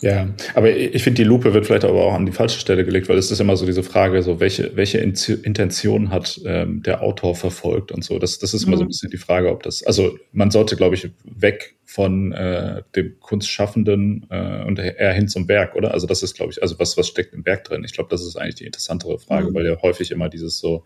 Ja, 0.01 0.29
aber 0.53 0.75
ich 0.75 1.03
finde, 1.03 1.21
die 1.21 1.27
Lupe 1.27 1.53
wird 1.53 1.65
vielleicht 1.65 1.85
aber 1.85 2.03
auch 2.03 2.13
an 2.13 2.25
die 2.25 2.31
falsche 2.31 2.59
Stelle 2.59 2.85
gelegt, 2.85 3.09
weil 3.09 3.17
es 3.17 3.31
ist 3.31 3.39
immer 3.39 3.55
so 3.55 3.65
diese 3.65 3.83
Frage, 3.83 4.21
so 4.21 4.39
welche, 4.39 4.75
welche 4.75 4.97
Intention 4.99 6.09
hat 6.09 6.39
ähm, 6.45 6.83
der 6.83 7.01
Autor 7.01 7.35
verfolgt 7.35 7.91
und 7.91 8.03
so. 8.03 8.19
Das, 8.19 8.39
das 8.39 8.53
ist 8.53 8.63
immer 8.63 8.77
so 8.77 8.83
ein 8.83 8.85
mhm. 8.85 8.89
bisschen 8.89 9.11
die 9.11 9.17
Frage, 9.17 9.49
ob 9.49 9.63
das, 9.63 9.83
also 9.83 10.17
man 10.31 10.51
sollte, 10.51 10.75
glaube 10.75 10.95
ich, 10.95 11.09
weg 11.23 11.75
von 11.85 12.31
äh, 12.33 12.83
dem 12.95 13.19
Kunstschaffenden 13.19 14.25
äh, 14.29 14.63
und 14.65 14.79
eher 14.79 15.13
hin 15.13 15.27
zum 15.27 15.47
Werk, 15.47 15.75
oder? 15.75 15.93
Also 15.93 16.07
das 16.07 16.23
ist, 16.23 16.35
glaube 16.35 16.51
ich, 16.51 16.61
also 16.61 16.77
was, 16.79 16.97
was 16.97 17.07
steckt 17.07 17.33
im 17.33 17.45
Werk 17.45 17.63
drin? 17.63 17.83
Ich 17.85 17.93
glaube, 17.93 18.09
das 18.09 18.21
ist 18.21 18.35
eigentlich 18.35 18.55
die 18.55 18.65
interessantere 18.65 19.19
Frage, 19.19 19.49
mhm. 19.49 19.55
weil 19.55 19.65
ja 19.65 19.81
häufig 19.81 20.11
immer 20.11 20.29
dieses 20.29 20.57
so, 20.57 20.83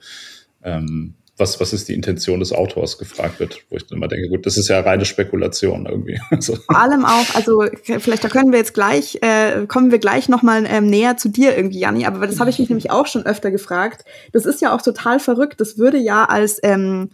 ähm, 0.63 1.15
was, 1.39 1.60
was 1.60 1.73
ist 1.73 1.88
die 1.88 1.93
Intention 1.93 2.39
des 2.39 2.52
Autors 2.52 2.97
gefragt 2.97 3.39
wird, 3.39 3.63
wo 3.69 3.78
ich 3.78 3.86
dann 3.86 3.97
immer 3.97 4.08
denke, 4.08 4.30
gut, 4.30 4.45
das 4.45 4.58
ist 4.58 4.67
ja 4.67 4.80
reine 4.80 5.06
Spekulation 5.06 5.86
irgendwie. 5.86 6.19
Also. 6.32 6.56
Vor 6.56 6.80
allem 6.80 7.06
auch, 7.06 7.36
also 7.36 7.65
vielleicht 7.84 8.23
da 8.23 8.30
können 8.30 8.52
wir 8.52 8.60
jetzt 8.60 8.73
gleich, 8.73 9.17
äh, 9.21 9.65
kommen 9.67 9.91
wir 9.91 9.99
gleich 9.99 10.30
nochmal 10.30 10.65
ähm, 10.67 10.86
näher 10.86 11.17
zu 11.17 11.28
dir 11.28 11.58
irgendwie, 11.58 11.80
Janni, 11.80 12.06
aber 12.06 12.25
das 12.28 12.39
habe 12.39 12.49
ich 12.49 12.60
mich 12.60 12.69
nämlich 12.69 12.91
auch 12.91 13.08
schon 13.08 13.25
öfter 13.25 13.52
gefragt. 13.52 14.06
Das 14.32 14.45
ist 14.45 14.62
ja 14.62 14.73
auch 14.73 14.82
total 14.82 15.19
verrückt. 15.19 15.60
Das 15.60 15.78
würde 15.78 15.97
ja 15.97 16.25
als 16.25 16.60
ähm, 16.63 17.10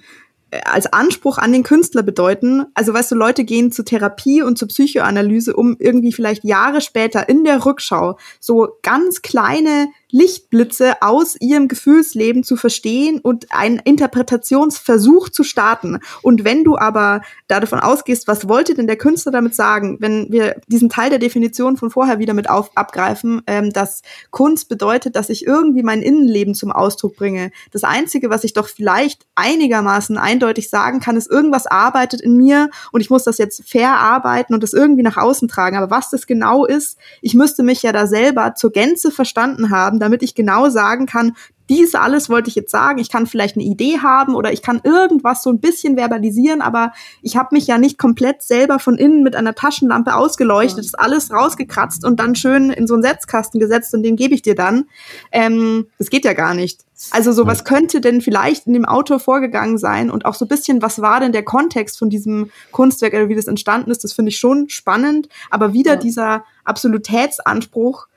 als 0.64 0.92
Anspruch 0.92 1.38
an 1.38 1.52
den 1.52 1.64
Künstler 1.64 2.04
bedeuten. 2.04 2.66
Also 2.74 2.94
weißt 2.94 3.12
du, 3.12 3.16
Leute 3.16 3.44
gehen 3.44 3.72
zur 3.72 3.86
Therapie 3.86 4.42
und 4.42 4.58
zur 4.58 4.68
Psychoanalyse, 4.68 5.56
um 5.56 5.76
irgendwie 5.80 6.14
vielleicht 6.14 6.44
Jahre 6.44 6.82
später 6.82 7.28
in 7.28 7.44
der 7.44 7.66
Rückschau 7.66 8.18
so 8.40 8.70
ganz 8.82 9.22
kleine 9.22 9.88
Lichtblitze 10.16 11.02
aus 11.02 11.36
ihrem 11.42 11.68
Gefühlsleben 11.68 12.44
zu 12.44 12.56
verstehen 12.56 13.20
und 13.20 13.52
einen 13.52 13.80
Interpretationsversuch 13.80 15.28
zu 15.28 15.44
starten. 15.44 16.00
Und 16.22 16.46
wenn 16.46 16.64
du 16.64 16.78
aber 16.78 17.22
da 17.50 17.60
davon 17.60 17.82
ausgehst, 17.82 18.26
was 18.26 18.48
wollte 18.48 18.76
denn 18.76 18.88
der 18.88 18.96
Künstler 18.96 19.34
damit 19.34 19.56
sagen, 19.56 19.98
wenn 20.00 20.28
wir 20.32 20.56
diesen 20.68 20.88
Teil 20.88 21.10
der 21.10 21.20
Definition 21.20 21.76
von 21.76 21.90
vorher 21.90 22.18
wieder 22.18 22.34
mit 22.34 22.50
auf, 22.50 22.72
abgreifen, 22.76 23.42
ähm, 23.46 23.72
dass 23.72 24.04
Kunst 24.32 24.70
bedeutet, 24.70 25.18
dass 25.18 25.30
ich 25.30 25.46
irgendwie 25.46 25.84
mein 25.84 26.02
Innenleben 26.02 26.56
zum 26.56 26.72
Ausdruck 26.72 27.18
bringe. 27.18 27.52
Das 27.74 27.84
Einzige, 27.84 28.30
was 28.30 28.46
ich 28.46 28.54
doch 28.54 28.70
vielleicht 28.70 29.26
einigermaßen 29.36 30.18
eindeutig 30.18 30.70
sagen 30.70 31.02
kann, 31.02 31.18
ist, 31.18 31.30
irgendwas 31.30 31.68
arbeitet 31.68 32.22
in 32.22 32.38
mir 32.38 32.70
und 32.94 33.02
ich 33.02 33.10
muss 33.10 33.26
das 33.26 33.38
jetzt 33.38 33.70
verarbeiten 33.70 34.56
und 34.56 34.64
das 34.64 34.72
irgendwie 34.72 35.04
nach 35.04 35.18
außen 35.18 35.50
tragen. 35.50 35.76
Aber 35.76 35.90
was 35.90 36.10
das 36.10 36.26
genau 36.26 36.64
ist, 36.64 36.98
ich 37.22 37.34
müsste 37.34 37.64
mich 37.64 37.84
ja 37.84 37.92
da 37.92 38.08
selber 38.08 38.56
zur 38.56 38.72
Gänze 38.72 39.12
verstanden 39.12 39.72
haben, 39.72 40.00
damit 40.06 40.24
ich 40.24 40.36
genau 40.36 40.70
sagen 40.70 41.06
kann, 41.06 41.34
dies 41.70 41.96
alles 41.96 42.30
wollte 42.30 42.50
ich 42.50 42.56
jetzt 42.56 42.72
sagen. 42.72 43.00
Ich 43.00 43.10
kann 43.10 43.26
vielleicht 43.26 43.56
eine 43.56 43.66
Idee 43.66 44.00
haben 44.00 44.36
oder 44.36 44.54
ich 44.54 44.62
kann 44.62 44.82
irgendwas 44.84 45.42
so 45.42 45.50
ein 45.50 45.60
bisschen 45.60 45.98
verbalisieren, 45.98 46.62
aber 46.62 46.94
ich 47.22 47.38
habe 47.38 47.56
mich 47.56 47.68
ja 47.68 47.78
nicht 47.78 47.98
komplett 47.98 48.44
selber 48.44 48.80
von 48.80 48.98
innen 48.98 49.24
mit 49.24 49.36
einer 49.36 49.56
Taschenlampe 49.56 50.16
ausgeleuchtet, 50.16 50.86
ist 50.86 51.00
alles 51.00 51.32
rausgekratzt 51.32 52.06
und 52.06 52.20
dann 52.20 52.36
schön 52.36 52.70
in 52.70 52.88
so 52.88 52.94
einen 52.94 53.04
Setzkasten 53.04 53.60
gesetzt 53.60 53.94
und 53.94 54.04
den 54.04 54.16
gebe 54.16 54.36
ich 54.36 54.42
dir 54.42 54.56
dann. 54.56 54.86
Ähm, 55.32 55.88
das 55.98 56.10
geht 56.10 56.26
ja 56.26 56.34
gar 56.34 56.54
nicht. 56.54 56.82
Also 57.12 57.32
so, 57.34 57.46
was 57.46 57.66
könnte 57.66 58.00
denn 58.00 58.22
vielleicht 58.22 58.68
in 58.68 58.74
dem 58.74 58.86
Autor 58.86 59.20
vorgegangen 59.20 59.78
sein 59.78 60.10
und 60.10 60.26
auch 60.26 60.36
so 60.36 60.46
ein 60.46 60.48
bisschen, 60.48 60.82
was 60.82 61.02
war 61.02 61.20
denn 61.20 61.34
der 61.34 61.44
Kontext 61.44 62.00
von 62.00 62.10
diesem 62.10 62.52
Kunstwerk 62.72 63.14
oder 63.14 63.28
wie 63.28 63.36
das 63.36 63.48
entstanden 63.48 63.92
ist, 63.92 64.04
das 64.04 64.14
finde 64.14 64.30
ich 64.30 64.38
schon 64.38 64.70
spannend, 64.70 65.28
aber 65.50 65.74
wieder 65.74 65.94
ja. 65.94 66.00
dieser 66.00 66.46
Absolutätsanspruch, 66.64 68.08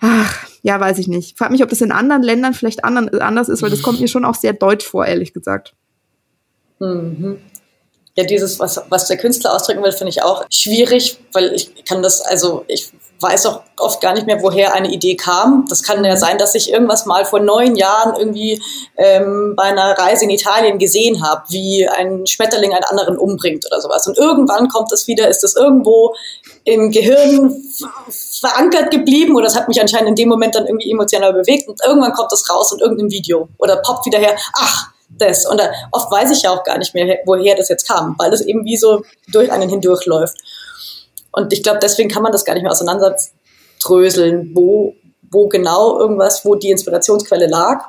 Ach, 0.00 0.46
ja, 0.62 0.78
weiß 0.78 0.98
ich 0.98 1.08
nicht. 1.08 1.38
Frag 1.38 1.50
mich, 1.50 1.62
ob 1.62 1.68
das 1.68 1.80
in 1.80 1.92
anderen 1.92 2.22
Ländern 2.22 2.54
vielleicht 2.54 2.84
anders 2.84 3.48
ist, 3.48 3.62
weil 3.62 3.70
das 3.70 3.82
kommt 3.82 4.00
mir 4.00 4.08
schon 4.08 4.24
auch 4.24 4.34
sehr 4.34 4.52
deutsch 4.52 4.86
vor, 4.86 5.06
ehrlich 5.06 5.32
gesagt. 5.32 5.74
Mhm. 6.78 7.38
Ja, 8.16 8.24
dieses, 8.24 8.58
was, 8.58 8.80
was 8.88 9.08
der 9.08 9.18
Künstler 9.18 9.54
ausdrücken 9.54 9.82
will, 9.82 9.92
finde 9.92 10.08
ich 10.08 10.22
auch 10.22 10.44
schwierig, 10.50 11.18
weil 11.32 11.52
ich 11.52 11.84
kann 11.84 12.02
das, 12.02 12.22
also 12.22 12.64
ich 12.66 12.90
weiß 13.20 13.46
auch 13.46 13.62
oft 13.78 14.00
gar 14.00 14.14
nicht 14.14 14.26
mehr, 14.26 14.42
woher 14.42 14.74
eine 14.74 14.90
Idee 14.90 15.16
kam. 15.16 15.66
Das 15.68 15.82
kann 15.82 16.04
ja 16.04 16.16
sein, 16.16 16.38
dass 16.38 16.54
ich 16.54 16.70
irgendwas 16.70 17.06
mal 17.06 17.24
vor 17.24 17.40
neun 17.40 17.76
Jahren 17.76 18.14
irgendwie 18.18 18.62
ähm, 18.96 19.54
bei 19.56 19.64
einer 19.64 19.92
Reise 19.98 20.24
in 20.24 20.30
Italien 20.30 20.78
gesehen 20.78 21.22
habe, 21.22 21.42
wie 21.48 21.88
ein 21.88 22.26
Schmetterling 22.26 22.72
einen 22.72 22.84
anderen 22.84 23.18
umbringt 23.18 23.66
oder 23.66 23.80
sowas. 23.80 24.06
Und 24.06 24.18
irgendwann 24.18 24.68
kommt 24.68 24.92
es 24.92 25.06
wieder, 25.06 25.28
ist 25.28 25.44
es 25.44 25.54
irgendwo 25.54 26.14
im 26.66 26.90
Gehirn 26.90 27.62
verankert 28.10 28.90
geblieben 28.90 29.36
oder 29.36 29.46
es 29.46 29.54
hat 29.54 29.68
mich 29.68 29.80
anscheinend 29.80 30.08
in 30.10 30.14
dem 30.16 30.28
Moment 30.28 30.56
dann 30.56 30.66
irgendwie 30.66 30.90
emotional 30.90 31.32
bewegt 31.32 31.68
und 31.68 31.80
irgendwann 31.86 32.12
kommt 32.12 32.32
es 32.32 32.50
raus 32.50 32.72
in 32.72 32.80
irgendeinem 32.80 33.10
Video 33.10 33.48
oder 33.58 33.76
poppt 33.76 34.04
wieder 34.06 34.18
her, 34.18 34.36
ach, 34.52 34.88
das. 35.08 35.46
Und 35.46 35.60
da, 35.60 35.70
oft 35.92 36.10
weiß 36.10 36.32
ich 36.32 36.42
ja 36.42 36.50
auch 36.50 36.64
gar 36.64 36.76
nicht 36.78 36.92
mehr, 36.92 37.18
woher 37.24 37.54
das 37.54 37.68
jetzt 37.68 37.88
kam, 37.88 38.16
weil 38.18 38.32
das 38.32 38.40
eben 38.40 38.64
wie 38.64 38.76
so 38.76 39.02
durch 39.28 39.52
einen 39.52 39.68
hindurchläuft. 39.68 40.36
Und 41.30 41.52
ich 41.52 41.62
glaube, 41.62 41.78
deswegen 41.80 42.08
kann 42.08 42.24
man 42.24 42.32
das 42.32 42.44
gar 42.44 42.54
nicht 42.54 42.64
mehr 42.64 42.72
auseinanderdröseln, 42.72 44.50
wo, 44.52 44.94
wo 45.30 45.46
genau 45.46 46.00
irgendwas, 46.00 46.44
wo 46.44 46.56
die 46.56 46.70
Inspirationsquelle 46.70 47.46
lag. 47.46 47.84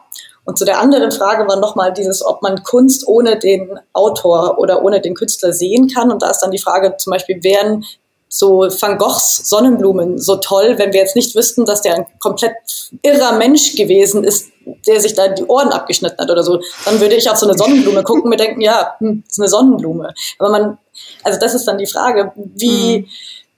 Und 0.46 0.60
zu 0.60 0.66
der 0.66 0.80
anderen 0.80 1.12
Frage 1.12 1.48
war 1.48 1.56
nochmal 1.60 1.94
dieses, 1.94 2.24
ob 2.24 2.44
man 2.44 2.62
Kunst 2.62 3.08
ohne 3.08 3.40
den 3.40 3.80
Autor 3.94 4.60
oder 4.60 4.84
ohne 4.84 5.02
den 5.02 5.16
Künstler 5.16 5.52
sehen 5.52 5.88
kann. 5.88 6.12
Und 6.12 6.22
da 6.22 6.30
ist 6.30 6.42
dann 6.42 6.52
die 6.52 6.60
Frage 6.60 6.96
zum 6.98 7.12
Beispiel, 7.12 7.44
wären 7.44 7.84
so 8.30 8.62
Van 8.62 8.98
Goghs 8.98 9.50
Sonnenblumen 9.50 10.18
so 10.18 10.36
toll, 10.38 10.78
wenn 10.78 10.94
wir 10.94 11.00
jetzt 11.00 11.16
nicht 11.16 11.36
wüssten, 11.36 11.66
dass 11.66 11.82
der 11.82 11.96
ein 11.96 12.06
komplett 12.20 12.56
irrer 13.02 13.34
Mensch 13.34 13.76
gewesen 13.76 14.24
ist, 14.24 14.50
der 14.86 15.00
sich 15.00 15.14
da 15.14 15.30
die 15.30 15.46
Ohren 15.46 15.70
abgeschnitten 15.70 16.18
hat 16.20 16.30
oder 16.30 16.44
so, 16.44 16.60
dann 16.86 17.00
würde 17.00 17.16
ich 17.16 17.30
auf 17.30 17.38
so 17.38 17.48
eine 17.48 17.58
Sonnenblume 17.58 18.04
gucken 18.04 18.24
und 18.24 18.30
mir 18.30 18.38
denken, 18.38 18.62
ja, 18.62 18.96
hm, 19.00 19.24
ist 19.28 19.40
eine 19.40 19.48
Sonnenblume. 19.48 20.14
Aber 20.40 20.50
man, 20.50 20.78
also 21.24 21.40
das 21.40 21.54
ist 21.54 21.66
dann 21.66 21.78
die 21.78 21.88
Frage, 21.88 22.34
wie, 22.36 23.00
mhm 23.00 23.08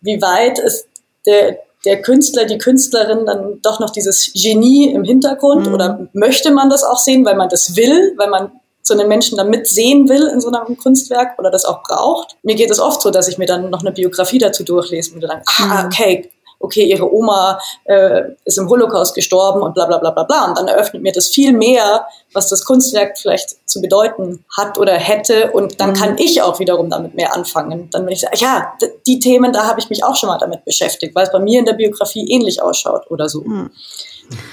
wie 0.01 0.21
weit 0.21 0.59
ist 0.59 0.87
der, 1.25 1.59
der 1.85 2.01
Künstler, 2.01 2.45
die 2.45 2.57
Künstlerin 2.57 3.25
dann 3.25 3.59
doch 3.61 3.79
noch 3.79 3.89
dieses 3.89 4.31
Genie 4.33 4.91
im 4.91 5.03
Hintergrund 5.03 5.67
mhm. 5.67 5.73
oder 5.73 6.07
möchte 6.13 6.51
man 6.51 6.69
das 6.69 6.83
auch 6.83 6.97
sehen, 6.97 7.25
weil 7.25 7.35
man 7.35 7.49
das 7.49 7.75
will, 7.75 8.13
weil 8.17 8.29
man 8.29 8.51
so 8.89 8.93
einen 8.93 9.07
Menschen 9.07 9.37
da 9.37 9.45
mitsehen 9.45 10.09
will 10.09 10.27
in 10.27 10.41
so 10.41 10.51
einem 10.51 10.77
Kunstwerk 10.77 11.39
oder 11.39 11.49
das 11.49 11.63
auch 11.63 11.81
braucht. 11.83 12.35
Mir 12.43 12.55
geht 12.55 12.69
es 12.69 12.79
oft 12.79 13.01
so, 13.01 13.09
dass 13.09 13.29
ich 13.29 13.37
mir 13.37 13.45
dann 13.45 13.69
noch 13.69 13.79
eine 13.79 13.93
Biografie 13.93 14.37
dazu 14.37 14.63
durchlese 14.63 15.13
und 15.13 15.21
dann, 15.21 15.41
ah, 15.45 15.83
mhm. 15.83 15.85
okay, 15.85 16.29
okay, 16.59 16.83
ihre 16.83 17.11
Oma 17.11 17.59
äh, 17.85 18.23
ist 18.43 18.57
im 18.57 18.69
Holocaust 18.69 19.15
gestorben 19.15 19.61
und 19.61 19.73
bla 19.73 19.85
bla 19.85 19.97
bla 19.97 20.11
bla 20.11 20.23
bla. 20.23 20.45
Und 20.45 20.57
dann 20.57 20.67
eröffnet 20.67 21.01
mir 21.01 21.13
das 21.13 21.27
viel 21.27 21.53
mehr, 21.53 22.05
was 22.33 22.49
das 22.49 22.65
Kunstwerk 22.65 23.17
vielleicht 23.17 23.55
zu 23.65 23.81
bedeuten 23.81 24.43
hat 24.55 24.77
oder 24.77 24.93
hätte. 24.93 25.51
Und 25.51 25.79
dann 25.79 25.91
mhm. 25.91 25.95
kann 25.95 26.17
ich 26.17 26.41
auch 26.41 26.59
wiederum 26.59 26.89
damit 26.89 27.15
mehr 27.15 27.33
anfangen. 27.33 27.89
Dann 27.91 28.05
wenn 28.05 28.13
ich 28.13 28.21
sage, 28.21 28.37
ja, 28.37 28.73
die 29.07 29.19
Themen, 29.19 29.53
da 29.53 29.65
habe 29.65 29.79
ich 29.79 29.89
mich 29.89 30.03
auch 30.03 30.15
schon 30.15 30.27
mal 30.27 30.37
damit 30.37 30.65
beschäftigt, 30.65 31.15
weil 31.15 31.23
es 31.23 31.31
bei 31.31 31.39
mir 31.39 31.59
in 31.59 31.65
der 31.65 31.73
Biografie 31.73 32.29
ähnlich 32.29 32.61
ausschaut 32.61 33.09
oder 33.09 33.29
so. 33.29 33.41
Mhm. 33.41 33.71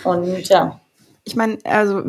Und 0.05 0.49
ja 0.49 0.81
ich 1.29 1.35
meine, 1.35 1.59
also 1.65 2.05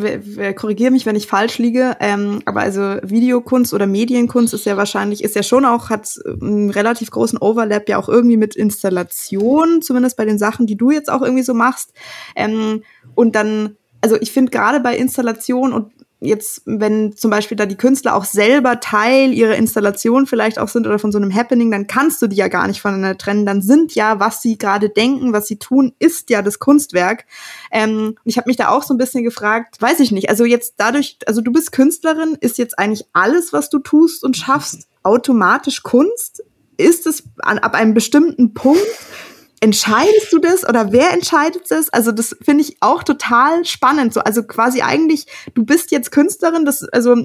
korrigiere 0.56 0.92
mich, 0.92 1.08
wenn 1.08 1.16
ich 1.16 1.26
falsch 1.26 1.58
liege, 1.58 1.98
ähm, 2.00 2.44
aber 2.46 2.60
also 2.62 2.98
Videokunst 3.02 3.74
oder 3.74 3.88
Medienkunst 3.88 4.54
ist 4.54 4.68
ja 4.68 4.78
wahrscheinlich, 4.78 5.24
ist 5.24 5.36
ja 5.36 5.42
schon 5.42 5.66
auch, 5.66 5.90
hat 5.90 6.08
einen 6.40 6.70
relativ 6.70 7.10
großen 7.10 7.40
Overlap 7.40 7.90
ja 7.90 7.98
auch 7.98 8.10
irgendwie 8.10 8.38
mit 8.38 8.56
Installation, 8.56 9.82
zumindest 9.82 10.18
bei 10.18 10.26
den 10.26 10.38
Sachen, 10.38 10.68
die 10.68 10.78
du 10.78 10.92
jetzt 10.92 11.10
auch 11.12 11.24
irgendwie 11.24 11.42
so 11.42 11.56
machst. 11.56 11.94
Ähm, 12.36 12.84
und 13.16 13.36
dann, 13.36 13.76
also 14.02 14.18
ich 14.22 14.32
finde 14.32 14.52
gerade 14.52 14.82
bei 14.82 14.96
Installation 14.96 15.74
und 15.74 15.92
jetzt, 16.20 16.64
wenn 16.66 17.16
zum 17.16 17.30
Beispiel 17.30 17.56
da 17.58 17.66
die 17.66 17.76
Künstler 17.76 18.16
auch 18.16 18.26
selber 18.26 18.80
Teil 18.80 19.34
ihrer 19.34 19.56
Installation 19.56 20.26
vielleicht 20.26 20.58
auch 20.58 20.68
sind 20.68 20.88
oder 20.88 21.00
von 21.00 21.12
so 21.12 21.18
einem 21.18 21.34
Happening, 21.34 21.70
dann 21.70 21.88
kannst 21.88 22.22
du 22.22 22.28
die 22.28 22.36
ja 22.36 22.48
gar 22.48 22.68
nicht 22.68 22.82
voneinander 22.82 23.18
trennen. 23.18 23.46
Dann 23.46 23.62
sind 23.62 23.94
ja, 23.94 24.20
was 24.20 24.42
sie 24.42 24.58
gerade 24.58 24.90
denken, 24.90 25.34
was 25.34 25.48
sie 25.48 25.58
tun, 25.58 25.94
ist 26.00 26.30
ja 26.30 26.42
das 26.42 26.60
Kunstwerk. 26.60 27.26
Ähm, 27.72 28.16
ich 28.24 28.38
habe 28.38 28.50
mich 28.50 28.58
da 28.58 28.70
auch 28.70 28.84
so 28.84 28.94
ein 28.94 28.98
bisschen 28.98 29.24
gefragt, 29.24 29.80
weiß 29.80 30.00
ich 30.00 30.12
nicht, 30.12 30.30
also 30.30 30.46
jetzt 30.46 30.76
dadurch, 30.78 31.18
also 31.28 31.42
du 31.42 31.52
bist 31.52 31.72
Künstlerin, 31.72 32.38
ist 32.40 32.58
jetzt 32.58 32.80
eigentlich 32.80 33.08
alles, 33.14 33.54
was 33.54 33.70
du 33.70 33.80
tust 33.80 34.24
und 34.24 34.36
schaffst, 34.36 34.88
automatisch 35.04 35.84
Kunst? 35.84 36.44
Ist 36.80 37.08
es 37.08 37.24
an, 37.40 37.58
ab 37.58 37.74
einem 37.74 37.96
bestimmten 37.96 38.54
Punkt 38.54 38.86
entscheidest 39.60 40.32
du 40.32 40.40
das 40.40 40.68
oder 40.68 40.92
wer 40.92 41.14
entscheidet 41.14 41.64
das? 41.70 41.90
Also 41.90 42.12
das 42.12 42.36
finde 42.42 42.64
ich 42.64 42.78
auch 42.80 43.04
total 43.04 43.66
spannend. 43.66 44.14
So, 44.14 44.22
also 44.22 44.44
quasi 44.44 44.82
eigentlich, 44.82 45.26
du 45.54 45.66
bist 45.66 45.92
jetzt 45.92 46.12
Künstlerin, 46.12 46.66
das, 46.66 46.84
also 46.90 47.16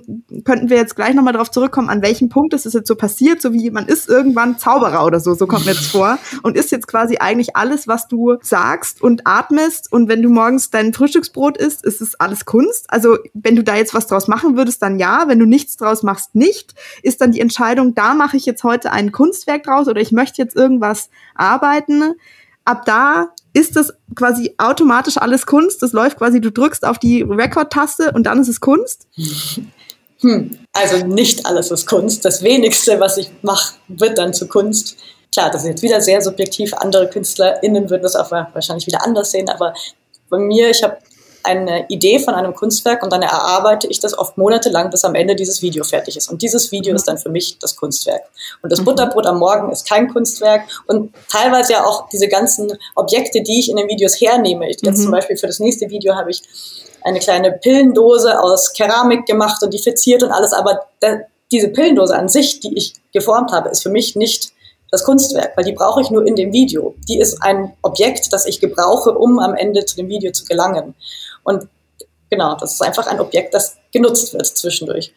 könnten 0.45 0.71
wir 0.71 0.77
jetzt 0.77 0.97
gleich 0.97 1.15
nochmal 1.15 1.35
darauf 1.35 1.51
zurückkommen, 1.51 1.91
an 1.91 2.03
welchem 2.03 2.29
Punkt 2.29 2.55
ist 2.55 2.67
es 2.67 2.73
jetzt 2.73 2.89
so 2.89 2.97
passiert, 2.97 3.43
so 3.43 3.53
wie 3.53 3.71
man 3.71 3.87
ist 3.87 4.09
irgendwann 4.09 4.59
Zauberer 4.59 5.05
oder 5.05 5.21
so, 5.21 5.35
so 5.35 5.47
kommt 5.47 5.67
mir 5.67 5.73
jetzt 5.73 5.91
vor. 5.91 6.19
Und 6.43 6.57
ist 6.57 6.71
jetzt 6.71 6.89
quasi 6.89 7.19
eigentlich 7.19 7.57
alles, 7.57 7.87
was 7.87 8.09
du 8.09 8.37
sagst 8.43 9.03
und 9.03 9.27
atmest 9.27 9.93
und 9.93 10.09
wenn 10.09 10.23
du 10.23 10.31
morgens 10.31 10.71
dein 10.71 10.93
Frühstücksbrot 10.93 11.59
isst, 11.59 11.85
ist 11.85 12.01
es 12.01 12.15
alles 12.19 12.45
Kunst. 12.45 12.87
Also 12.89 13.19
wenn 13.35 13.57
du 13.57 13.63
da 13.63 13.77
jetzt 13.77 13.95
was 13.95 14.07
draus 14.07 14.29
machen 14.29 14.57
würdest, 14.57 14.83
dann 14.83 14.99
ja. 14.99 15.25
Wenn 15.27 15.39
du 15.39 15.47
nichts 15.47 15.77
draus 15.77 16.03
machst, 16.03 16.35
nicht. 16.35 16.75
Ist 17.03 17.21
dann 17.21 17.33
die 17.33 17.41
Entscheidung, 17.41 17.95
da 17.95 18.15
mache 18.15 18.37
ich 18.37 18.47
jetzt 18.47 18.65
heute 18.65 18.93
ein 18.93 19.13
Kunstwerk 19.13 19.65
draus 19.65 19.89
oder 19.89 20.01
ich 20.01 20.13
möchte 20.13 20.41
jetzt 20.41 20.57
irgendwas 20.57 21.11
arbeiten 21.35 22.15
ab 22.65 22.85
da 22.87 23.29
ist 23.53 23.77
das 23.77 23.93
quasi 24.15 24.55
automatisch 24.59 25.19
alles 25.19 25.47
Kunst. 25.47 25.83
Das 25.83 25.93
läuft 25.93 26.19
quasi, 26.19 26.41
du 26.41 26.51
drückst 26.51 26.85
auf 26.85 26.99
die 26.99 27.23
Record-Taste 27.23 28.13
und 28.13 28.25
dann 28.25 28.41
ist 28.41 28.49
es 28.49 28.61
Kunst. 28.61 29.07
Hm. 30.21 30.59
Also 30.73 31.05
nicht 31.07 31.45
alles 31.47 31.71
ist 31.71 31.87
Kunst. 31.87 32.25
Das 32.25 32.43
wenigste, 32.43 33.01
was 33.01 33.19
ich 33.19 33.31
mache, 33.43 33.75
wird 33.89 34.19
dann 34.19 34.33
zu 34.33 34.47
Kunst. 34.47 34.97
Klar, 35.35 35.51
das 35.51 35.63
ist 35.63 35.69
jetzt 35.69 35.83
wieder 35.83 36.01
sehr 36.01 36.23
subjektiv. 36.23 36.73
Andere 36.75 37.09
KünstlerInnen 37.09 37.91
würden 37.91 38.03
das 38.03 38.17
auch 38.17 38.31
wahrscheinlich 38.31 38.87
wieder 38.87 39.05
anders 39.05 39.31
sehen, 39.31 39.49
aber 39.49 39.75
bei 40.31 40.39
mir, 40.39 40.71
ich 40.71 40.83
habe 40.83 40.99
eine 41.45 41.87
Idee 41.89 42.19
von 42.19 42.35
einem 42.35 42.55
Kunstwerk 42.55 43.03
und 43.03 43.13
dann 43.13 43.23
erarbeite 43.23 43.87
ich 43.87 44.01
das 44.01 44.17
oft 44.19 44.39
monatelang, 44.39 44.91
bis 44.91 45.05
am 45.05 45.15
Ende 45.15 45.35
dieses 45.35 45.63
Video 45.63 45.85
fertig 45.85 46.17
ist. 46.17 46.31
Und 46.31 46.43
dieses 46.43 46.73
Video 46.73 46.93
mhm. 46.93 46.97
ist 46.97 47.09
dann 47.09 47.19
für 47.19 47.31
mich 47.31 47.59
das 47.59 47.77
Kunstwerk. 47.77 48.23
Und 48.63 48.71
das 48.71 48.81
mhm. 48.81 48.87
Butterbrot 48.87 49.27
am 49.27 49.39
Morgen 49.39 49.71
ist 49.73 49.89
kein 49.89 50.09
Kunstwerk 50.13 50.63
und 50.87 51.13
teilweise 51.31 51.75
ja 51.75 51.85
auch 51.85 52.09
diese 52.09 52.29
ganzen 52.29 52.73
Objekte, 52.95 53.43
die 53.43 53.61
ich 53.61 53.71
in 53.71 53.77
den 53.77 53.89
Videos 53.89 54.21
hernehme. 54.21 54.69
Jetzt 54.69 54.85
mhm. 54.85 54.95
zum 54.95 55.11
Beispiel 55.11 55.37
für 55.37 55.47
das 55.47 55.59
nächste 55.59 55.91
Video 55.91 56.15
habe 56.15 56.31
ich 56.31 56.43
eine 57.03 57.19
kleine 57.19 57.53
Pillendose 57.53 58.41
aus 58.41 58.73
Keramik 58.73 59.27
gemacht 59.27 59.63
und 59.63 59.75
die 59.75 59.79
verziert 59.79 60.23
und 60.23 60.31
alles, 60.31 60.53
aber 60.53 60.87
diese 61.51 61.69
Pillendose 61.69 62.17
an 62.17 62.29
sich, 62.29 62.61
die 62.61 62.77
ich 62.77 62.95
geformt 63.13 63.53
habe, 63.53 63.69
ist 63.69 63.83
für 63.83 63.91
mich 63.91 64.17
nicht 64.17 64.53
das 64.93 65.05
Kunstwerk, 65.05 65.57
weil 65.57 65.65
die 65.65 65.73
brauche 65.73 66.03
ich 66.03 66.11
nur 66.11 66.25
in 66.27 66.37
dem 66.37 66.53
Video. 66.53 66.95
Die 67.09 67.19
ist 67.19 67.43
ein 67.43 67.73
Objekt, 67.81 68.31
das 68.33 68.47
ich 68.47 68.61
gebrauche, 68.61 69.11
um 69.13 69.39
am 69.39 69.55
Ende 69.55 69.87
zu 69.87 69.97
dem 69.97 70.09
Video 70.09 70.33
zu 70.33 70.45
gelangen. 70.45 70.95
Und 71.43 71.69
genau, 72.31 72.57
das 72.57 72.75
ist 72.75 72.83
einfach 72.83 73.07
ein 73.07 73.21
Objekt, 73.21 73.55
das 73.55 73.77
genutzt 73.93 74.33
wird 74.33 74.47
zwischendurch. 74.47 75.13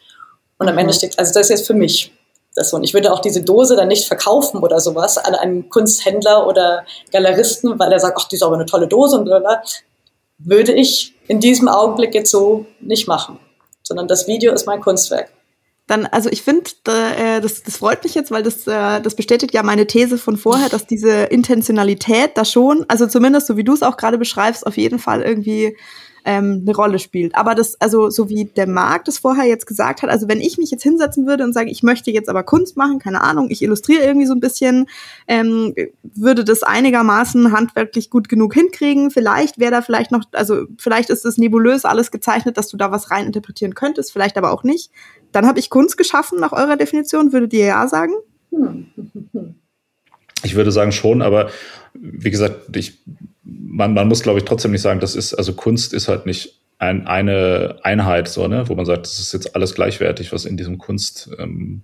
Und 0.58 0.68
am 0.68 0.78
Ende 0.78 0.92
mhm. 0.92 0.96
steht, 0.96 1.18
also 1.18 1.32
das 1.32 1.46
ist 1.46 1.50
jetzt 1.50 1.66
für 1.66 1.74
mich 1.74 2.12
das 2.54 2.70
so. 2.70 2.76
Und 2.76 2.84
ich 2.84 2.94
würde 2.94 3.12
auch 3.12 3.20
diese 3.20 3.42
Dose 3.42 3.76
dann 3.76 3.88
nicht 3.88 4.06
verkaufen 4.06 4.62
oder 4.62 4.80
sowas 4.80 5.18
an 5.18 5.34
einen 5.34 5.68
Kunsthändler 5.68 6.46
oder 6.46 6.84
Galeristen, 7.12 7.78
weil 7.78 7.92
er 7.92 8.00
sagt, 8.00 8.16
ach, 8.18 8.28
die 8.28 8.36
ist 8.36 8.42
aber 8.42 8.54
eine 8.54 8.66
tolle 8.66 8.88
Dose 8.88 9.18
und 9.18 9.24
bla, 9.24 9.62
würde 10.38 10.72
ich 10.72 11.14
in 11.28 11.40
diesem 11.40 11.68
Augenblick 11.68 12.14
jetzt 12.14 12.30
so 12.30 12.66
nicht 12.80 13.08
machen. 13.08 13.38
Sondern 13.82 14.08
das 14.08 14.26
Video 14.26 14.52
ist 14.52 14.66
mein 14.66 14.80
Kunstwerk 14.80 15.30
dann, 15.86 16.06
also 16.06 16.28
ich 16.30 16.42
finde, 16.42 16.68
äh, 16.86 17.40
das, 17.40 17.62
das 17.62 17.76
freut 17.76 18.02
mich 18.02 18.14
jetzt, 18.14 18.30
weil 18.30 18.42
das, 18.42 18.66
äh, 18.66 19.00
das 19.00 19.14
bestätigt 19.14 19.54
ja 19.54 19.62
meine 19.62 19.86
These 19.86 20.18
von 20.18 20.36
vorher, 20.36 20.68
dass 20.68 20.86
diese 20.86 21.24
Intentionalität 21.24 22.32
da 22.34 22.44
schon, 22.44 22.84
also 22.88 23.06
zumindest 23.06 23.46
so 23.46 23.56
wie 23.56 23.62
du 23.62 23.72
es 23.72 23.82
auch 23.82 23.96
gerade 23.96 24.18
beschreibst, 24.18 24.66
auf 24.66 24.76
jeden 24.76 24.98
Fall 24.98 25.22
irgendwie 25.22 25.76
ähm, 26.26 26.64
eine 26.66 26.74
Rolle 26.74 26.98
spielt. 26.98 27.36
Aber 27.36 27.54
das, 27.54 27.80
also 27.80 28.10
so 28.10 28.28
wie 28.28 28.46
der 28.46 28.66
Markt 28.66 29.06
das 29.06 29.18
vorher 29.18 29.44
jetzt 29.44 29.64
gesagt 29.64 30.02
hat, 30.02 30.10
also 30.10 30.28
wenn 30.28 30.40
ich 30.40 30.58
mich 30.58 30.72
jetzt 30.72 30.82
hinsetzen 30.82 31.26
würde 31.26 31.44
und 31.44 31.52
sage, 31.52 31.70
ich 31.70 31.84
möchte 31.84 32.10
jetzt 32.10 32.28
aber 32.28 32.42
Kunst 32.42 32.76
machen, 32.76 32.98
keine 32.98 33.22
Ahnung, 33.22 33.46
ich 33.48 33.62
illustriere 33.62 34.02
irgendwie 34.02 34.26
so 34.26 34.34
ein 34.34 34.40
bisschen, 34.40 34.88
ähm, 35.28 35.72
würde 36.02 36.44
das 36.44 36.64
einigermaßen 36.64 37.52
handwerklich 37.52 38.10
gut 38.10 38.28
genug 38.28 38.54
hinkriegen. 38.54 39.12
Vielleicht 39.12 39.60
wäre 39.60 39.70
da 39.70 39.82
vielleicht 39.82 40.10
noch, 40.10 40.24
also 40.32 40.64
vielleicht 40.78 41.10
ist 41.10 41.24
es 41.24 41.38
nebulös 41.38 41.84
alles 41.84 42.10
gezeichnet, 42.10 42.56
dass 42.56 42.68
du 42.68 42.76
da 42.76 42.90
was 42.90 43.12
rein 43.12 43.26
interpretieren 43.26 43.76
könntest, 43.76 44.12
vielleicht 44.12 44.36
aber 44.36 44.50
auch 44.50 44.64
nicht. 44.64 44.90
Dann 45.30 45.46
habe 45.46 45.60
ich 45.60 45.70
Kunst 45.70 45.96
geschaffen 45.96 46.40
nach 46.40 46.52
eurer 46.52 46.76
Definition, 46.76 47.32
würdet 47.32 47.52
ihr 47.52 47.66
ja 47.66 47.86
sagen? 47.88 48.14
Ich 50.42 50.54
würde 50.54 50.70
sagen 50.70 50.92
schon, 50.92 51.22
aber 51.22 51.50
wie 51.94 52.30
gesagt, 52.30 52.76
ich, 52.76 52.98
man, 53.46 53.94
man 53.94 54.08
muss, 54.08 54.22
glaube 54.22 54.38
ich, 54.38 54.44
trotzdem 54.44 54.72
nicht 54.72 54.82
sagen, 54.82 55.00
das 55.00 55.14
ist, 55.14 55.34
also 55.34 55.52
Kunst 55.52 55.92
ist 55.94 56.08
halt 56.08 56.26
nicht 56.26 56.60
ein, 56.78 57.06
eine 57.06 57.78
Einheit, 57.82 58.28
so, 58.28 58.48
ne, 58.48 58.68
wo 58.68 58.74
man 58.74 58.84
sagt, 58.84 59.06
das 59.06 59.18
ist 59.18 59.32
jetzt 59.32 59.54
alles 59.54 59.74
gleichwertig, 59.74 60.32
was 60.32 60.44
in 60.44 60.56
diesem 60.56 60.78
Kunst 60.78 61.30
ähm, 61.38 61.82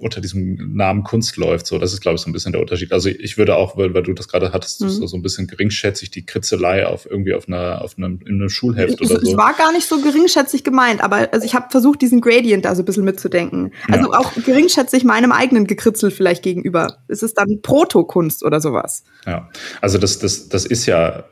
unter 0.00 0.20
diesem 0.20 0.74
Namen 0.74 1.04
Kunst 1.04 1.36
läuft. 1.36 1.66
So, 1.66 1.78
das 1.78 1.92
ist, 1.92 2.00
glaube 2.00 2.16
ich, 2.16 2.22
so 2.22 2.30
ein 2.30 2.32
bisschen 2.32 2.52
der 2.52 2.60
Unterschied. 2.60 2.92
Also 2.92 3.08
ich 3.08 3.38
würde 3.38 3.56
auch, 3.56 3.76
weil, 3.76 3.94
weil 3.94 4.02
du 4.02 4.12
das 4.12 4.28
gerade 4.28 4.52
hattest, 4.52 4.80
mhm. 4.80 4.88
so, 4.88 5.06
so 5.06 5.16
ein 5.16 5.22
bisschen 5.22 5.46
geringschätzig 5.46 6.10
die 6.10 6.24
Kritzelei 6.24 6.86
auf 6.86 7.06
irgendwie 7.08 7.34
auf 7.34 7.48
einer, 7.48 7.82
auf 7.82 7.96
einem, 7.96 8.20
in 8.26 8.36
einem 8.36 8.48
Schulheft 8.48 9.00
es, 9.00 9.10
oder 9.10 9.20
so. 9.20 9.30
Es 9.30 9.36
war 9.36 9.54
gar 9.54 9.72
nicht 9.72 9.86
so 9.86 10.00
geringschätzig 10.00 10.64
gemeint, 10.64 11.02
aber 11.02 11.28
also 11.32 11.44
ich 11.44 11.54
habe 11.54 11.70
versucht, 11.70 12.02
diesen 12.02 12.20
Gradient 12.20 12.64
da 12.64 12.74
so 12.74 12.82
ein 12.82 12.84
bisschen 12.84 13.04
mitzudenken. 13.04 13.72
Also 13.88 14.12
ja. 14.12 14.18
auch 14.18 14.32
geringschätzig 14.34 15.04
meinem 15.04 15.32
eigenen 15.32 15.66
Gekritzel 15.66 16.10
vielleicht 16.10 16.42
gegenüber. 16.42 16.98
Ist 17.08 17.22
es 17.22 17.34
dann 17.34 17.60
Protokunst 17.62 18.44
oder 18.44 18.60
sowas? 18.60 19.04
Ja, 19.26 19.48
also 19.80 19.98
das, 19.98 20.18
das, 20.18 20.48
das 20.48 20.64
ist 20.64 20.86
ja 20.86 21.24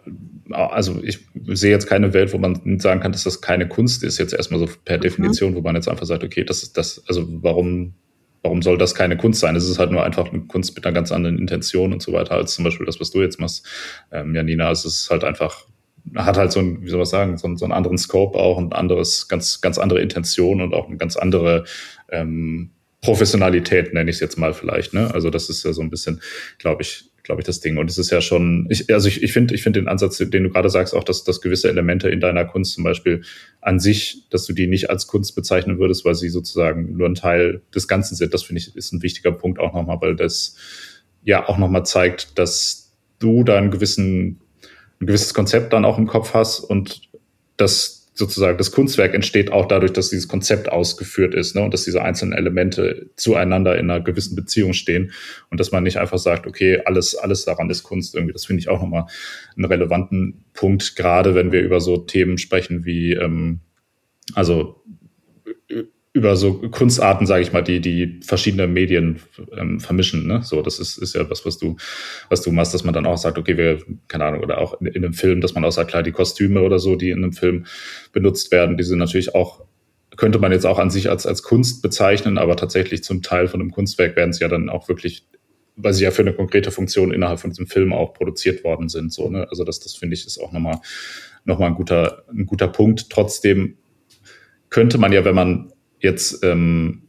also 0.51 1.03
ich 1.03 1.27
sehe 1.49 1.71
jetzt 1.71 1.87
keine 1.87 2.13
Welt, 2.15 2.33
wo 2.33 2.39
man 2.39 2.79
sagen 2.79 3.01
kann, 3.01 3.13
dass 3.13 3.25
das 3.25 3.41
keine 3.41 3.69
Kunst 3.69 4.03
ist, 4.03 4.19
jetzt 4.19 4.33
erstmal 4.33 4.61
so 4.61 4.69
per 4.85 4.99
mhm. 4.99 5.03
Definition, 5.03 5.55
wo 5.55 5.61
man 5.61 5.75
jetzt 5.75 5.89
einfach 5.89 6.07
sagt, 6.07 6.25
okay, 6.25 6.45
das 6.45 6.63
ist 6.63 6.77
das, 6.77 7.03
also 7.07 7.27
warum 7.43 7.95
warum 8.43 8.63
soll 8.63 8.79
das 8.79 8.95
keine 8.95 9.17
Kunst 9.17 9.41
sein? 9.41 9.57
Es 9.57 9.69
ist 9.69 9.79
halt 9.79 9.91
nur 9.91 10.05
einfach 10.05 10.33
eine 10.33 10.43
Kunst 10.43 10.75
mit 10.75 10.85
einer 10.85 10.95
ganz 10.95 11.13
anderen 11.13 11.39
Intention 11.39 11.93
und 11.93 12.03
so 12.03 12.13
weiter, 12.13 12.35
als 12.35 12.55
zum 12.55 12.65
Beispiel 12.65 12.87
das, 12.87 13.01
was 13.01 13.11
du 13.11 13.21
jetzt 13.21 13.41
machst, 13.41 13.67
ähm, 14.13 14.35
Janina. 14.35 14.71
Es 14.71 14.85
ist 14.85 15.11
halt 15.11 15.25
einfach, 15.25 15.67
hat 16.15 16.37
halt 16.37 16.53
so 16.53 16.61
ein, 16.61 16.83
wie 16.83 16.89
soll 16.89 16.99
man 16.99 17.07
sagen, 17.07 17.39
so, 17.39 17.55
so 17.57 17.65
einen 17.65 17.73
anderen 17.73 17.99
Scope 17.99 18.39
auch 18.39 18.57
und 18.57 18.75
anderes, 18.75 19.29
ganz, 19.29 19.61
ganz 19.61 19.79
andere 19.79 20.01
Intention 20.01 20.61
und 20.61 20.75
auch 20.75 20.89
eine 20.89 20.97
ganz 20.97 21.17
andere 21.17 21.65
ähm, 22.11 22.71
Professionalität, 23.03 23.95
nenne 23.95 24.11
ich 24.11 24.17
es 24.17 24.21
jetzt 24.21 24.39
mal 24.39 24.55
vielleicht. 24.55 24.93
Ne? 24.93 25.13
Also 25.13 25.31
das 25.31 25.51
ist 25.51 25.65
ja 25.65 25.73
so 25.73 25.83
ein 25.83 25.91
bisschen, 25.91 26.21
glaube 26.59 26.83
ich, 26.83 27.11
glaube 27.29 27.43
ich, 27.43 27.47
das 27.47 27.61
Ding. 27.61 27.77
Und 27.77 27.91
es 27.91 27.99
ist 27.99 28.11
ja 28.11 28.23
schon, 28.23 28.67
ich, 28.71 28.93
also 28.93 29.07
ich, 29.07 29.33
finde 29.35 29.55
ich 29.55 29.63
finde 29.63 29.81
den 29.81 29.87
Ansatz, 29.87 30.17
den 30.17 30.31
du 30.31 30.49
gerade 30.49 30.71
sagst, 30.71 30.95
auch, 30.95 31.05
dass, 31.05 31.25
dass 31.25 31.43
gewisse 31.43 31.69
Elemente 31.69 32.09
in 32.09 32.21
deiner 32.21 32.47
Kunst 32.47 32.73
zum 32.73 32.85
Beispiel 32.85 33.21
an 33.61 33.79
sich, 33.81 34.25
dass 34.31 34.47
du 34.47 34.55
die 34.55 34.67
nicht 34.67 34.89
als 34.89 35.07
Kunst 35.07 35.35
bezeichnen 35.35 35.79
würdest, 35.79 36.07
weil 36.07 36.15
sie 36.15 36.31
sozusagen 36.31 36.97
nur 36.97 37.07
ein 37.07 37.15
Teil 37.15 37.61
des 37.75 37.87
Ganzen 37.87 38.15
sind. 38.15 38.33
Das 38.33 38.45
finde 38.45 38.61
ich 38.61 38.75
ist 38.75 38.95
ein 38.95 39.03
wichtiger 39.03 39.31
Punkt 39.31 39.61
auch 39.61 39.75
nochmal, 39.75 39.99
weil 40.01 40.17
das 40.17 40.57
ja 41.23 41.47
auch 41.47 41.59
nochmal 41.59 41.85
zeigt, 41.85 42.39
dass 42.39 42.95
du 43.19 43.45
da 43.45 43.59
einen 43.59 43.71
gewissen, 43.71 44.41
ein 44.99 45.07
gewisses 45.07 45.35
Konzept 45.35 45.75
dann 45.75 45.85
auch 45.85 45.99
im 45.99 46.07
Kopf 46.07 46.33
hast 46.33 46.61
und 46.61 47.11
dass 47.59 47.98
sozusagen 48.19 48.59
das 48.59 48.73
Kunstwerk 48.73 49.15
entsteht 49.15 49.53
auch 49.53 49.67
dadurch, 49.67 49.93
dass 49.93 50.11
dieses 50.11 50.27
Konzept 50.27 50.69
ausgeführt 50.69 51.35
ist 51.35 51.55
ne, 51.55 51.63
und 51.63 51.73
dass 51.73 51.85
diese 51.85 52.03
einzelnen 52.03 52.33
Elemente 52.33 53.11
zueinander 53.15 53.79
in 53.79 53.89
einer 53.89 54.03
gewissen 54.03 54.35
Beziehung 54.35 54.73
stehen 54.73 55.13
und 55.51 55.61
dass 55.61 55.71
man 55.71 55.85
nicht 55.85 55.99
einfach 55.99 56.19
sagt, 56.19 56.49
okay, 56.49 56.83
alles, 56.85 57.15
alles 57.15 57.45
daran 57.45 57.71
ist 57.71 57.85
Kunst 57.85 58.17
irgendwie. 58.17 58.33
Das 58.33 58.47
finde 58.47 58.61
ich 58.61 58.69
auch 58.69 58.81
nochmal 58.83 59.07
einen 59.57 59.67
relevanten 59.67 60.45
Punkt, 60.53 60.97
gerade 60.97 61.37
wenn 61.37 61.53
wir 61.53 61.63
über 61.63 61.81
so 61.81 61.97
Themen 61.97 62.39
sprechen 62.39 62.85
wie, 62.85 63.13
ähm, 63.13 63.61
also 64.35 64.83
über 66.13 66.37
so 66.37 66.55
Kunstarten, 66.55 67.27
sage 67.27 67.43
ich 67.43 67.53
mal, 67.53 67.63
die 67.63 67.81
die 67.81 68.21
verschiedene 68.23 68.67
Medien 68.67 69.21
ähm, 69.57 69.79
vermischen. 69.79 70.27
Ne? 70.27 70.43
So, 70.43 70.63
das 70.63 70.79
ist, 70.79 70.97
ist 70.97 71.15
ja 71.15 71.29
was, 71.31 71.45
was 71.45 71.59
du, 71.59 71.77
was 72.29 72.43
du 72.43 72.51
machst, 72.51 72.75
dass 72.75 72.83
man 72.83 72.95
dann 72.95 73.07
auch 73.07 73.19
sagt, 73.19 73.39
okay, 73.39 73.57
wir, 73.57 73.83
keine 74.09 74.25
Ahnung, 74.25 74.43
oder 74.43 74.59
auch 74.59 74.81
in, 74.81 74.87
in 74.87 75.05
einem 75.05 75.15
Film, 75.15 75.41
dass 75.41 75.55
man 75.55 75.65
auch 75.65 75.71
sagt, 75.71 75.91
klar, 75.91 76.03
die 76.03 76.13
Kostüme 76.13 76.63
oder 76.63 76.79
so, 76.79 76.97
die 76.97 77.11
in 77.11 77.19
einem 77.19 77.33
Film 77.33 77.67
benutzt 78.13 78.51
werden, 78.51 78.77
die 78.77 78.85
sind 78.85 78.99
natürlich 78.99 79.35
auch 79.35 79.67
könnte 80.17 80.41
man 80.41 80.51
jetzt 80.51 80.67
auch 80.67 80.81
an 80.81 80.91
sich 80.91 81.09
als, 81.09 81.27
als 81.27 81.45
Kunst 81.45 81.81
bezeichnen, 81.81 82.39
aber 82.39 82.57
tatsächlich 82.57 83.05
zum 83.05 83.23
Teil 83.23 83.47
von 83.47 83.61
einem 83.61 83.71
Kunstwerk 83.71 84.17
werden 84.17 84.33
sie 84.33 84.41
ja 84.41 84.49
dann 84.49 84.69
auch 84.69 84.89
wirklich, 84.89 85.25
weil 85.77 85.93
sie 85.95 86.03
ja 86.03 86.11
für 86.11 86.23
eine 86.23 86.33
konkrete 86.33 86.73
Funktion 86.73 87.13
innerhalb 87.13 87.39
von 87.39 87.51
diesem 87.51 87.69
Film 87.69 87.93
auch 87.93 88.15
produziert 88.15 88.65
worden 88.65 88.89
sind. 88.89 89.13
So, 89.13 89.31
ne? 89.31 89.47
Also 89.49 89.63
das, 89.63 89.79
das 89.79 89.95
finde 89.95 90.15
ich 90.15 90.27
ist 90.27 90.41
auch 90.41 90.51
nochmal 90.51 90.81
noch 91.45 91.61
mal 91.61 91.69
ein 91.69 91.75
guter, 91.75 92.25
ein 92.31 92.47
guter 92.47 92.67
Punkt. 92.67 93.11
Trotzdem 93.11 93.77
könnte 94.71 94.99
man 94.99 95.13
ja, 95.13 95.25
wenn 95.25 95.37
man 95.37 95.73
jetzt, 96.01 96.45
ähm, 96.45 97.03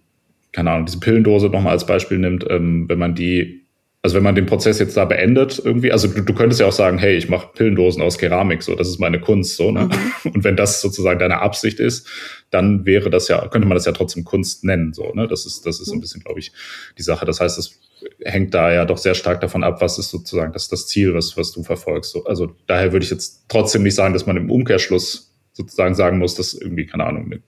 keine 0.52 0.72
Ahnung, 0.72 0.86
diese 0.86 1.00
Pillendose 1.00 1.48
nochmal 1.50 1.74
als 1.74 1.86
Beispiel 1.86 2.18
nimmt, 2.18 2.46
ähm, 2.50 2.90
wenn 2.90 3.00
man 3.00 3.16
die, 3.16 3.66
also 4.02 4.16
wenn 4.16 4.24
man 4.24 4.36
den 4.36 4.46
Prozess 4.46 4.80
jetzt 4.80 4.96
da 4.96 5.04
beendet 5.06 5.62
irgendwie, 5.64 5.92
also 5.92 6.08
du, 6.08 6.22
du 6.22 6.34
könntest 6.34 6.62
ja 6.62 6.68
auch 6.68 6.74
sagen, 6.74 6.98
hey, 6.98 7.18
ich 7.18 7.28
mache 7.28 7.50
Pillendosen 7.54 8.02
aus 8.02 8.18
Keramik, 8.18 8.64
so, 8.64 8.76
das 8.76 8.88
ist 8.88 9.00
meine 9.00 9.20
Kunst, 9.20 9.58
so, 9.58 9.72
ne? 9.72 9.90
Mhm. 10.24 10.32
Und 10.32 10.44
wenn 10.46 10.56
das 10.56 10.82
sozusagen 10.82 11.20
deine 11.20 11.42
Absicht 11.42 11.80
ist, 11.80 12.08
dann 12.50 12.86
wäre 12.86 13.10
das 13.10 13.28
ja, 13.28 13.46
könnte 13.50 13.68
man 13.68 13.76
das 13.76 13.86
ja 13.86 13.92
trotzdem 13.92 14.24
Kunst 14.24 14.64
nennen, 14.64 14.94
so, 14.94 15.12
ne? 15.14 15.28
Das 15.28 15.46
ist, 15.46 15.66
das 15.66 15.82
ist 15.82 15.92
ein 15.92 16.00
bisschen, 16.00 16.24
glaube 16.24 16.40
ich, 16.40 16.54
die 16.98 17.04
Sache. 17.04 17.26
Das 17.26 17.42
heißt, 17.42 17.60
es 17.60 17.78
hängt 18.24 18.54
da 18.54 18.72
ja 18.72 18.86
doch 18.86 18.98
sehr 18.98 19.16
stark 19.16 19.42
davon 19.42 19.64
ab, 19.64 19.82
was 19.82 20.00
ist 20.00 20.10
sozusagen 20.10 20.54
das, 20.54 20.70
das 20.70 20.88
Ziel, 20.88 21.14
was, 21.14 21.36
was 21.36 21.52
du 21.52 21.64
verfolgst. 21.64 22.12
So, 22.12 22.24
also 22.24 22.56
daher 22.68 22.94
würde 22.94 23.04
ich 23.04 23.12
jetzt 23.12 23.46
trotzdem 23.50 23.84
nicht 23.84 23.96
sagen, 23.96 24.14
dass 24.14 24.26
man 24.26 24.38
im 24.38 24.50
Umkehrschluss 24.50 25.34
sozusagen 25.52 25.96
sagen 25.96 26.20
muss, 26.20 26.36
dass 26.36 26.54
irgendwie, 26.54 26.86
keine 26.86 27.06
Ahnung, 27.06 27.26
eine 27.26 27.42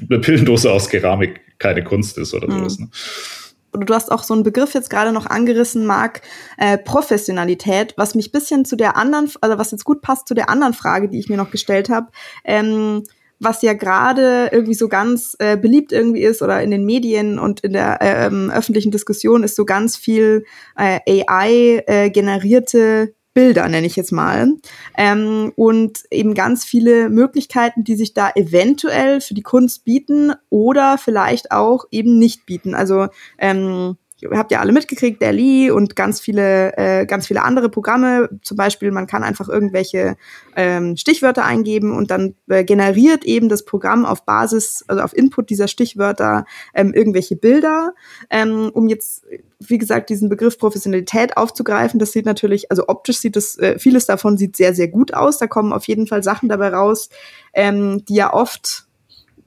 eine 0.00 0.18
Pillendose 0.20 0.70
aus 0.70 0.88
Keramik 0.88 1.40
keine 1.58 1.84
Kunst 1.84 2.18
ist 2.18 2.34
oder 2.34 2.48
mhm. 2.48 2.58
sowas. 2.58 2.78
Ne? 2.78 2.88
Du 3.72 3.94
hast 3.94 4.10
auch 4.10 4.22
so 4.22 4.32
einen 4.32 4.42
Begriff 4.42 4.72
jetzt 4.74 4.88
gerade 4.88 5.12
noch 5.12 5.26
angerissen, 5.26 5.84
Marc, 5.84 6.22
äh, 6.56 6.78
Professionalität, 6.78 7.94
was 7.96 8.14
mich 8.14 8.32
bisschen 8.32 8.64
zu 8.64 8.76
der 8.76 8.96
anderen, 8.96 9.30
also 9.40 9.58
was 9.58 9.70
jetzt 9.70 9.84
gut 9.84 10.00
passt 10.00 10.28
zu 10.28 10.34
der 10.34 10.48
anderen 10.48 10.72
Frage, 10.72 11.08
die 11.08 11.18
ich 11.18 11.28
mir 11.28 11.36
noch 11.36 11.50
gestellt 11.50 11.90
habe. 11.90 12.08
Ähm, 12.44 13.02
was 13.38 13.60
ja 13.60 13.74
gerade 13.74 14.48
irgendwie 14.50 14.74
so 14.74 14.88
ganz 14.88 15.36
äh, 15.38 15.58
beliebt 15.58 15.92
irgendwie 15.92 16.22
ist 16.22 16.40
oder 16.40 16.62
in 16.62 16.70
den 16.70 16.86
Medien 16.86 17.38
und 17.38 17.60
in 17.60 17.74
der 17.74 18.00
äh, 18.00 18.26
ähm, 18.26 18.50
öffentlichen 18.50 18.90
Diskussion 18.90 19.42
ist 19.42 19.56
so 19.56 19.66
ganz 19.66 19.96
viel 19.96 20.44
äh, 20.76 21.00
AI 21.26 21.82
äh, 21.86 22.10
generierte 22.10 23.14
Bilder, 23.36 23.68
nenne 23.68 23.86
ich 23.86 23.96
jetzt 23.96 24.12
mal. 24.12 24.54
Ähm, 24.96 25.52
und 25.56 26.04
eben 26.10 26.32
ganz 26.32 26.64
viele 26.64 27.10
Möglichkeiten, 27.10 27.84
die 27.84 27.94
sich 27.94 28.14
da 28.14 28.30
eventuell 28.34 29.20
für 29.20 29.34
die 29.34 29.42
Kunst 29.42 29.84
bieten 29.84 30.32
oder 30.48 30.96
vielleicht 30.96 31.52
auch 31.52 31.84
eben 31.90 32.18
nicht 32.18 32.46
bieten. 32.46 32.74
Also 32.74 33.08
ähm, 33.36 33.98
habt 34.32 34.50
ihr 34.50 34.60
alle 34.60 34.72
mitgekriegt, 34.72 35.20
Dali 35.22 35.70
und 35.70 35.94
ganz 35.94 36.20
viele, 36.20 36.76
äh, 36.78 37.06
ganz 37.06 37.26
viele 37.26 37.42
andere 37.42 37.68
Programme. 37.68 38.30
Zum 38.42 38.56
Beispiel, 38.56 38.90
man 38.90 39.06
kann 39.06 39.22
einfach 39.22 39.48
irgendwelche 39.48 40.16
ähm, 40.54 40.96
Stichwörter 40.96 41.44
eingeben 41.44 41.94
und 41.94 42.10
dann 42.10 42.34
äh, 42.48 42.64
generiert 42.64 43.24
eben 43.24 43.48
das 43.48 43.64
Programm 43.64 44.06
auf 44.06 44.24
Basis, 44.24 44.84
also 44.88 45.02
auf 45.02 45.14
Input 45.14 45.50
dieser 45.50 45.68
Stichwörter 45.68 46.46
ähm, 46.74 46.94
irgendwelche 46.94 47.36
Bilder. 47.36 47.94
Ähm, 48.30 48.70
um 48.72 48.88
jetzt, 48.88 49.24
wie 49.60 49.78
gesagt, 49.78 50.08
diesen 50.08 50.30
Begriff 50.30 50.58
Professionalität 50.58 51.36
aufzugreifen, 51.36 52.00
das 52.00 52.12
sieht 52.12 52.26
natürlich, 52.26 52.70
also 52.70 52.84
optisch 52.88 53.18
sieht 53.18 53.36
das, 53.36 53.58
äh, 53.58 53.78
vieles 53.78 54.06
davon 54.06 54.38
sieht 54.38 54.56
sehr, 54.56 54.74
sehr 54.74 54.88
gut 54.88 55.12
aus. 55.12 55.38
Da 55.38 55.46
kommen 55.46 55.74
auf 55.74 55.86
jeden 55.86 56.06
Fall 56.06 56.22
Sachen 56.22 56.48
dabei 56.48 56.70
raus, 56.70 57.10
ähm, 57.52 58.02
die 58.06 58.14
ja 58.14 58.32
oft 58.32 58.86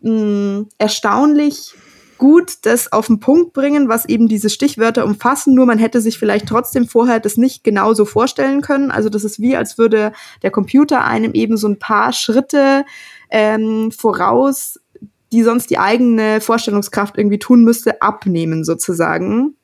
mh, 0.01 0.65
erstaunlich 0.77 1.73
gut 2.19 2.58
das 2.63 2.91
auf 2.91 3.08
den 3.08 3.19
Punkt 3.19 3.53
bringen, 3.53 3.89
was 3.89 4.05
eben 4.05 4.27
diese 4.27 4.51
Stichwörter 4.51 5.05
umfassen, 5.05 5.55
nur 5.55 5.65
man 5.65 5.79
hätte 5.79 6.01
sich 6.01 6.19
vielleicht 6.19 6.47
trotzdem 6.47 6.88
vorher 6.88 7.19
das 7.19 7.38
nicht 7.38 7.63
genauso 7.63 8.05
vorstellen 8.05 8.62
können. 8.62 8.91
Also 8.91 9.10
das 9.10 9.23
ist 9.23 9.39
wie, 9.39 9.55
als 9.55 9.79
würde 9.79 10.12
der 10.43 10.51
Computer 10.51 11.03
einem 11.03 11.34
eben 11.34 11.58
so 11.58 11.67
ein 11.67 11.79
paar 11.79 12.13
Schritte 12.13 12.86
ähm, 13.32 13.91
voraus, 13.91 14.80
die 15.32 15.43
sonst 15.43 15.72
die 15.72 15.80
eigene 15.80 16.41
Vorstellungskraft 16.41 17.17
irgendwie 17.17 17.39
tun 17.39 17.63
müsste, 17.63 18.01
abnehmen 18.01 18.63
sozusagen. 18.63 19.55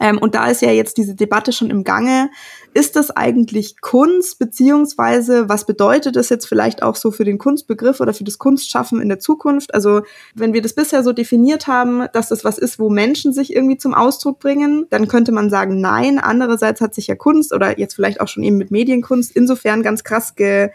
Ähm, 0.00 0.18
und 0.18 0.34
da 0.34 0.46
ist 0.46 0.62
ja 0.62 0.70
jetzt 0.70 0.96
diese 0.96 1.14
Debatte 1.14 1.52
schon 1.52 1.70
im 1.70 1.84
Gange. 1.84 2.30
Ist 2.78 2.94
das 2.94 3.10
eigentlich 3.10 3.80
Kunst, 3.80 4.38
beziehungsweise 4.38 5.48
was 5.48 5.66
bedeutet 5.66 6.14
das 6.14 6.28
jetzt 6.28 6.46
vielleicht 6.46 6.80
auch 6.84 6.94
so 6.94 7.10
für 7.10 7.24
den 7.24 7.36
Kunstbegriff 7.36 7.98
oder 7.98 8.14
für 8.14 8.22
das 8.22 8.38
Kunstschaffen 8.38 9.02
in 9.02 9.08
der 9.08 9.18
Zukunft? 9.18 9.74
Also 9.74 10.02
wenn 10.36 10.52
wir 10.52 10.62
das 10.62 10.74
bisher 10.74 11.02
so 11.02 11.12
definiert 11.12 11.66
haben, 11.66 12.06
dass 12.12 12.28
das 12.28 12.44
was 12.44 12.56
ist, 12.56 12.78
wo 12.78 12.88
Menschen 12.88 13.32
sich 13.32 13.52
irgendwie 13.52 13.78
zum 13.78 13.94
Ausdruck 13.94 14.38
bringen, 14.38 14.86
dann 14.90 15.08
könnte 15.08 15.32
man 15.32 15.50
sagen, 15.50 15.80
nein. 15.80 16.20
Andererseits 16.20 16.80
hat 16.80 16.94
sich 16.94 17.08
ja 17.08 17.16
Kunst 17.16 17.52
oder 17.52 17.80
jetzt 17.80 17.94
vielleicht 17.94 18.20
auch 18.20 18.28
schon 18.28 18.44
eben 18.44 18.58
mit 18.58 18.70
Medienkunst 18.70 19.34
insofern 19.34 19.82
ganz 19.82 20.04
krass 20.04 20.36
ge 20.36 20.70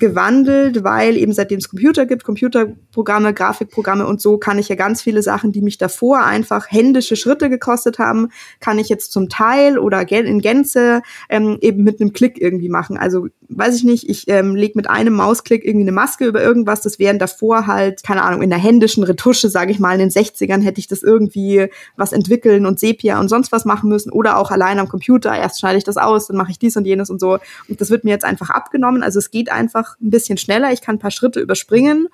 gewandelt, 0.00 0.84
weil 0.84 1.16
eben 1.16 1.32
seitdem 1.32 1.58
es 1.58 1.68
Computer 1.68 2.06
gibt, 2.06 2.24
Computerprogramme, 2.24 3.34
Grafikprogramme 3.34 4.06
und 4.06 4.20
so, 4.20 4.38
kann 4.38 4.58
ich 4.58 4.68
ja 4.68 4.74
ganz 4.74 5.02
viele 5.02 5.22
Sachen, 5.22 5.52
die 5.52 5.62
mich 5.62 5.78
davor 5.78 6.24
einfach 6.24 6.70
händische 6.70 7.16
Schritte 7.16 7.50
gekostet 7.50 7.98
haben, 7.98 8.28
kann 8.60 8.78
ich 8.78 8.88
jetzt 8.88 9.12
zum 9.12 9.28
Teil 9.28 9.78
oder 9.78 10.10
in 10.10 10.40
Gänze 10.40 11.02
ähm, 11.28 11.58
eben 11.60 11.84
mit 11.84 12.00
einem 12.00 12.12
Klick 12.12 12.40
irgendwie 12.40 12.68
machen. 12.68 12.96
Also 12.96 13.28
weiß 13.48 13.76
ich 13.76 13.84
nicht, 13.84 14.08
ich 14.08 14.28
ähm, 14.28 14.54
lege 14.54 14.74
mit 14.76 14.88
einem 14.90 15.14
Mausklick 15.14 15.64
irgendwie 15.64 15.84
eine 15.84 15.92
Maske 15.92 16.26
über 16.26 16.42
irgendwas, 16.42 16.80
das 16.82 16.98
wären 16.98 17.18
davor 17.18 17.66
halt, 17.66 18.02
keine 18.02 18.22
Ahnung, 18.22 18.42
in 18.42 18.50
der 18.50 18.58
händischen 18.58 19.04
Retusche, 19.04 19.48
sage 19.48 19.72
ich 19.72 19.78
mal, 19.78 19.92
in 19.92 20.00
den 20.00 20.10
60ern 20.10 20.62
hätte 20.62 20.80
ich 20.80 20.86
das 20.86 21.02
irgendwie 21.02 21.68
was 21.96 22.12
entwickeln 22.12 22.66
und 22.66 22.78
Sepia 22.78 23.18
und 23.18 23.28
sonst 23.28 23.52
was 23.52 23.64
machen 23.64 23.88
müssen 23.88 24.10
oder 24.10 24.36
auch 24.36 24.50
allein 24.50 24.78
am 24.78 24.88
Computer, 24.88 25.34
erst 25.34 25.60
schneide 25.60 25.78
ich 25.78 25.84
das 25.84 25.96
aus, 25.96 26.26
dann 26.26 26.36
mache 26.36 26.50
ich 26.50 26.58
dies 26.58 26.76
und 26.76 26.84
jenes 26.84 27.10
und 27.10 27.20
so. 27.20 27.38
Und 27.68 27.80
das 27.80 27.90
wird 27.90 28.04
mir 28.04 28.10
jetzt 28.10 28.24
einfach 28.24 28.50
abgenommen, 28.50 29.02
also 29.02 29.18
es 29.18 29.30
geht 29.30 29.50
einfach 29.50 29.87
ein 30.00 30.10
bisschen 30.10 30.38
schneller, 30.38 30.72
ich 30.72 30.80
kann 30.80 30.96
ein 30.96 31.00
paar 31.00 31.10
Schritte 31.10 31.40
überspringen 31.40 32.08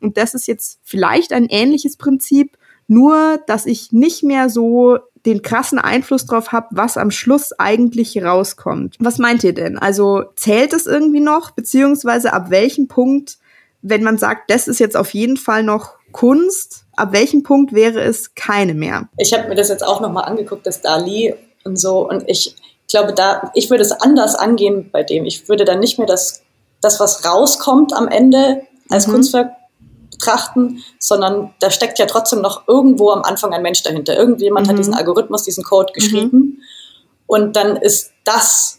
und 0.00 0.16
das 0.16 0.34
ist 0.34 0.46
jetzt 0.46 0.80
vielleicht 0.82 1.32
ein 1.32 1.46
ähnliches 1.46 1.96
Prinzip, 1.96 2.56
nur 2.86 3.40
dass 3.46 3.66
ich 3.66 3.92
nicht 3.92 4.22
mehr 4.22 4.50
so 4.50 4.98
den 5.26 5.42
krassen 5.42 5.78
Einfluss 5.78 6.26
drauf 6.26 6.52
habe, 6.52 6.68
was 6.70 6.96
am 6.96 7.10
Schluss 7.10 7.52
eigentlich 7.58 8.22
rauskommt. 8.22 8.96
Was 9.00 9.18
meint 9.18 9.44
ihr 9.44 9.52
denn? 9.52 9.78
Also 9.78 10.24
zählt 10.34 10.72
es 10.72 10.86
irgendwie 10.86 11.20
noch, 11.20 11.50
beziehungsweise 11.50 12.32
ab 12.32 12.50
welchem 12.50 12.88
Punkt, 12.88 13.38
wenn 13.82 14.02
man 14.02 14.18
sagt, 14.18 14.50
das 14.50 14.66
ist 14.66 14.80
jetzt 14.80 14.96
auf 14.96 15.12
jeden 15.12 15.36
Fall 15.36 15.62
noch 15.62 15.94
Kunst, 16.12 16.84
ab 16.96 17.12
welchem 17.12 17.42
Punkt 17.42 17.72
wäre 17.72 18.00
es 18.00 18.34
keine 18.34 18.74
mehr? 18.74 19.08
Ich 19.18 19.32
habe 19.32 19.48
mir 19.48 19.54
das 19.54 19.68
jetzt 19.68 19.86
auch 19.86 20.00
nochmal 20.00 20.24
angeguckt, 20.24 20.66
das 20.66 20.80
Dali 20.80 21.34
und 21.64 21.78
so, 21.78 22.08
und 22.08 22.24
ich 22.26 22.56
glaube, 22.90 23.12
da, 23.12 23.50
ich 23.54 23.70
würde 23.70 23.82
es 23.82 23.92
anders 23.92 24.34
angehen 24.34 24.90
bei 24.90 25.02
dem. 25.02 25.24
Ich 25.24 25.48
würde 25.48 25.64
dann 25.64 25.80
nicht 25.80 25.98
mehr 25.98 26.06
das, 26.06 26.42
das 26.80 27.00
was 27.00 27.24
rauskommt 27.24 27.92
am 27.92 28.08
Ende 28.08 28.62
als 28.88 29.06
mhm. 29.06 29.12
Kunstwerk 29.12 29.50
betrachten, 30.10 30.82
sondern 30.98 31.54
da 31.60 31.70
steckt 31.70 31.98
ja 31.98 32.06
trotzdem 32.06 32.40
noch 32.40 32.68
irgendwo 32.68 33.10
am 33.10 33.22
Anfang 33.22 33.52
ein 33.52 33.62
Mensch 33.62 33.82
dahinter. 33.82 34.16
Irgendjemand 34.16 34.66
mhm. 34.66 34.70
hat 34.70 34.78
diesen 34.78 34.94
Algorithmus, 34.94 35.44
diesen 35.44 35.64
Code 35.64 35.92
geschrieben 35.92 36.38
mhm. 36.38 36.58
und 37.26 37.56
dann 37.56 37.76
ist 37.76 38.12
das 38.24 38.78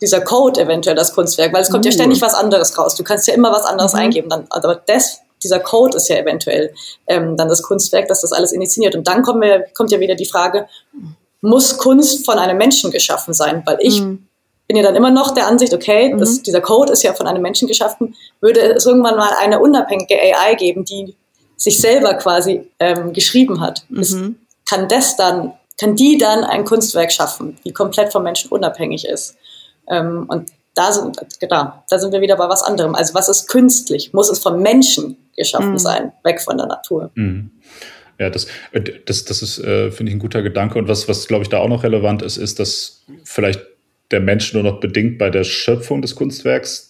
dieser 0.00 0.20
Code 0.20 0.60
eventuell 0.60 0.94
das 0.94 1.12
Kunstwerk, 1.12 1.52
weil 1.52 1.62
es 1.62 1.70
kommt 1.70 1.84
uh. 1.84 1.88
ja 1.88 1.92
ständig 1.92 2.22
was 2.22 2.34
anderes 2.34 2.78
raus. 2.78 2.94
Du 2.94 3.02
kannst 3.02 3.26
ja 3.26 3.34
immer 3.34 3.50
was 3.52 3.64
anderes 3.64 3.92
mhm. 3.94 3.98
eingeben. 3.98 4.28
Dann, 4.28 4.46
aber 4.50 4.76
das, 4.86 5.20
dieser 5.42 5.58
Code 5.58 5.96
ist 5.96 6.08
ja 6.08 6.16
eventuell 6.16 6.72
ähm, 7.08 7.36
dann 7.36 7.48
das 7.48 7.62
Kunstwerk, 7.62 8.06
das 8.06 8.20
das 8.20 8.32
alles 8.32 8.52
initiiert. 8.52 8.94
Und 8.94 9.08
dann 9.08 9.22
kommen 9.22 9.42
wir, 9.42 9.64
kommt 9.74 9.90
ja 9.90 9.98
wieder 9.98 10.14
die 10.14 10.26
Frage, 10.26 10.68
muss 11.40 11.78
Kunst 11.78 12.24
von 12.24 12.38
einem 12.38 12.56
Menschen 12.56 12.92
geschaffen 12.92 13.34
sein? 13.34 13.62
Weil 13.66 13.78
ich 13.80 14.00
mhm 14.00 14.27
bin 14.68 14.76
ja 14.76 14.82
dann 14.82 14.94
immer 14.94 15.10
noch 15.10 15.32
der 15.32 15.46
Ansicht, 15.46 15.74
okay, 15.74 16.12
mhm. 16.12 16.18
das, 16.18 16.42
dieser 16.42 16.60
Code 16.60 16.92
ist 16.92 17.02
ja 17.02 17.14
von 17.14 17.26
einem 17.26 17.42
Menschen 17.42 17.66
geschaffen, 17.66 18.14
würde 18.40 18.60
es 18.60 18.86
irgendwann 18.86 19.16
mal 19.16 19.32
eine 19.40 19.58
unabhängige 19.58 20.14
AI 20.14 20.54
geben, 20.54 20.84
die 20.84 21.16
sich 21.56 21.80
selber 21.80 22.14
quasi 22.14 22.68
ähm, 22.78 23.12
geschrieben 23.12 23.60
hat. 23.60 23.84
Mhm. 23.88 24.00
Ist, 24.00 24.18
kann 24.68 24.88
das 24.88 25.16
dann, 25.16 25.54
kann 25.80 25.96
die 25.96 26.18
dann 26.18 26.44
ein 26.44 26.64
Kunstwerk 26.64 27.10
schaffen, 27.10 27.56
die 27.64 27.72
komplett 27.72 28.12
vom 28.12 28.22
Menschen 28.22 28.50
unabhängig 28.50 29.06
ist? 29.06 29.36
Ähm, 29.88 30.26
und 30.28 30.50
da 30.74 30.92
sind, 30.92 31.18
genau, 31.40 31.72
da 31.88 31.98
sind 31.98 32.12
wir 32.12 32.20
wieder 32.20 32.36
bei 32.36 32.48
was 32.48 32.62
anderem. 32.62 32.94
Also 32.94 33.14
was 33.14 33.28
ist 33.28 33.48
künstlich? 33.48 34.12
Muss 34.12 34.30
es 34.30 34.38
vom 34.38 34.60
Menschen 34.60 35.16
geschaffen 35.36 35.72
mhm. 35.72 35.78
sein, 35.78 36.12
weg 36.22 36.40
von 36.40 36.58
der 36.58 36.66
Natur? 36.66 37.10
Mhm. 37.14 37.50
Ja, 38.18 38.30
das, 38.30 38.48
das, 39.06 39.24
das 39.24 39.42
ist, 39.42 39.58
äh, 39.60 39.90
finde 39.90 40.10
ich, 40.10 40.16
ein 40.16 40.20
guter 40.20 40.42
Gedanke. 40.42 40.78
Und 40.78 40.88
was, 40.88 41.08
was 41.08 41.26
glaube 41.26 41.42
ich, 41.42 41.48
da 41.48 41.58
auch 41.58 41.68
noch 41.68 41.84
relevant 41.84 42.22
ist, 42.22 42.36
ist, 42.36 42.58
dass 42.58 43.04
vielleicht 43.24 43.60
der 44.10 44.20
Mensch 44.20 44.54
nur 44.54 44.62
noch 44.62 44.80
bedingt 44.80 45.18
bei 45.18 45.30
der 45.30 45.44
Schöpfung 45.44 46.02
des 46.02 46.14
Kunstwerks 46.14 46.88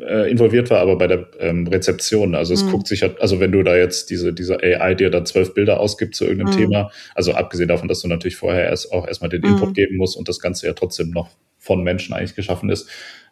äh, 0.00 0.30
involviert 0.30 0.70
war, 0.70 0.80
aber 0.80 0.96
bei 0.96 1.06
der 1.06 1.28
ähm, 1.40 1.66
Rezeption. 1.66 2.34
Also 2.34 2.54
es 2.54 2.64
mhm. 2.64 2.70
guckt 2.70 2.88
sich, 2.88 3.02
halt, 3.02 3.20
also 3.20 3.38
wenn 3.38 3.52
du 3.52 3.62
da 3.62 3.76
jetzt 3.76 4.10
diese, 4.10 4.32
diese 4.32 4.58
AI 4.62 4.94
dir 4.94 5.10
da 5.10 5.24
zwölf 5.24 5.54
Bilder 5.54 5.80
ausgibt 5.80 6.14
zu 6.14 6.24
irgendeinem 6.24 6.54
mhm. 6.54 6.58
Thema, 6.58 6.90
also 7.14 7.32
abgesehen 7.32 7.68
davon, 7.68 7.88
dass 7.88 8.00
du 8.00 8.08
natürlich 8.08 8.36
vorher 8.36 8.64
erst 8.64 8.92
auch 8.92 9.06
erstmal 9.06 9.30
den 9.30 9.42
Input 9.42 9.70
mhm. 9.70 9.74
geben 9.74 9.96
musst 9.96 10.16
und 10.16 10.28
das 10.28 10.40
Ganze 10.40 10.66
ja 10.66 10.72
trotzdem 10.72 11.10
noch 11.10 11.30
von 11.58 11.82
Menschen 11.82 12.14
eigentlich 12.14 12.34
geschaffen 12.34 12.70
ist, 12.70 12.88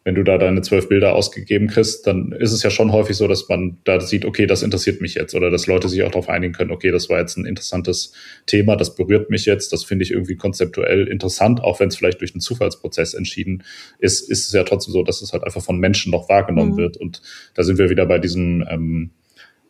wenn 0.07 0.15
du 0.15 0.23
da 0.23 0.39
deine 0.39 0.63
zwölf 0.63 0.89
Bilder 0.89 1.17
ausgegeben 1.17 1.67
kriegst, 1.67 2.07
dann 2.07 2.31
ist 2.31 2.53
es 2.53 2.63
ja 2.63 2.71
schon 2.71 2.93
häufig 2.93 3.17
so, 3.17 3.27
dass 3.27 3.49
man 3.49 3.79
da 3.83 3.99
sieht, 3.99 4.25
okay, 4.25 4.47
das 4.47 4.63
interessiert 4.63 5.01
mich 5.01 5.17
jetzt 5.17 5.35
oder 5.35 5.51
dass 5.51 5.67
Leute 5.67 5.89
sich 5.89 6.05
auch 6.05 6.13
darauf 6.13 6.29
einigen 6.29 6.53
können, 6.53 6.71
okay, 6.71 6.93
das 6.93 7.11
war 7.11 7.19
jetzt 7.19 7.37
ein 7.37 7.45
interessantes 7.45 8.13
Thema, 8.47 8.77
das 8.77 8.95
berührt 8.95 9.31
mich 9.31 9.47
jetzt, 9.47 9.73
das 9.73 9.83
finde 9.83 10.05
ich 10.05 10.13
irgendwie 10.13 10.37
konzeptuell 10.37 11.09
interessant, 11.09 11.61
auch 11.61 11.81
wenn 11.81 11.89
es 11.89 11.97
vielleicht 11.97 12.21
durch 12.21 12.35
einen 12.35 12.41
Zufallsprozess 12.41 13.15
entschieden 13.15 13.65
ist, 13.99 14.31
ist 14.31 14.47
es 14.47 14.53
ja 14.53 14.63
trotzdem 14.63 14.93
so, 14.93 15.03
dass 15.03 15.23
es 15.23 15.33
halt 15.33 15.43
einfach 15.43 15.63
von 15.63 15.81
Menschen 15.81 16.13
noch 16.13 16.29
wahrgenommen 16.29 16.75
mhm. 16.75 16.77
wird. 16.77 16.97
Und 16.99 17.21
da 17.55 17.65
sind 17.65 17.79
wir 17.79 17.91
wieder 17.91 18.07
bei 18.07 18.21
diesem 18.21 18.65
ähm, 18.71 19.11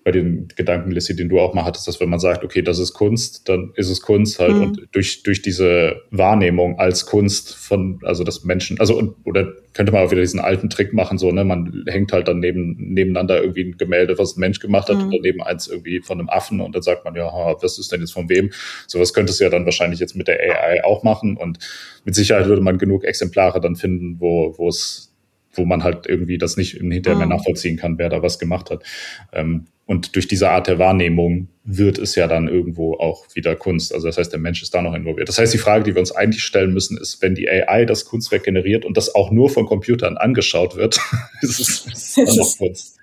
bei 0.07 0.13
den 0.13 0.47
Gedanken, 0.55 0.93
Lissy, 0.93 1.17
den 1.17 1.29
du 1.29 1.41
auch 1.41 1.53
mal 1.53 1.65
hattest, 1.65 1.89
dass 1.89 1.99
wenn 1.99 2.09
man 2.09 2.21
sagt, 2.21 2.45
okay, 2.45 2.63
das 2.63 2.79
ist 2.79 2.93
Kunst, 2.93 3.49
dann 3.49 3.73
ist 3.75 3.91
es 3.91 4.01
Kunst 4.01 4.39
halt. 4.39 4.55
Mhm. 4.55 4.63
Und 4.63 4.89
durch, 4.93 5.25
durch 5.25 5.43
diese 5.43 5.97
Wahrnehmung 6.13 6.79
als 6.79 7.07
Kunst 7.07 7.57
von, 7.57 7.99
also 8.05 8.23
das 8.23 8.45
Menschen, 8.45 8.79
also 8.79 8.97
und, 8.97 9.17
oder 9.25 9.53
könnte 9.73 9.91
man 9.91 10.05
auch 10.05 10.13
wieder 10.13 10.21
diesen 10.21 10.39
alten 10.39 10.71
Trick 10.71 10.93
machen, 10.93 11.19
so, 11.19 11.33
ne, 11.33 11.43
man 11.43 11.83
hängt 11.89 12.13
halt 12.13 12.29
dann 12.29 12.39
neben, 12.39 12.77
nebeneinander 12.77 13.41
irgendwie 13.41 13.65
ein 13.65 13.79
Gemälde, 13.79 14.17
was 14.17 14.37
ein 14.37 14.41
Mensch 14.41 14.61
gemacht 14.61 14.89
hat, 14.89 14.99
mhm. 14.99 15.07
und 15.07 15.11
daneben 15.11 15.43
eins 15.43 15.67
irgendwie 15.67 16.01
von 16.01 16.21
einem 16.21 16.29
Affen 16.29 16.61
und 16.61 16.77
dann 16.77 16.83
sagt 16.83 17.05
man, 17.05 17.17
ja, 17.17 17.29
was 17.61 17.77
ist 17.77 17.91
denn 17.91 18.01
jetzt 18.01 18.13
von 18.13 18.29
wem? 18.29 18.53
Sowas 18.87 19.13
könntest 19.13 19.41
du 19.41 19.45
ja 19.45 19.51
dann 19.51 19.65
wahrscheinlich 19.65 19.99
jetzt 19.99 20.15
mit 20.15 20.29
der 20.29 20.39
AI 20.39 20.85
auch 20.85 21.03
machen 21.03 21.37
und 21.37 21.59
mit 22.05 22.15
Sicherheit 22.15 22.47
würde 22.47 22.63
man 22.63 22.79
genug 22.79 23.03
Exemplare 23.03 23.61
dann 23.61 23.75
finden, 23.75 24.21
wo, 24.21 24.55
wo 24.57 24.69
es 24.69 25.16
wo 25.57 25.65
man 25.65 25.85
halt 25.85 26.07
irgendwie 26.07 26.39
das 26.39 26.57
nicht 26.57 26.73
hinterher 26.73 27.17
mehr 27.17 27.27
mhm. 27.27 27.33
nachvollziehen 27.33 27.77
kann, 27.77 27.99
wer 27.99 28.09
da 28.09 28.23
was 28.23 28.39
gemacht 28.39 28.71
hat. 28.71 28.85
Ähm, 29.33 29.67
und 29.87 30.17
durch 30.17 30.27
diese 30.27 30.51
Art 30.51 30.67
der 30.67 30.81
Wahrnehmung 30.81 31.49
wird 31.63 31.99
es 31.99 32.17
ja 32.17 32.27
dann 32.27 32.49
irgendwo 32.49 32.95
auch 32.95 33.25
wieder 33.35 33.55
Kunst. 33.55 33.95
Also 33.95 34.09
das 34.09 34.19
heißt, 34.19 34.33
der 34.33 34.41
Mensch 34.41 34.61
ist 34.63 34.75
da 34.75 34.83
noch 34.83 34.95
involviert. 34.95 35.29
Das 35.29 35.39
heißt, 35.39 35.55
die 35.55 35.59
Frage, 35.59 35.85
die 35.85 35.95
wir 35.95 36.01
uns 36.01 36.11
eigentlich 36.11 36.43
stellen 36.43 36.75
müssen, 36.75 36.99
ist, 36.99 37.23
wenn 37.23 37.37
die 37.37 37.49
AI 37.49 37.85
das 37.85 38.05
Kunstwerk 38.05 38.43
generiert 38.43 38.85
und 38.85 38.97
das 38.97 39.15
auch 39.15 39.31
nur 39.31 39.49
von 39.49 39.65
Computern 39.65 40.17
angeschaut 40.17 40.75
wird, 40.77 41.01
ist 41.41 41.61
es, 41.61 41.87
es 42.19 42.37
noch 42.37 42.59
Kunst. 42.59 42.97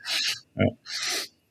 Ja. 0.57 0.65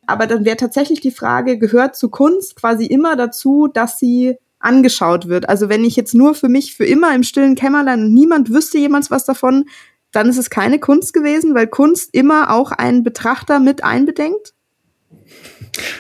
Aber 0.07 0.27
dann 0.27 0.45
wäre 0.45 0.59
tatsächlich 0.59 1.01
die 1.01 1.11
Frage, 1.11 1.59
gehört 1.59 1.97
zu 1.97 2.11
Kunst 2.11 2.57
quasi 2.57 2.85
immer 2.85 3.17
dazu, 3.17 3.69
dass 3.73 3.99
sie 3.99 4.37
angeschaut 4.59 5.29
wird. 5.29 5.49
Also 5.49 5.69
wenn 5.69 5.85
ich 5.85 5.97
jetzt 5.97 6.15
nur 6.15 6.35
für 6.35 6.49
mich 6.49 6.75
für 6.75 6.85
immer 6.85 7.15
im 7.15 7.23
stillen 7.23 7.55
Kämmerlein 7.55 8.01
und 8.05 8.15
niemand 8.15 8.51
wüsste 8.51 8.79
jemals 8.79 9.11
was 9.11 9.25
davon, 9.25 9.65
dann 10.13 10.29
ist 10.29 10.39
es 10.39 10.51
keine 10.51 10.79
Kunst 10.79 11.13
gewesen, 11.13 11.55
weil 11.55 11.67
Kunst 11.67 12.11
immer 12.13 12.51
auch 12.51 12.71
einen 12.73 13.03
Betrachter 13.03 13.59
mit 13.61 13.83
einbedenkt? 13.83 14.55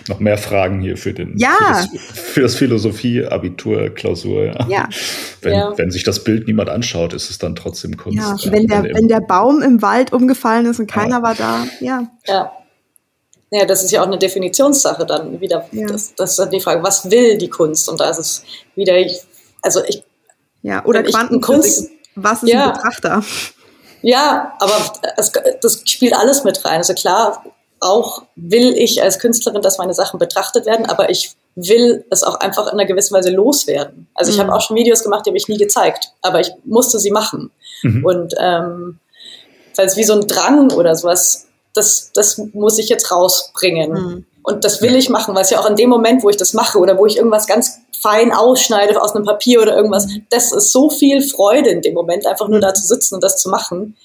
Noch 0.09 0.21
mehr 0.21 0.37
Fragen 0.37 0.81
hier 0.81 0.99
für, 0.99 1.15
den, 1.15 1.39
ja. 1.39 1.57
für 1.59 1.73
das, 1.73 1.89
für 2.19 2.41
das 2.43 2.55
Philosophie-Abitur-Klausur. 2.57 4.45
Ja. 4.45 4.67
ja. 4.69 4.89
Wenn, 5.41 5.53
ja. 5.53 5.73
wenn 5.79 5.91
sich 5.91 6.05
das 6.05 6.25
Bild 6.25 6.47
niemand 6.47 6.69
anschaut, 6.69 7.15
ist 7.15 7.31
es 7.31 7.39
dann 7.39 7.55
trotzdem 7.55 7.97
Kunst. 7.97 8.19
Ja, 8.19 8.37
wenn, 8.53 8.67
der, 8.67 8.85
wenn 8.85 9.09
der 9.09 9.21
Baum 9.21 9.63
im 9.63 9.81
Wald 9.81 10.13
umgefallen 10.13 10.67
ist 10.67 10.79
und 10.79 10.89
keiner 10.89 11.23
war 11.23 11.35
da, 11.35 11.67
ja. 11.81 12.07
Ja. 12.27 12.53
Ja, 13.51 13.67
das 13.67 13.85
ist 13.85 13.91
ja 13.91 14.01
auch 14.03 14.07
eine 14.07 14.19
Definitionssache 14.19 15.05
dann 15.05 15.41
wieder. 15.41 15.67
Das, 15.73 16.15
das 16.15 16.31
ist 16.31 16.39
dann 16.39 16.51
die 16.51 16.61
Frage, 16.61 16.83
was 16.83 17.11
will 17.11 17.37
die 17.37 17.51
Kunst? 17.51 17.87
Und 17.89 18.01
da 18.01 18.09
ist 18.09 18.19
es 18.19 18.45
wieder, 18.75 18.95
also 19.61 19.83
ich 19.87 20.03
Ja, 20.63 20.85
oder 20.87 21.03
Quantenkunst. 21.03 21.91
Was 22.15 22.43
ist 22.43 22.49
ja. 22.51 22.69
ein 22.69 22.73
Betrachter? 22.73 23.23
Ja, 24.03 24.55
aber 24.59 24.74
es, 25.16 25.32
das 25.61 25.82
spielt 25.84 26.14
alles 26.14 26.44
mit 26.44 26.64
rein. 26.64 26.78
Also 26.78 26.94
klar, 26.94 27.44
auch 27.80 28.22
will 28.36 28.74
ich 28.76 29.03
als 29.03 29.18
Künstlerin, 29.18 29.62
dass 29.62 29.78
meine 29.78 29.94
Sachen 29.94 30.18
betrachtet 30.18 30.66
werden, 30.66 30.86
aber 30.86 31.11
ich 31.11 31.34
will 31.55 32.05
es 32.11 32.22
auch 32.22 32.36
einfach 32.40 32.66
in 32.66 32.74
einer 32.74 32.86
gewissen 32.86 33.14
Weise 33.14 33.30
loswerden. 33.30 34.09
Also 34.14 34.30
ich 34.30 34.38
mhm. 34.38 34.42
habe 34.42 34.55
auch 34.55 34.61
schon 34.61 34.76
Videos 34.76 35.03
gemacht, 35.03 35.26
die 35.26 35.30
habe 35.30 35.36
ich 35.36 35.48
nie 35.48 35.59
gezeigt, 35.59 36.12
aber 36.22 36.40
ich 36.40 36.53
musste 36.64 36.98
sie 36.98 37.11
machen. 37.11 37.50
Mhm. 37.82 38.05
Und 38.05 38.34
ähm, 38.38 38.98
weil 39.76 39.86
es 39.86 39.96
wie 39.96 40.05
so 40.05 40.14
ein 40.14 40.26
Drang 40.26 40.70
oder 40.72 40.94
sowas, 40.94 41.48
das, 41.74 42.11
das 42.14 42.38
muss 42.53 42.78
ich 42.78 42.88
jetzt 42.88 43.11
rausbringen. 43.11 43.92
Mhm. 43.92 44.26
Und 44.43 44.64
das 44.64 44.82
will 44.82 44.97
ich 44.97 45.09
machen, 45.09 45.34
weil 45.34 45.43
es 45.43 45.51
ja 45.51 45.61
auch 45.61 45.68
in 45.68 45.76
dem 45.76 45.88
Moment, 45.88 46.22
wo 46.24 46.30
ich 46.30 46.36
das 46.36 46.53
mache 46.53 46.78
oder 46.78 46.99
wo 46.99 47.07
ich 47.07 47.16
irgendwas 47.16 47.47
ganz 47.47 47.80
fein 48.01 48.32
ausschneide 48.32 49.01
aus 49.01 49.14
einem 49.14 49.24
Papier 49.24 49.62
oder 49.62 49.76
irgendwas, 49.76 50.09
das 50.30 50.53
ist 50.53 50.72
so 50.72 50.90
viel 50.90 51.22
Freude 51.22 51.70
in 51.70 51.82
dem 51.82 51.95
Moment, 51.95 52.26
einfach 52.26 52.49
nur 52.49 52.61
da 52.61 52.74
zu 52.74 52.86
sitzen 52.86 53.14
und 53.14 53.22
das 53.22 53.36
zu 53.36 53.49
machen. 53.49 53.97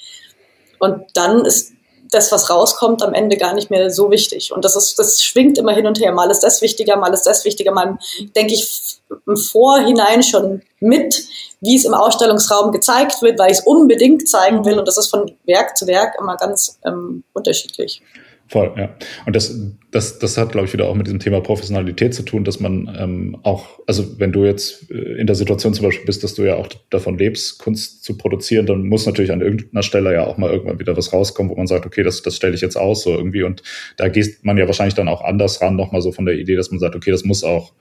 Und 0.79 1.05
dann 1.15 1.43
ist 1.43 1.71
das, 2.11 2.31
was 2.31 2.49
rauskommt, 2.49 3.03
am 3.03 3.13
Ende 3.13 3.37
gar 3.37 3.53
nicht 3.53 3.69
mehr 3.69 3.89
so 3.89 4.11
wichtig. 4.11 4.53
Und 4.53 4.63
das 4.63 4.75
ist, 4.75 4.97
das 4.97 5.23
schwingt 5.23 5.57
immer 5.57 5.73
hin 5.73 5.87
und 5.87 5.99
her. 5.99 6.11
Mal 6.11 6.31
ist 6.31 6.41
das 6.41 6.61
wichtiger, 6.61 6.95
mal 6.95 7.13
ist 7.13 7.23
das 7.23 7.43
wichtiger. 7.43 7.71
Mal 7.71 7.97
denke 8.35 8.53
ich 8.53 8.99
im 9.25 9.37
Vorhinein 9.37 10.23
schon 10.23 10.61
mit, 10.79 11.25
wie 11.61 11.75
es 11.75 11.85
im 11.85 11.93
Ausstellungsraum 11.93 12.71
gezeigt 12.71 13.21
wird, 13.21 13.39
weil 13.39 13.51
ich 13.51 13.59
es 13.59 13.65
unbedingt 13.65 14.29
zeigen 14.29 14.63
will. 14.65 14.79
Und 14.79 14.87
das 14.87 14.97
ist 14.97 15.09
von 15.09 15.35
Werk 15.45 15.75
zu 15.77 15.87
Werk 15.87 16.15
immer 16.19 16.37
ganz 16.37 16.79
ähm, 16.85 17.23
unterschiedlich. 17.33 18.01
Voll, 18.49 18.73
ja. 18.77 18.95
Und 19.25 19.35
das, 19.35 19.59
das, 19.91 20.19
das 20.19 20.37
hat, 20.37 20.53
glaube 20.53 20.67
ich, 20.67 20.73
wieder 20.73 20.87
auch 20.87 20.95
mit 20.95 21.05
diesem 21.05 21.19
Thema 21.19 21.41
Professionalität 21.41 22.13
zu 22.13 22.23
tun, 22.23 22.45
dass 22.45 22.61
man 22.61 22.95
ähm, 22.97 23.37
auch, 23.43 23.79
also 23.87 24.19
wenn 24.19 24.31
du 24.31 24.45
jetzt 24.45 24.89
äh, 24.89 25.19
in 25.19 25.27
der 25.27 25.35
Situation 25.35 25.73
zum 25.73 25.85
Beispiel 25.85 26.05
bist, 26.05 26.23
dass 26.23 26.33
du 26.33 26.43
ja 26.43 26.55
auch 26.55 26.67
davon 26.89 27.17
lebst, 27.17 27.59
Kunst 27.59 28.05
zu 28.05 28.17
produzieren, 28.17 28.65
dann 28.65 28.87
muss 28.87 29.05
natürlich 29.05 29.33
an 29.33 29.41
irgendeiner 29.41 29.83
Stelle 29.83 30.13
ja 30.13 30.25
auch 30.25 30.37
mal 30.37 30.49
irgendwann 30.49 30.79
wieder 30.79 30.95
was 30.95 31.11
rauskommen, 31.11 31.51
wo 31.51 31.57
man 31.57 31.67
sagt, 31.67 31.85
okay, 31.85 32.03
das, 32.03 32.21
das 32.21 32.37
stelle 32.37 32.55
ich 32.55 32.61
jetzt 32.61 32.77
aus, 32.77 33.03
so 33.03 33.11
irgendwie. 33.11 33.43
Und 33.43 33.63
da 33.97 34.07
geht 34.07 34.45
man 34.45 34.57
ja 34.57 34.65
wahrscheinlich 34.65 34.95
dann 34.95 35.09
auch 35.09 35.21
anders 35.21 35.61
ran, 35.61 35.75
nochmal 35.75 36.01
so 36.01 36.13
von 36.13 36.25
der 36.25 36.35
Idee, 36.35 36.55
dass 36.55 36.71
man 36.71 36.79
sagt, 36.79 36.95
okay, 36.95 37.11
das 37.11 37.25
muss 37.25 37.43
auch 37.43 37.73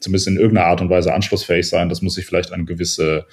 zumindest 0.00 0.26
in 0.26 0.36
irgendeiner 0.36 0.66
Art 0.66 0.80
und 0.80 0.90
Weise 0.90 1.14
anschlussfähig 1.14 1.68
sein, 1.68 1.88
das 1.88 2.02
muss 2.02 2.14
sich 2.14 2.26
vielleicht 2.26 2.52
an 2.52 2.66
gewisse 2.66 3.26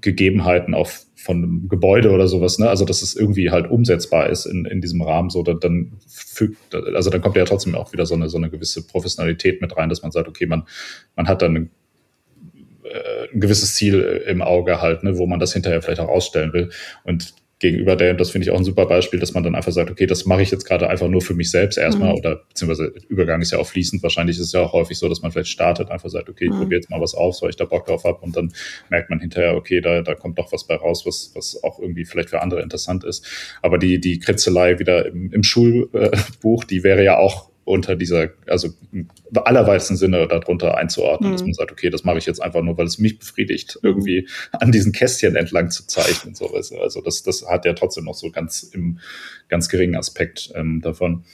Gegebenheiten 0.00 0.74
auf 0.74 1.04
von 1.22 1.36
einem 1.36 1.68
Gebäude 1.68 2.10
oder 2.10 2.28
sowas, 2.28 2.58
ne? 2.58 2.68
Also 2.68 2.84
dass 2.84 3.02
es 3.02 3.14
irgendwie 3.14 3.50
halt 3.50 3.70
umsetzbar 3.70 4.30
ist 4.30 4.46
in, 4.46 4.64
in 4.64 4.80
diesem 4.80 5.02
Rahmen, 5.02 5.28
so 5.28 5.42
dann, 5.42 5.60
dann 5.60 5.92
fügt, 6.08 6.74
also 6.74 7.10
dann 7.10 7.20
kommt 7.20 7.36
ja 7.36 7.44
trotzdem 7.44 7.74
auch 7.74 7.92
wieder 7.92 8.06
so 8.06 8.14
eine, 8.14 8.28
so 8.28 8.38
eine 8.38 8.48
gewisse 8.50 8.86
Professionalität 8.86 9.60
mit 9.60 9.76
rein, 9.76 9.90
dass 9.90 10.02
man 10.02 10.12
sagt, 10.12 10.28
okay, 10.28 10.46
man, 10.46 10.64
man 11.16 11.28
hat 11.28 11.42
dann 11.42 11.56
ein, 11.56 11.70
äh, 12.84 13.34
ein 13.34 13.40
gewisses 13.40 13.74
Ziel 13.74 14.24
im 14.26 14.40
Auge 14.40 14.80
halt, 14.80 15.02
ne, 15.02 15.18
wo 15.18 15.26
man 15.26 15.40
das 15.40 15.52
hinterher 15.52 15.82
vielleicht 15.82 16.00
auch 16.00 16.08
ausstellen 16.08 16.52
will. 16.54 16.70
Und 17.04 17.34
gegenüber 17.60 17.94
der, 17.94 18.12
und 18.12 18.20
das 18.20 18.30
finde 18.30 18.46
ich 18.46 18.50
auch 18.50 18.58
ein 18.58 18.64
super 18.64 18.86
Beispiel, 18.86 19.20
dass 19.20 19.34
man 19.34 19.42
dann 19.42 19.54
einfach 19.54 19.70
sagt, 19.70 19.90
okay, 19.90 20.06
das 20.06 20.24
mache 20.24 20.42
ich 20.42 20.50
jetzt 20.50 20.64
gerade 20.64 20.88
einfach 20.88 21.08
nur 21.08 21.20
für 21.20 21.34
mich 21.34 21.50
selbst 21.50 21.76
erstmal, 21.76 22.12
mhm. 22.12 22.18
oder 22.18 22.36
beziehungsweise 22.48 22.92
Übergang 23.08 23.42
ist 23.42 23.52
ja 23.52 23.58
auch 23.58 23.66
fließend. 23.66 24.02
Wahrscheinlich 24.02 24.38
ist 24.38 24.46
es 24.46 24.52
ja 24.52 24.62
auch 24.62 24.72
häufig 24.72 24.98
so, 24.98 25.08
dass 25.08 25.20
man 25.20 25.30
vielleicht 25.30 25.50
startet, 25.50 25.90
einfach 25.90 26.08
sagt, 26.08 26.28
okay, 26.30 26.46
ich 26.46 26.50
mhm. 26.50 26.60
probiere 26.60 26.80
jetzt 26.80 26.90
mal 26.90 27.00
was 27.00 27.14
aus, 27.14 27.42
weil 27.42 27.50
ich 27.50 27.56
da 27.56 27.66
Bock 27.66 27.86
drauf 27.86 28.04
habe, 28.04 28.18
und 28.22 28.34
dann 28.34 28.52
merkt 28.88 29.10
man 29.10 29.20
hinterher, 29.20 29.54
okay, 29.54 29.80
da, 29.80 30.00
da 30.00 30.14
kommt 30.14 30.38
doch 30.38 30.52
was 30.52 30.66
bei 30.66 30.74
raus, 30.74 31.04
was, 31.04 31.32
was 31.34 31.62
auch 31.62 31.78
irgendwie 31.78 32.06
vielleicht 32.06 32.30
für 32.30 32.40
andere 32.40 32.62
interessant 32.62 33.04
ist. 33.04 33.26
Aber 33.60 33.78
die, 33.78 34.00
die 34.00 34.18
Kritzelei 34.18 34.78
wieder 34.78 35.06
im, 35.06 35.30
im 35.30 35.42
Schulbuch, 35.42 36.64
die 36.64 36.82
wäre 36.82 37.04
ja 37.04 37.18
auch 37.18 37.49
unter 37.70 37.96
dieser, 37.96 38.30
also 38.46 38.68
im 38.92 39.08
allerweitesten 39.34 39.96
Sinne 39.96 40.26
darunter 40.28 40.76
einzuordnen, 40.76 41.30
mhm. 41.30 41.34
dass 41.34 41.42
man 41.42 41.54
sagt, 41.54 41.72
okay, 41.72 41.88
das 41.88 42.04
mache 42.04 42.18
ich 42.18 42.26
jetzt 42.26 42.42
einfach 42.42 42.62
nur, 42.62 42.76
weil 42.76 42.86
es 42.86 42.98
mich 42.98 43.18
befriedigt, 43.18 43.78
irgendwie 43.82 44.28
an 44.52 44.72
diesen 44.72 44.92
Kästchen 44.92 45.36
entlang 45.36 45.70
zu 45.70 45.86
zeichnen. 45.86 46.34
So. 46.34 46.52
Also 46.52 47.00
das, 47.00 47.22
das 47.22 47.46
hat 47.46 47.64
ja 47.64 47.72
trotzdem 47.72 48.04
noch 48.04 48.14
so 48.14 48.30
ganz 48.30 48.62
im 48.62 48.98
ganz 49.48 49.68
geringen 49.68 49.96
Aspekt 49.96 50.50
ähm, 50.54 50.80
davon. 50.80 51.24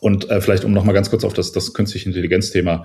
Und 0.00 0.30
äh, 0.30 0.40
vielleicht, 0.40 0.64
um 0.64 0.72
nochmal 0.72 0.94
ganz 0.94 1.10
kurz 1.10 1.24
auf 1.24 1.34
das, 1.34 1.52
das 1.52 1.74
künstliche 1.74 2.08
Intelligenz-Thema 2.08 2.84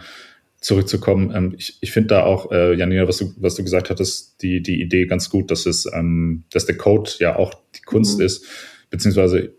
zurückzukommen, 0.59 1.31
ähm, 1.35 1.55
ich, 1.57 1.77
ich 1.81 1.91
finde 1.91 2.07
da 2.09 2.23
auch, 2.23 2.51
äh, 2.51 2.73
Janina, 2.73 3.07
was 3.07 3.17
du, 3.17 3.33
was 3.37 3.55
du 3.55 3.63
gesagt 3.63 3.89
hattest, 3.89 4.41
die, 4.41 4.61
die 4.61 4.81
Idee 4.81 5.05
ganz 5.05 5.29
gut, 5.29 5.51
dass 5.51 5.65
es, 5.65 5.89
ähm, 5.93 6.43
dass 6.51 6.65
der 6.65 6.77
Code 6.77 7.11
ja 7.19 7.35
auch 7.35 7.53
die 7.75 7.81
Kunst 7.81 8.19
mhm. 8.19 8.25
ist, 8.25 8.45
beziehungsweise 8.89 9.53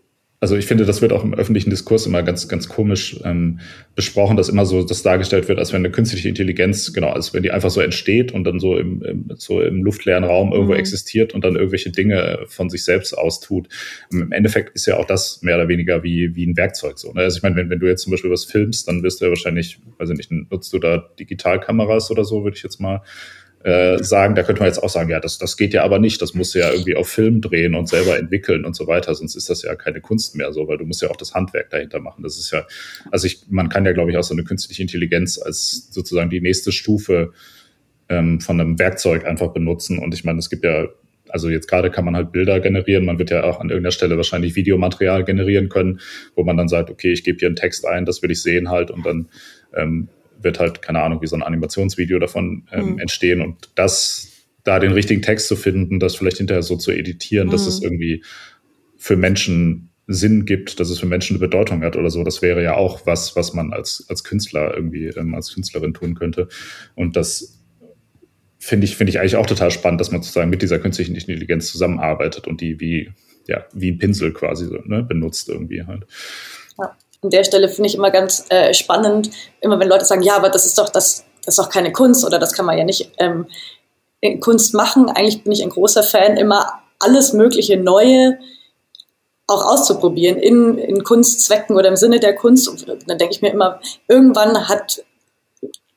also 0.45 0.57
ich 0.57 0.67
finde, 0.67 0.85
das 0.85 1.01
wird 1.01 1.11
auch 1.11 1.23
im 1.23 1.33
öffentlichen 1.33 1.71
Diskurs 1.71 2.05
immer 2.05 2.21
ganz, 2.21 2.47
ganz 2.47 2.69
komisch 2.69 3.19
ähm, 3.23 3.61
besprochen, 3.95 4.37
dass 4.37 4.47
immer 4.47 4.63
so 4.67 4.83
das 4.83 5.01
dargestellt 5.01 5.47
wird, 5.47 5.57
als 5.57 5.73
wenn 5.73 5.79
eine 5.79 5.89
künstliche 5.89 6.29
Intelligenz, 6.29 6.93
genau, 6.93 7.09
als 7.09 7.33
wenn 7.33 7.41
die 7.41 7.49
einfach 7.49 7.71
so 7.71 7.81
entsteht 7.81 8.31
und 8.31 8.43
dann 8.43 8.59
so 8.59 8.77
im, 8.77 9.01
im 9.01 9.31
so 9.37 9.59
im 9.59 9.83
luftleeren 9.83 10.23
Raum 10.23 10.53
irgendwo 10.53 10.73
mhm. 10.73 10.79
existiert 10.79 11.33
und 11.33 11.43
dann 11.43 11.55
irgendwelche 11.55 11.89
Dinge 11.89 12.41
von 12.45 12.69
sich 12.69 12.83
selbst 12.83 13.17
austut. 13.17 13.69
Im 14.11 14.31
Endeffekt 14.31 14.75
ist 14.75 14.85
ja 14.85 14.97
auch 14.97 15.05
das 15.05 15.41
mehr 15.41 15.55
oder 15.55 15.67
weniger 15.67 16.03
wie, 16.03 16.35
wie 16.35 16.45
ein 16.45 16.55
Werkzeug 16.55 16.99
so. 16.99 17.11
Ne? 17.11 17.21
Also 17.21 17.37
ich 17.37 17.41
meine, 17.41 17.55
wenn, 17.55 17.71
wenn 17.71 17.79
du 17.79 17.87
jetzt 17.87 18.03
zum 18.03 18.11
Beispiel 18.11 18.29
was 18.29 18.45
filmst, 18.45 18.87
dann 18.87 19.01
wirst 19.01 19.21
du 19.21 19.25
ja 19.25 19.29
wahrscheinlich, 19.31 19.79
weiß 19.97 20.11
ich 20.11 20.17
nicht, 20.17 20.51
nutzt 20.51 20.71
du 20.71 20.77
da 20.77 21.09
Digitalkameras 21.19 22.11
oder 22.11 22.23
so, 22.23 22.43
würde 22.43 22.55
ich 22.55 22.61
jetzt 22.61 22.79
mal 22.79 23.01
äh, 23.65 24.03
sagen, 24.03 24.35
da 24.35 24.43
könnte 24.43 24.59
man 24.61 24.67
jetzt 24.67 24.83
auch 24.83 24.89
sagen, 24.89 25.09
ja, 25.09 25.19
das, 25.19 25.39
das 25.39 25.57
geht 25.57 25.73
ja 25.73 25.83
aber 25.83 25.97
nicht, 25.97 26.21
das 26.21 26.35
musst 26.35 26.53
du 26.53 26.59
ja 26.59 26.71
irgendwie 26.71 26.95
auf 26.95 27.09
Film 27.09 27.41
drehen 27.41 27.73
und 27.73 27.89
selber 27.89 28.15
entwickeln 28.15 28.63
und 28.63 28.75
so 28.75 28.85
weiter, 28.85 29.15
sonst 29.15 29.35
ist 29.35 29.49
das 29.49 29.63
ja 29.63 29.73
keine 29.73 30.01
Kunst 30.01 30.35
mehr 30.35 30.53
so, 30.53 30.67
weil 30.67 30.77
du 30.77 30.85
musst 30.85 31.01
ja 31.01 31.09
auch 31.09 31.15
das 31.15 31.33
Handwerk 31.33 31.71
dahinter 31.71 31.99
machen. 31.99 32.21
Das 32.21 32.37
ist 32.37 32.51
ja, 32.51 32.67
also 33.09 33.25
ich, 33.25 33.45
man 33.49 33.69
kann 33.69 33.83
ja, 33.83 33.93
glaube 33.93 34.11
ich, 34.11 34.17
auch 34.17 34.23
so 34.23 34.35
eine 34.35 34.43
künstliche 34.43 34.83
Intelligenz 34.83 35.41
als 35.41 35.87
sozusagen 35.91 36.29
die 36.29 36.41
nächste 36.41 36.71
Stufe 36.71 37.33
ähm, 38.07 38.39
von 38.39 38.61
einem 38.61 38.77
Werkzeug 38.77 39.25
einfach 39.25 39.47
benutzen. 39.47 39.97
Und 39.97 40.13
ich 40.13 40.23
meine, 40.23 40.37
es 40.37 40.51
gibt 40.51 40.63
ja 40.63 40.85
also 41.29 41.49
jetzt 41.49 41.67
gerade 41.67 41.89
kann 41.89 42.05
man 42.05 42.15
halt 42.15 42.31
Bilder 42.31 42.59
generieren, 42.59 43.03
man 43.03 43.17
wird 43.17 43.31
ja 43.31 43.43
auch 43.45 43.59
an 43.59 43.69
irgendeiner 43.69 43.91
Stelle 43.91 44.15
wahrscheinlich 44.15 44.55
Videomaterial 44.55 45.23
generieren 45.23 45.69
können, 45.69 45.99
wo 46.35 46.43
man 46.43 46.55
dann 46.55 46.67
sagt, 46.67 46.91
okay, 46.91 47.11
ich 47.11 47.23
gebe 47.23 47.39
hier 47.39 47.47
einen 47.47 47.55
Text 47.55 47.83
ein, 47.87 48.05
das 48.05 48.21
will 48.21 48.29
ich 48.29 48.43
sehen 48.43 48.69
halt 48.69 48.91
und 48.91 49.03
dann 49.03 49.27
ähm, 49.75 50.07
wird 50.41 50.59
halt, 50.59 50.81
keine 50.81 51.01
Ahnung, 51.01 51.21
wie 51.21 51.27
so 51.27 51.35
ein 51.35 51.43
Animationsvideo 51.43 52.19
davon 52.19 52.67
ähm, 52.71 52.93
mhm. 52.93 52.99
entstehen 52.99 53.41
und 53.41 53.69
das, 53.75 54.31
da 54.63 54.79
den 54.79 54.91
richtigen 54.91 55.21
Text 55.21 55.47
zu 55.47 55.55
finden, 55.55 55.99
das 55.99 56.15
vielleicht 56.15 56.37
hinterher 56.37 56.63
so 56.63 56.75
zu 56.75 56.91
editieren, 56.91 57.47
mhm. 57.47 57.51
dass 57.51 57.67
es 57.67 57.81
irgendwie 57.81 58.23
für 58.97 59.15
Menschen 59.15 59.89
Sinn 60.07 60.45
gibt, 60.45 60.79
dass 60.79 60.89
es 60.89 60.99
für 60.99 61.07
Menschen 61.07 61.35
eine 61.35 61.39
Bedeutung 61.39 61.81
hat 61.81 61.95
oder 61.95 62.11
so. 62.11 62.23
Das 62.23 62.41
wäre 62.41 62.61
ja 62.61 62.75
auch 62.75 63.05
was, 63.05 63.35
was 63.35 63.53
man 63.53 63.73
als, 63.73 64.05
als 64.07 64.23
Künstler 64.23 64.75
irgendwie, 64.75 65.07
ähm, 65.07 65.33
als 65.33 65.53
Künstlerin 65.53 65.93
tun 65.93 66.13
könnte. 66.13 66.47
Und 66.93 67.15
das 67.15 67.59
finde 68.59 68.85
ich, 68.85 68.95
finde 68.95 69.09
ich 69.09 69.19
eigentlich 69.19 69.35
auch 69.35 69.47
total 69.47 69.71
spannend, 69.71 70.01
dass 70.01 70.11
man 70.11 70.21
sozusagen 70.21 70.49
mit 70.49 70.61
dieser 70.61 70.79
künstlichen 70.79 71.15
Intelligenz 71.15 71.71
zusammenarbeitet 71.71 72.47
und 72.47 72.61
die 72.61 72.79
wie, 72.79 73.11
ja, 73.47 73.65
wie 73.73 73.91
ein 73.91 73.97
Pinsel 73.97 74.31
quasi 74.31 74.65
so, 74.65 74.77
ne, 74.85 75.01
benutzt 75.01 75.49
irgendwie 75.49 75.83
halt. 75.83 76.05
Ja 76.77 76.95
an 77.25 77.29
der 77.31 77.43
Stelle 77.43 77.69
finde 77.69 77.89
ich 77.89 77.95
immer 77.95 78.11
ganz 78.11 78.45
äh, 78.49 78.73
spannend, 78.73 79.31
immer 79.61 79.79
wenn 79.79 79.87
Leute 79.87 80.05
sagen, 80.05 80.21
ja, 80.21 80.35
aber 80.35 80.49
das 80.49 80.65
ist 80.65 80.77
doch 80.77 80.89
das, 80.89 81.25
das 81.43 81.57
ist 81.57 81.59
doch 81.59 81.69
keine 81.69 81.91
Kunst 81.91 82.25
oder 82.25 82.39
das 82.39 82.53
kann 82.53 82.65
man 82.65 82.77
ja 82.77 82.83
nicht 82.83 83.11
ähm, 83.17 83.47
Kunst 84.39 84.73
machen. 84.73 85.09
Eigentlich 85.09 85.43
bin 85.43 85.51
ich 85.51 85.63
ein 85.63 85.69
großer 85.69 86.03
Fan, 86.03 86.37
immer 86.37 86.81
alles 86.99 87.33
mögliche 87.33 87.77
Neue 87.77 88.37
auch 89.47 89.63
auszuprobieren 89.65 90.39
in, 90.39 90.77
in 90.77 91.03
Kunstzwecken 91.03 91.75
oder 91.75 91.89
im 91.89 91.95
Sinne 91.95 92.19
der 92.19 92.35
Kunst. 92.35 92.67
Und 92.67 92.87
dann 93.07 93.17
denke 93.17 93.33
ich 93.33 93.41
mir 93.41 93.51
immer, 93.51 93.79
irgendwann 94.07 94.67
hat 94.67 95.03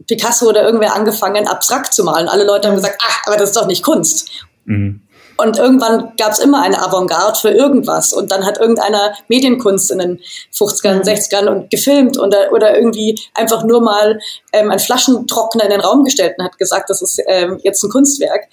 Picasso 0.06 0.48
oder 0.48 0.64
irgendwer 0.64 0.94
angefangen, 0.94 1.46
abstrakt 1.46 1.94
zu 1.94 2.04
malen. 2.04 2.28
Alle 2.28 2.44
Leute 2.44 2.68
haben 2.68 2.74
gesagt, 2.74 3.00
ach, 3.02 3.26
aber 3.26 3.36
das 3.36 3.50
ist 3.50 3.56
doch 3.56 3.66
nicht 3.66 3.82
Kunst. 3.82 4.30
Mhm. 4.64 5.02
Und 5.40 5.56
irgendwann 5.56 6.12
gab 6.18 6.32
es 6.32 6.40
immer 6.40 6.62
eine 6.62 6.82
Avantgarde 6.82 7.38
für 7.38 7.50
irgendwas. 7.50 8.12
Und 8.12 8.32
dann 8.32 8.44
hat 8.44 8.58
irgendeiner 8.58 9.14
Medienkunst 9.28 9.90
in 9.92 10.00
den 10.00 10.20
50ern, 10.52 11.04
60ern 11.04 11.42
mhm. 11.42 11.48
und 11.48 11.70
gefilmt 11.70 12.18
oder, 12.18 12.52
oder 12.52 12.76
irgendwie 12.76 13.18
einfach 13.34 13.62
nur 13.62 13.80
mal 13.80 14.18
ähm, 14.52 14.70
ein 14.70 14.80
Flaschentrockner 14.80 15.64
in 15.64 15.70
den 15.70 15.80
Raum 15.80 16.02
gestellt 16.02 16.34
und 16.38 16.44
hat 16.44 16.58
gesagt, 16.58 16.90
das 16.90 17.02
ist 17.02 17.22
ähm, 17.28 17.60
jetzt 17.62 17.82
ein 17.84 17.90
Kunstwerk. 17.90 18.48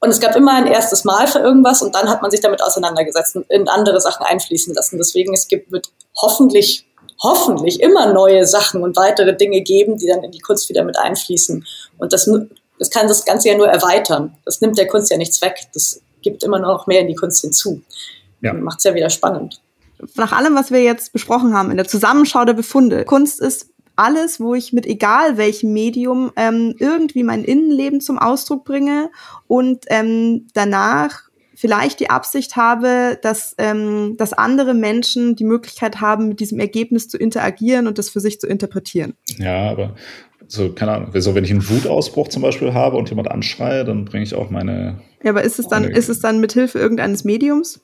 Und 0.00 0.10
es 0.10 0.18
gab 0.18 0.34
immer 0.34 0.54
ein 0.54 0.66
erstes 0.66 1.04
Mal 1.04 1.28
für 1.28 1.38
irgendwas 1.38 1.80
und 1.80 1.94
dann 1.94 2.08
hat 2.08 2.20
man 2.20 2.32
sich 2.32 2.40
damit 2.40 2.60
auseinandergesetzt 2.60 3.36
und 3.36 3.48
in 3.48 3.68
andere 3.68 4.00
Sachen 4.00 4.26
einfließen 4.26 4.74
lassen. 4.74 4.98
Deswegen 4.98 5.32
es 5.32 5.46
gibt 5.46 5.70
wird 5.70 5.92
hoffentlich 6.20 6.84
hoffentlich 7.22 7.80
immer 7.80 8.12
neue 8.12 8.44
Sachen 8.44 8.82
und 8.82 8.96
weitere 8.96 9.36
Dinge 9.36 9.60
geben, 9.60 9.96
die 9.96 10.08
dann 10.08 10.24
in 10.24 10.32
die 10.32 10.40
Kunst 10.40 10.68
wieder 10.68 10.82
mit 10.82 10.98
einfließen. 10.98 11.64
Und 11.98 12.12
das 12.12 12.28
das 12.82 12.90
kann 12.90 13.06
das 13.06 13.24
Ganze 13.24 13.48
ja 13.48 13.56
nur 13.56 13.68
erweitern. 13.68 14.36
Das 14.44 14.60
nimmt 14.60 14.76
der 14.76 14.88
Kunst 14.88 15.08
ja 15.12 15.16
nichts 15.16 15.40
weg. 15.40 15.68
Das 15.72 16.02
gibt 16.20 16.42
immer 16.42 16.58
noch 16.58 16.88
mehr 16.88 17.00
in 17.00 17.06
die 17.06 17.14
Kunst 17.14 17.40
hinzu. 17.40 17.80
Ja. 18.40 18.52
Macht 18.52 18.78
es 18.78 18.84
ja 18.84 18.92
wieder 18.92 19.08
spannend. 19.08 19.60
Nach 20.16 20.32
allem, 20.32 20.56
was 20.56 20.72
wir 20.72 20.82
jetzt 20.82 21.12
besprochen 21.12 21.54
haben, 21.54 21.70
in 21.70 21.76
der 21.76 21.86
Zusammenschau 21.86 22.44
der 22.44 22.54
Befunde, 22.54 23.04
Kunst 23.04 23.40
ist 23.40 23.68
alles, 23.94 24.40
wo 24.40 24.54
ich 24.54 24.72
mit 24.72 24.84
egal 24.84 25.36
welchem 25.36 25.72
Medium 25.72 26.32
ähm, 26.34 26.74
irgendwie 26.80 27.22
mein 27.22 27.44
Innenleben 27.44 28.00
zum 28.00 28.18
Ausdruck 28.18 28.64
bringe 28.64 29.10
und 29.46 29.84
ähm, 29.86 30.48
danach 30.54 31.28
vielleicht 31.54 32.00
die 32.00 32.10
Absicht 32.10 32.56
habe, 32.56 33.16
dass, 33.22 33.54
ähm, 33.58 34.16
dass 34.16 34.32
andere 34.32 34.74
Menschen 34.74 35.36
die 35.36 35.44
Möglichkeit 35.44 36.00
haben, 36.00 36.26
mit 36.26 36.40
diesem 36.40 36.58
Ergebnis 36.58 37.06
zu 37.06 37.16
interagieren 37.16 37.86
und 37.86 37.98
das 37.98 38.10
für 38.10 38.18
sich 38.18 38.40
zu 38.40 38.48
interpretieren. 38.48 39.14
Ja, 39.38 39.70
aber 39.70 39.94
so, 40.52 40.70
keine 40.70 40.92
Ahnung, 40.92 41.10
so 41.14 41.34
wenn 41.34 41.44
ich 41.44 41.50
einen 41.50 41.66
Wutausbruch 41.66 42.28
zum 42.28 42.42
Beispiel 42.42 42.74
habe 42.74 42.98
und 42.98 43.08
jemand 43.08 43.30
anschreie, 43.30 43.86
dann 43.86 44.04
bringe 44.04 44.22
ich 44.22 44.34
auch 44.34 44.50
meine. 44.50 45.00
Ja, 45.22 45.30
aber 45.30 45.42
ist 45.42 45.58
es 45.58 45.66
dann, 45.66 45.84
ist 45.84 46.10
es 46.10 46.20
dann 46.20 46.40
mit 46.40 46.52
Hilfe 46.52 46.78
irgendeines 46.78 47.24
Mediums? 47.24 47.80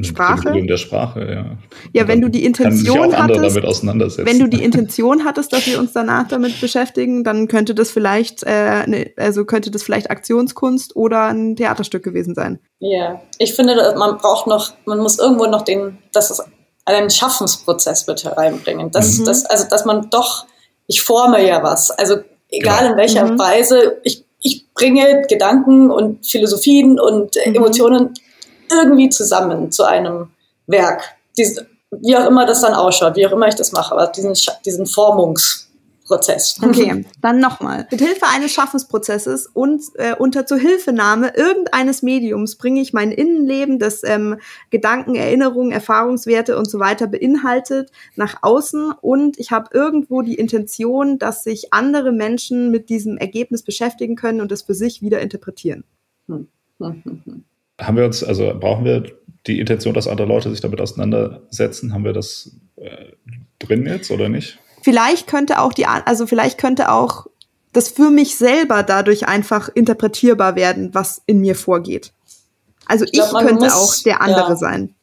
Sprache? 0.00 0.52
Dem 0.52 0.66
der 0.66 0.78
Sprache, 0.78 1.20
ja. 1.30 1.58
Ja, 1.92 2.08
wenn 2.08 2.22
du 2.22 2.30
die 2.30 2.44
Intention 2.44 3.14
hattest, 3.14 3.56
damit 3.56 3.64
auseinandersetzen. 3.66 4.24
wenn 4.24 4.38
du 4.38 4.48
die 4.48 4.64
Intention 4.64 5.26
hattest, 5.26 5.52
dass 5.52 5.66
wir 5.66 5.78
uns 5.78 5.92
danach 5.92 6.26
damit 6.28 6.58
beschäftigen, 6.58 7.22
dann 7.22 7.48
könnte 7.48 7.74
das 7.74 7.90
vielleicht, 7.90 8.44
äh, 8.44 8.86
ne, 8.86 9.12
also 9.18 9.44
könnte 9.44 9.70
das 9.70 9.82
vielleicht 9.82 10.10
Aktionskunst 10.10 10.96
oder 10.96 11.24
ein 11.24 11.54
Theaterstück 11.54 12.02
gewesen 12.02 12.34
sein. 12.34 12.60
Ja, 12.78 13.20
ich 13.36 13.54
finde, 13.54 13.74
man 13.98 14.16
braucht 14.16 14.46
noch, 14.46 14.72
man 14.86 15.00
muss 15.00 15.18
irgendwo 15.18 15.46
noch 15.46 15.62
den, 15.62 15.98
das 16.14 16.30
ist 16.30 16.42
einen 16.86 17.10
Schaffensprozess 17.10 18.06
mit 18.06 18.24
hereinbringen. 18.24 18.90
Das, 18.90 19.18
mhm. 19.18 19.26
das, 19.26 19.44
also, 19.44 19.66
dass 19.68 19.84
man 19.84 20.08
doch, 20.08 20.46
ich 20.90 21.02
forme 21.02 21.46
ja 21.46 21.62
was. 21.62 21.92
Also, 21.92 22.16
egal 22.50 22.80
genau. 22.80 22.90
in 22.90 22.96
welcher 22.96 23.24
mhm. 23.24 23.38
Weise, 23.38 24.00
ich, 24.02 24.24
ich 24.40 24.66
bringe 24.74 25.22
Gedanken 25.28 25.90
und 25.90 26.26
Philosophien 26.26 26.98
und 26.98 27.36
mhm. 27.36 27.54
Emotionen 27.54 28.14
irgendwie 28.68 29.08
zusammen 29.08 29.70
zu 29.70 29.84
einem 29.84 30.30
Werk. 30.66 31.02
Dies, 31.36 31.60
wie 31.92 32.16
auch 32.16 32.26
immer 32.26 32.44
das 32.44 32.60
dann 32.60 32.74
ausschaut, 32.74 33.14
wie 33.14 33.26
auch 33.26 33.32
immer 33.32 33.46
ich 33.46 33.54
das 33.54 33.70
mache, 33.70 33.92
aber 33.92 34.08
diesen, 34.08 34.34
diesen 34.64 34.86
Formungsprozess. 36.10 36.58
Okay, 36.62 37.04
dann 37.20 37.40
nochmal. 37.40 37.86
Mit 37.90 38.00
Hilfe 38.00 38.26
eines 38.26 38.52
Schaffensprozesses 38.52 39.46
und 39.46 39.82
äh, 39.94 40.14
unter 40.18 40.46
Zuhilfenahme 40.46 41.32
irgendeines 41.36 42.02
Mediums 42.02 42.56
bringe 42.56 42.80
ich 42.80 42.92
mein 42.92 43.12
Innenleben, 43.12 43.78
das 43.78 44.02
ähm, 44.04 44.36
Gedanken, 44.70 45.14
Erinnerungen, 45.14 45.70
Erfahrungswerte 45.70 46.58
und 46.58 46.68
so 46.68 46.78
weiter 46.78 47.06
beinhaltet, 47.06 47.90
nach 48.16 48.42
außen 48.42 48.92
und 49.00 49.38
ich 49.38 49.50
habe 49.50 49.70
irgendwo 49.72 50.22
die 50.22 50.34
Intention, 50.34 51.18
dass 51.18 51.44
sich 51.44 51.72
andere 51.72 52.12
Menschen 52.12 52.70
mit 52.70 52.88
diesem 52.88 53.16
Ergebnis 53.16 53.62
beschäftigen 53.62 54.16
können 54.16 54.40
und 54.40 54.52
es 54.52 54.62
für 54.62 54.74
sich 54.74 55.02
wieder 55.02 55.20
interpretieren. 55.20 55.84
Hm 56.28 56.48
haben 57.78 57.96
wir 57.96 58.06
uns, 58.06 58.24
also 58.24 58.54
brauchen 58.58 58.86
wir 58.86 59.04
die 59.46 59.60
Intention, 59.60 59.92
dass 59.92 60.08
andere 60.08 60.26
Leute 60.26 60.50
sich 60.50 60.62
damit 60.62 60.80
auseinandersetzen? 60.80 61.92
Haben 61.92 62.04
wir 62.04 62.14
das 62.14 62.56
äh, 62.76 63.12
drin 63.58 63.86
jetzt 63.86 64.10
oder 64.10 64.30
nicht? 64.30 64.58
Vielleicht 64.82 65.26
könnte 65.26 65.60
auch 65.60 65.72
die, 65.72 65.86
also 65.86 66.26
vielleicht 66.26 66.58
könnte 66.58 66.90
auch 66.90 67.26
das 67.72 67.88
für 67.88 68.10
mich 68.10 68.36
selber 68.36 68.82
dadurch 68.82 69.28
einfach 69.28 69.68
interpretierbar 69.68 70.56
werden, 70.56 70.94
was 70.94 71.22
in 71.26 71.40
mir 71.40 71.54
vorgeht. 71.54 72.12
Also 72.86 73.04
ich, 73.04 73.12
glaub, 73.12 73.32
ich 73.32 73.46
könnte 73.46 73.64
muss, 73.64 73.72
auch 73.72 74.02
der 74.02 74.20
andere 74.20 74.50
ja. 74.50 74.56
sein. 74.56 74.94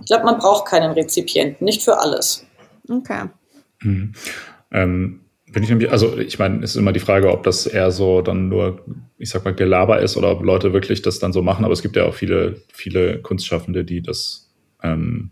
Ich 0.00 0.06
glaube, 0.06 0.24
man 0.24 0.38
braucht 0.38 0.66
keinen 0.66 0.92
Rezipienten, 0.92 1.64
nicht 1.64 1.82
für 1.82 1.98
alles. 1.98 2.44
Okay. 2.88 3.24
Mhm. 3.80 4.12
Ähm, 4.70 5.20
bin 5.52 5.62
ich 5.62 5.68
nämlich, 5.68 5.90
also 5.90 6.18
ich 6.18 6.38
meine, 6.38 6.62
es 6.64 6.70
ist 6.70 6.76
immer 6.76 6.92
die 6.92 7.00
Frage, 7.00 7.30
ob 7.30 7.42
das 7.42 7.66
eher 7.66 7.90
so 7.90 8.22
dann 8.22 8.48
nur, 8.48 8.84
ich 9.18 9.30
sag 9.30 9.44
mal, 9.44 9.54
Gelaber 9.54 10.00
ist 10.00 10.16
oder 10.16 10.30
ob 10.30 10.42
Leute 10.42 10.72
wirklich 10.72 11.02
das 11.02 11.18
dann 11.18 11.32
so 11.32 11.42
machen, 11.42 11.64
aber 11.64 11.74
es 11.74 11.82
gibt 11.82 11.96
ja 11.96 12.04
auch 12.04 12.14
viele, 12.14 12.62
viele 12.72 13.20
Kunstschaffende, 13.20 13.84
die 13.84 14.02
das 14.02 14.50
ähm, 14.82 15.30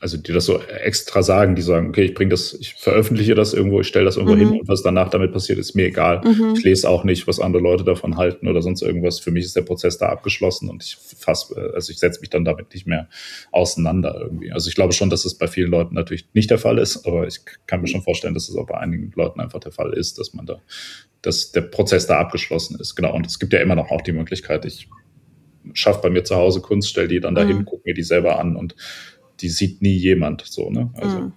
also 0.00 0.16
die 0.16 0.32
das 0.32 0.46
so 0.46 0.62
extra 0.62 1.22
sagen, 1.22 1.54
die 1.54 1.62
sagen, 1.62 1.90
okay, 1.90 2.04
ich 2.04 2.14
bringe 2.14 2.30
das, 2.30 2.54
ich 2.54 2.72
veröffentliche 2.74 3.34
das 3.34 3.52
irgendwo, 3.52 3.82
ich 3.82 3.86
stelle 3.86 4.06
das 4.06 4.16
irgendwo 4.16 4.34
mhm. 4.34 4.38
hin 4.38 4.60
und 4.60 4.68
was 4.68 4.82
danach 4.82 5.10
damit 5.10 5.30
passiert, 5.30 5.58
ist 5.58 5.74
mir 5.74 5.88
egal. 5.88 6.22
Mhm. 6.24 6.54
Ich 6.56 6.64
lese 6.64 6.88
auch 6.88 7.04
nicht, 7.04 7.26
was 7.26 7.38
andere 7.38 7.62
Leute 7.62 7.84
davon 7.84 8.16
halten 8.16 8.48
oder 8.48 8.62
sonst 8.62 8.80
irgendwas. 8.80 9.20
Für 9.20 9.30
mich 9.30 9.44
ist 9.44 9.56
der 9.56 9.62
Prozess 9.62 9.98
da 9.98 10.08
abgeschlossen 10.08 10.70
und 10.70 10.82
ich 10.82 10.96
fass, 10.96 11.52
also 11.52 11.92
ich 11.92 11.98
setze 11.98 12.20
mich 12.20 12.30
dann 12.30 12.46
damit 12.46 12.72
nicht 12.72 12.86
mehr 12.86 13.08
auseinander 13.52 14.18
irgendwie. 14.18 14.50
Also 14.52 14.70
ich 14.70 14.74
glaube 14.74 14.94
schon, 14.94 15.10
dass 15.10 15.26
es 15.26 15.34
bei 15.34 15.46
vielen 15.46 15.70
Leuten 15.70 15.94
natürlich 15.94 16.26
nicht 16.32 16.50
der 16.50 16.58
Fall 16.58 16.78
ist, 16.78 17.06
aber 17.06 17.26
ich 17.26 17.40
kann 17.66 17.82
mir 17.82 17.88
schon 17.88 18.02
vorstellen, 18.02 18.32
dass 18.32 18.48
es 18.48 18.56
auch 18.56 18.66
bei 18.66 18.78
einigen 18.78 19.12
Leuten 19.14 19.38
einfach 19.38 19.60
der 19.60 19.72
Fall 19.72 19.92
ist, 19.92 20.18
dass 20.18 20.32
man 20.32 20.46
da, 20.46 20.62
dass 21.20 21.52
der 21.52 21.62
Prozess 21.62 22.06
da 22.06 22.18
abgeschlossen 22.18 22.80
ist. 22.80 22.94
Genau. 22.94 23.14
Und 23.14 23.26
es 23.26 23.38
gibt 23.38 23.52
ja 23.52 23.60
immer 23.60 23.74
noch 23.74 23.90
auch 23.90 24.00
die 24.00 24.12
Möglichkeit, 24.12 24.64
ich 24.64 24.88
schaffe 25.74 26.00
bei 26.02 26.08
mir 26.08 26.24
zu 26.24 26.36
Hause 26.36 26.62
Kunst, 26.62 26.88
stelle 26.88 27.08
die 27.08 27.20
dann 27.20 27.34
dahin, 27.34 27.58
mhm. 27.58 27.64
gucke 27.66 27.82
mir 27.84 27.92
die 27.92 28.02
selber 28.02 28.38
an 28.38 28.56
und 28.56 28.74
die 29.42 29.48
sieht 29.48 29.82
nie 29.82 29.96
jemand 29.96 30.44
so, 30.46 30.70
ne? 30.70 30.90
Also. 30.94 31.18
Mhm. 31.18 31.32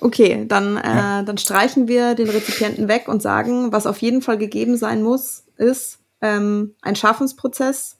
Okay, 0.00 0.44
dann, 0.46 0.76
äh, 0.76 0.80
ja. 0.84 1.22
dann 1.22 1.38
streichen 1.38 1.88
wir 1.88 2.14
den 2.14 2.28
Rezipienten 2.28 2.88
weg 2.88 3.08
und 3.08 3.22
sagen, 3.22 3.72
was 3.72 3.86
auf 3.86 3.98
jeden 4.02 4.20
Fall 4.20 4.36
gegeben 4.36 4.76
sein 4.76 5.02
muss, 5.02 5.44
ist 5.56 5.98
ähm, 6.20 6.74
ein 6.82 6.94
Schaffensprozess, 6.94 7.96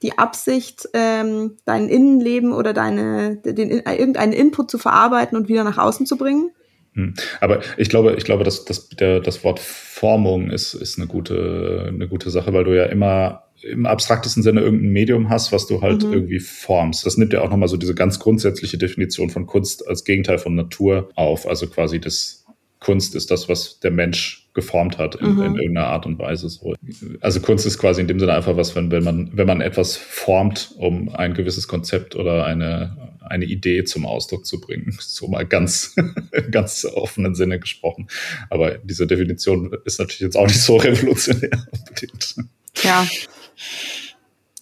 die 0.00 0.16
Absicht, 0.16 0.88
ähm, 0.94 1.58
dein 1.66 1.88
Innenleben 1.88 2.52
oder 2.52 2.72
deine, 2.72 3.36
den, 3.36 3.70
irgendeinen 3.70 4.32
Input 4.32 4.70
zu 4.70 4.78
verarbeiten 4.78 5.36
und 5.36 5.48
wieder 5.48 5.62
nach 5.62 5.78
außen 5.78 6.06
zu 6.06 6.16
bringen. 6.16 6.52
Hm. 6.94 7.14
Aber 7.40 7.60
ich 7.76 7.88
glaube, 7.88 8.14
ich 8.16 8.24
glaube, 8.24 8.44
dass, 8.44 8.64
dass 8.64 8.88
der, 8.88 9.20
das 9.20 9.44
Wort 9.44 9.60
Formung 9.60 10.50
ist, 10.50 10.74
ist 10.74 10.98
eine 10.98 11.06
gute, 11.06 11.86
eine 11.88 12.08
gute 12.08 12.30
Sache, 12.30 12.52
weil 12.52 12.64
du 12.64 12.76
ja 12.76 12.84
immer 12.84 13.44
im 13.62 13.86
abstraktesten 13.86 14.42
Sinne 14.42 14.60
irgendein 14.60 14.92
Medium 14.92 15.28
hast, 15.28 15.52
was 15.52 15.66
du 15.66 15.82
halt 15.82 16.04
mhm. 16.04 16.12
irgendwie 16.12 16.40
formst. 16.40 17.06
Das 17.06 17.16
nimmt 17.16 17.32
ja 17.32 17.42
auch 17.42 17.50
nochmal 17.50 17.68
so 17.68 17.76
diese 17.76 17.94
ganz 17.94 18.18
grundsätzliche 18.18 18.78
Definition 18.78 19.30
von 19.30 19.46
Kunst 19.46 19.86
als 19.86 20.04
Gegenteil 20.04 20.38
von 20.38 20.54
Natur 20.54 21.10
auf. 21.14 21.46
Also 21.46 21.66
quasi 21.68 22.00
das 22.00 22.42
Kunst 22.82 23.14
ist 23.14 23.30
das, 23.30 23.48
was 23.48 23.78
der 23.78 23.92
Mensch 23.92 24.50
geformt 24.54 24.98
hat 24.98 25.14
in, 25.14 25.34
mhm. 25.34 25.42
in 25.42 25.54
irgendeiner 25.54 25.86
Art 25.86 26.04
und 26.04 26.18
Weise. 26.18 26.48
So. 26.48 26.74
Also 27.20 27.40
Kunst 27.40 27.64
ist 27.64 27.78
quasi 27.78 28.00
in 28.00 28.08
dem 28.08 28.18
Sinne 28.18 28.34
einfach 28.34 28.56
was, 28.56 28.74
wenn, 28.74 28.90
wenn 28.90 29.04
man, 29.04 29.30
wenn 29.32 29.46
man 29.46 29.60
etwas 29.60 29.96
formt, 29.96 30.74
um 30.76 31.08
ein 31.08 31.34
gewisses 31.34 31.68
Konzept 31.68 32.16
oder 32.16 32.44
eine, 32.44 33.16
eine 33.20 33.44
Idee 33.44 33.84
zum 33.84 34.04
Ausdruck 34.04 34.46
zu 34.46 34.60
bringen. 34.60 34.96
So 35.00 35.28
mal 35.28 35.46
ganz, 35.46 35.94
ganz 36.50 36.84
offenen 36.84 37.34
Sinne 37.36 37.60
gesprochen. 37.60 38.08
Aber 38.50 38.78
diese 38.78 39.06
Definition 39.06 39.72
ist 39.84 40.00
natürlich 40.00 40.20
jetzt 40.20 40.36
auch 40.36 40.48
nicht 40.48 40.60
so 40.60 40.76
revolutionär 40.78 41.66
unbedingt. 41.70 42.34
Ja, 42.82 43.06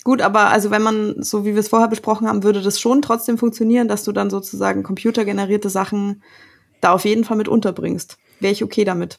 Gut, 0.03 0.23
aber 0.23 0.49
also 0.49 0.71
wenn 0.71 0.83
man, 0.83 1.23
so 1.23 1.45
wie 1.45 1.53
wir 1.53 1.61
es 1.61 1.69
vorher 1.69 1.89
besprochen 1.89 2.27
haben, 2.27 2.43
würde 2.43 2.63
das 2.63 2.81
schon 2.81 3.03
trotzdem 3.03 3.37
funktionieren, 3.37 3.87
dass 3.87 4.05
du 4.05 4.13
dann 4.13 4.31
sozusagen 4.31 4.83
computergenerierte 4.83 5.69
Sachen 5.69 6.23
da 6.81 6.93
auf 6.93 7.05
jeden 7.05 7.25
Fall 7.25 7.37
mit 7.37 7.49
unterbringst. 7.49 8.17
Wäre 8.41 8.53
ich 8.53 8.65
okay 8.65 8.85
damit. 8.85 9.19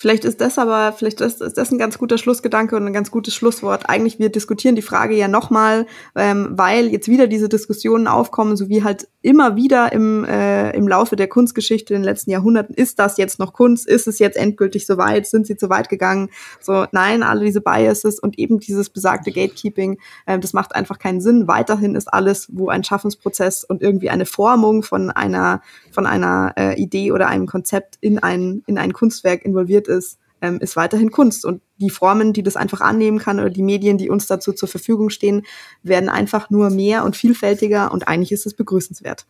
Vielleicht 0.00 0.24
ist 0.24 0.40
das 0.40 0.58
aber, 0.58 0.92
vielleicht 0.92 1.20
ist, 1.20 1.42
ist 1.42 1.58
das 1.58 1.72
ein 1.72 1.78
ganz 1.78 1.98
guter 1.98 2.18
Schlussgedanke 2.18 2.76
und 2.76 2.86
ein 2.86 2.92
ganz 2.92 3.10
gutes 3.10 3.34
Schlusswort. 3.34 3.88
Eigentlich, 3.90 4.20
wir 4.20 4.28
diskutieren 4.28 4.76
die 4.76 4.82
Frage 4.82 5.16
ja 5.16 5.26
nochmal, 5.26 5.86
ähm, 6.14 6.50
weil 6.52 6.86
jetzt 6.86 7.08
wieder 7.08 7.26
diese 7.26 7.48
Diskussionen 7.48 8.06
aufkommen, 8.06 8.56
so 8.56 8.68
wie 8.68 8.84
halt 8.84 9.08
immer 9.22 9.56
wieder 9.56 9.92
im, 9.92 10.24
äh, 10.24 10.70
im 10.70 10.86
Laufe 10.86 11.16
der 11.16 11.26
Kunstgeschichte 11.26 11.94
in 11.94 12.02
den 12.02 12.04
letzten 12.04 12.30
Jahrhunderten, 12.30 12.76
ist 12.76 13.00
das 13.00 13.16
jetzt 13.16 13.40
noch 13.40 13.52
Kunst? 13.52 13.88
Ist 13.88 14.06
es 14.06 14.20
jetzt 14.20 14.36
endgültig 14.36 14.86
so 14.86 14.98
weit? 14.98 15.26
Sind 15.26 15.48
sie 15.48 15.56
zu 15.56 15.68
weit 15.68 15.88
gegangen? 15.88 16.30
So, 16.60 16.86
nein, 16.92 17.24
alle 17.24 17.44
diese 17.44 17.60
Biases 17.60 18.20
und 18.20 18.38
eben 18.38 18.60
dieses 18.60 18.90
besagte 18.90 19.32
Gatekeeping, 19.32 19.98
äh, 20.26 20.38
das 20.38 20.52
macht 20.52 20.76
einfach 20.76 21.00
keinen 21.00 21.20
Sinn. 21.20 21.48
Weiterhin 21.48 21.96
ist 21.96 22.06
alles, 22.06 22.46
wo 22.52 22.68
ein 22.68 22.84
Schaffensprozess 22.84 23.64
und 23.64 23.82
irgendwie 23.82 24.10
eine 24.10 24.26
Formung 24.26 24.84
von 24.84 25.10
einer, 25.10 25.60
von 25.90 26.06
einer 26.06 26.52
äh, 26.56 26.80
Idee 26.80 27.10
oder 27.10 27.26
einem 27.26 27.46
Konzept 27.46 27.96
in 28.00 28.20
ein, 28.20 28.62
in 28.68 28.78
ein 28.78 28.92
Kunstwerk 28.92 29.44
involviert 29.44 29.87
ist, 29.88 30.18
ähm, 30.40 30.58
ist 30.60 30.76
weiterhin 30.76 31.10
Kunst. 31.10 31.44
Und 31.44 31.62
die 31.78 31.90
Formen, 31.90 32.32
die 32.32 32.42
das 32.42 32.56
einfach 32.56 32.80
annehmen 32.80 33.18
kann 33.18 33.40
oder 33.40 33.50
die 33.50 33.62
Medien, 33.62 33.98
die 33.98 34.10
uns 34.10 34.26
dazu 34.26 34.52
zur 34.52 34.68
Verfügung 34.68 35.10
stehen, 35.10 35.44
werden 35.82 36.08
einfach 36.08 36.50
nur 36.50 36.70
mehr 36.70 37.04
und 37.04 37.16
vielfältiger 37.16 37.92
und 37.92 38.06
eigentlich 38.06 38.32
ist 38.32 38.46
es 38.46 38.54
begrüßenswert. 38.54 39.26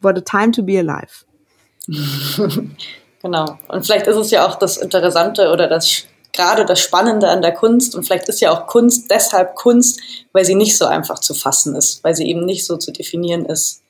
What 0.00 0.18
a 0.18 0.20
time 0.20 0.52
to 0.52 0.62
be 0.62 0.78
alive. 0.78 1.24
genau. 3.22 3.58
Und 3.68 3.84
vielleicht 3.84 4.06
ist 4.06 4.16
es 4.16 4.30
ja 4.30 4.46
auch 4.46 4.56
das 4.56 4.76
Interessante 4.76 5.50
oder 5.50 5.68
das 5.68 6.04
gerade 6.32 6.64
das 6.64 6.80
Spannende 6.80 7.28
an 7.28 7.42
der 7.42 7.52
Kunst 7.52 7.94
und 7.94 8.04
vielleicht 8.04 8.28
ist 8.28 8.40
ja 8.40 8.50
auch 8.50 8.66
Kunst 8.66 9.10
deshalb 9.10 9.54
Kunst, 9.54 10.00
weil 10.32 10.44
sie 10.44 10.54
nicht 10.54 10.78
so 10.78 10.86
einfach 10.86 11.18
zu 11.18 11.34
fassen 11.34 11.76
ist, 11.76 12.02
weil 12.04 12.14
sie 12.14 12.26
eben 12.26 12.46
nicht 12.46 12.66
so 12.66 12.78
zu 12.78 12.90
definieren 12.90 13.44
ist 13.44 13.82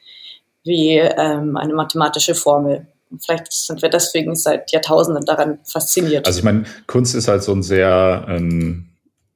wie 0.64 0.96
ähm, 0.98 1.56
eine 1.56 1.74
mathematische 1.74 2.34
Formel. 2.34 2.86
Vielleicht 3.18 3.52
sind 3.52 3.82
wir 3.82 3.88
deswegen 3.88 4.34
seit 4.34 4.70
Jahrtausenden 4.70 5.24
daran 5.24 5.58
fasziniert. 5.64 6.26
Also 6.26 6.38
ich 6.38 6.44
meine, 6.44 6.64
Kunst 6.86 7.14
ist 7.14 7.28
halt 7.28 7.42
so 7.42 7.52
ein 7.52 7.62
sehr, 7.62 8.26
ähm, 8.28 8.88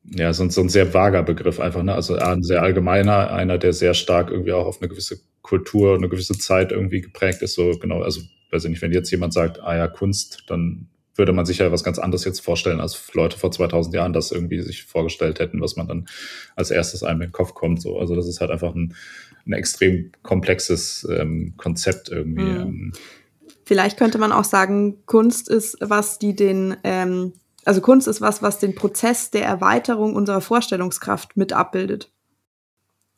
ja, 0.04 0.32
so, 0.32 0.48
so 0.48 0.60
ein 0.60 0.68
sehr 0.68 0.94
vager 0.94 1.22
Begriff 1.22 1.60
einfach, 1.60 1.82
ne? 1.82 1.94
Also 1.94 2.16
ein 2.16 2.42
sehr 2.42 2.62
allgemeiner, 2.62 3.32
einer, 3.32 3.58
der 3.58 3.72
sehr 3.72 3.94
stark 3.94 4.30
irgendwie 4.30 4.52
auch 4.52 4.66
auf 4.66 4.80
eine 4.80 4.88
gewisse 4.88 5.18
Kultur, 5.42 5.94
eine 5.94 6.08
gewisse 6.08 6.38
Zeit 6.38 6.72
irgendwie 6.72 7.00
geprägt 7.00 7.42
ist. 7.42 7.54
So 7.54 7.72
genau, 7.78 8.02
also 8.02 8.20
weiß 8.50 8.64
ich 8.64 8.70
nicht, 8.70 8.82
wenn 8.82 8.92
jetzt 8.92 9.10
jemand 9.10 9.32
sagt, 9.32 9.60
ah 9.60 9.76
ja, 9.76 9.88
Kunst, 9.88 10.44
dann 10.48 10.88
würde 11.16 11.32
man 11.32 11.46
sich 11.46 11.58
ja 11.58 11.72
was 11.72 11.84
ganz 11.84 11.98
anderes 11.98 12.24
jetzt 12.24 12.40
vorstellen, 12.40 12.80
als 12.80 13.12
Leute 13.14 13.38
vor 13.38 13.50
2000 13.50 13.94
Jahren 13.94 14.12
das 14.12 14.32
irgendwie 14.32 14.60
sich 14.60 14.84
vorgestellt 14.84 15.38
hätten, 15.38 15.60
was 15.60 15.76
man 15.76 15.88
dann 15.88 16.06
als 16.54 16.70
erstes 16.70 17.02
einem 17.02 17.22
in 17.22 17.28
den 17.28 17.32
Kopf 17.32 17.54
kommt. 17.54 17.80
So, 17.80 17.98
also 17.98 18.14
das 18.14 18.26
ist 18.26 18.40
halt 18.40 18.50
einfach 18.50 18.74
ein, 18.74 18.94
ein 19.46 19.52
extrem 19.52 20.12
komplexes 20.22 21.06
ähm, 21.10 21.54
Konzept 21.56 22.08
irgendwie. 22.10 22.42
Mhm. 22.42 22.92
Vielleicht 23.66 23.98
könnte 23.98 24.18
man 24.18 24.30
auch 24.30 24.44
sagen, 24.44 25.04
Kunst 25.06 25.48
ist 25.48 25.76
was, 25.80 26.20
die 26.20 26.36
den, 26.36 26.76
ähm, 26.84 27.32
also 27.64 27.80
Kunst 27.80 28.06
ist 28.06 28.20
was, 28.20 28.40
was 28.40 28.60
den 28.60 28.76
Prozess 28.76 29.32
der 29.32 29.44
Erweiterung 29.44 30.14
unserer 30.14 30.40
Vorstellungskraft 30.40 31.36
mit 31.36 31.52
abbildet. 31.52 32.12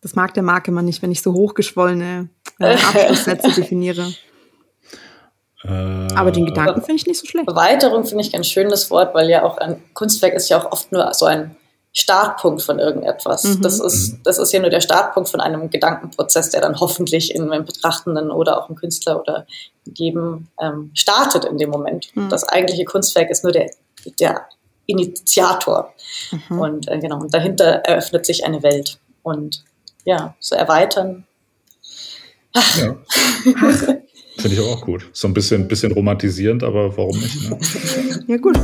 Das 0.01 0.15
mag 0.15 0.33
der 0.33 0.43
Marke 0.43 0.73
man 0.73 0.87
nicht, 0.87 1.03
wenn 1.03 1.13
ich 1.13 1.21
so 1.21 1.35
hochgeschwollene 1.35 2.31
äh, 2.61 2.75
Abschlusssätze 2.95 3.53
definiere. 3.53 4.11
Äh, 5.65 5.69
Aber 5.69 6.31
den 6.31 6.47
Gedanken 6.47 6.81
finde 6.81 6.97
ich 6.97 7.07
nicht 7.07 7.19
so 7.21 7.27
schlecht. 7.27 7.47
Erweiterung 7.47 8.07
finde 8.07 8.25
ich 8.25 8.33
ganz 8.33 8.47
schön 8.47 8.71
das 8.71 8.91
Wort, 8.91 9.15
weil 9.15 9.29
ja 9.29 9.43
auch 9.43 9.59
ein 9.59 9.83
Kunstwerk 9.93 10.33
ist 10.33 10.49
ja 10.49 10.59
auch 10.59 10.73
oft 10.73 10.91
nur 10.93 11.13
so 11.13 11.27
ein 11.27 11.57
Startpunkt 11.93 12.63
von 12.63 12.79
irgendetwas. 12.79 13.45
Mhm. 13.45 13.63
Das, 13.63 13.81
ist, 13.81 14.13
mhm. 14.13 14.21
das 14.25 14.39
ist 14.39 14.53
ja 14.53 14.61
nur 14.61 14.71
der 14.71 14.81
Startpunkt 14.81 15.29
von 15.29 15.41
einem 15.41 15.71
Gedankenprozess, 15.71 16.51
der 16.51 16.61
dann 16.61 16.79
hoffentlich 16.79 17.35
in 17.35 17.51
einem 17.51 17.65
Betrachtenden 17.65 18.31
oder 18.31 18.63
auch 18.63 18.69
im 18.69 18.77
Künstler 18.77 19.21
oder 19.21 19.47
jedem 19.85 20.49
ähm, 20.61 20.91
startet 20.95 21.45
in 21.45 21.59
dem 21.59 21.71
Moment. 21.71 22.15
Mhm. 22.15 22.29
Das 22.29 22.49
eigentliche 22.49 22.85
Kunstwerk 22.85 23.31
ist 23.31 23.43
nur 23.43 23.53
der, 23.53 23.71
der 24.21 24.47
Initiator. 24.87 25.93
Mhm. 26.31 26.59
Und 26.59 26.89
äh, 26.89 26.99
genau, 26.99 27.21
und 27.21 27.33
dahinter 27.33 27.65
eröffnet 27.65 28.27
sich 28.27 28.45
eine 28.45 28.63
Welt. 28.63 28.99
Und 29.23 29.65
ja, 30.05 30.35
so 30.41 30.55
erweitern. 30.55 31.27
Ach. 32.55 32.79
Ja. 32.79 32.97
Finde 34.39 34.57
ich 34.57 34.61
auch 34.61 34.81
gut. 34.83 35.11
So 35.13 35.27
ein 35.27 35.35
bisschen, 35.35 35.67
bisschen 35.67 35.93
romantisierend, 35.93 36.63
aber 36.63 36.97
warum 36.97 37.19
nicht? 37.19 37.51
Ne? 37.51 37.59
Ja, 38.29 38.37
gut. 38.37 38.57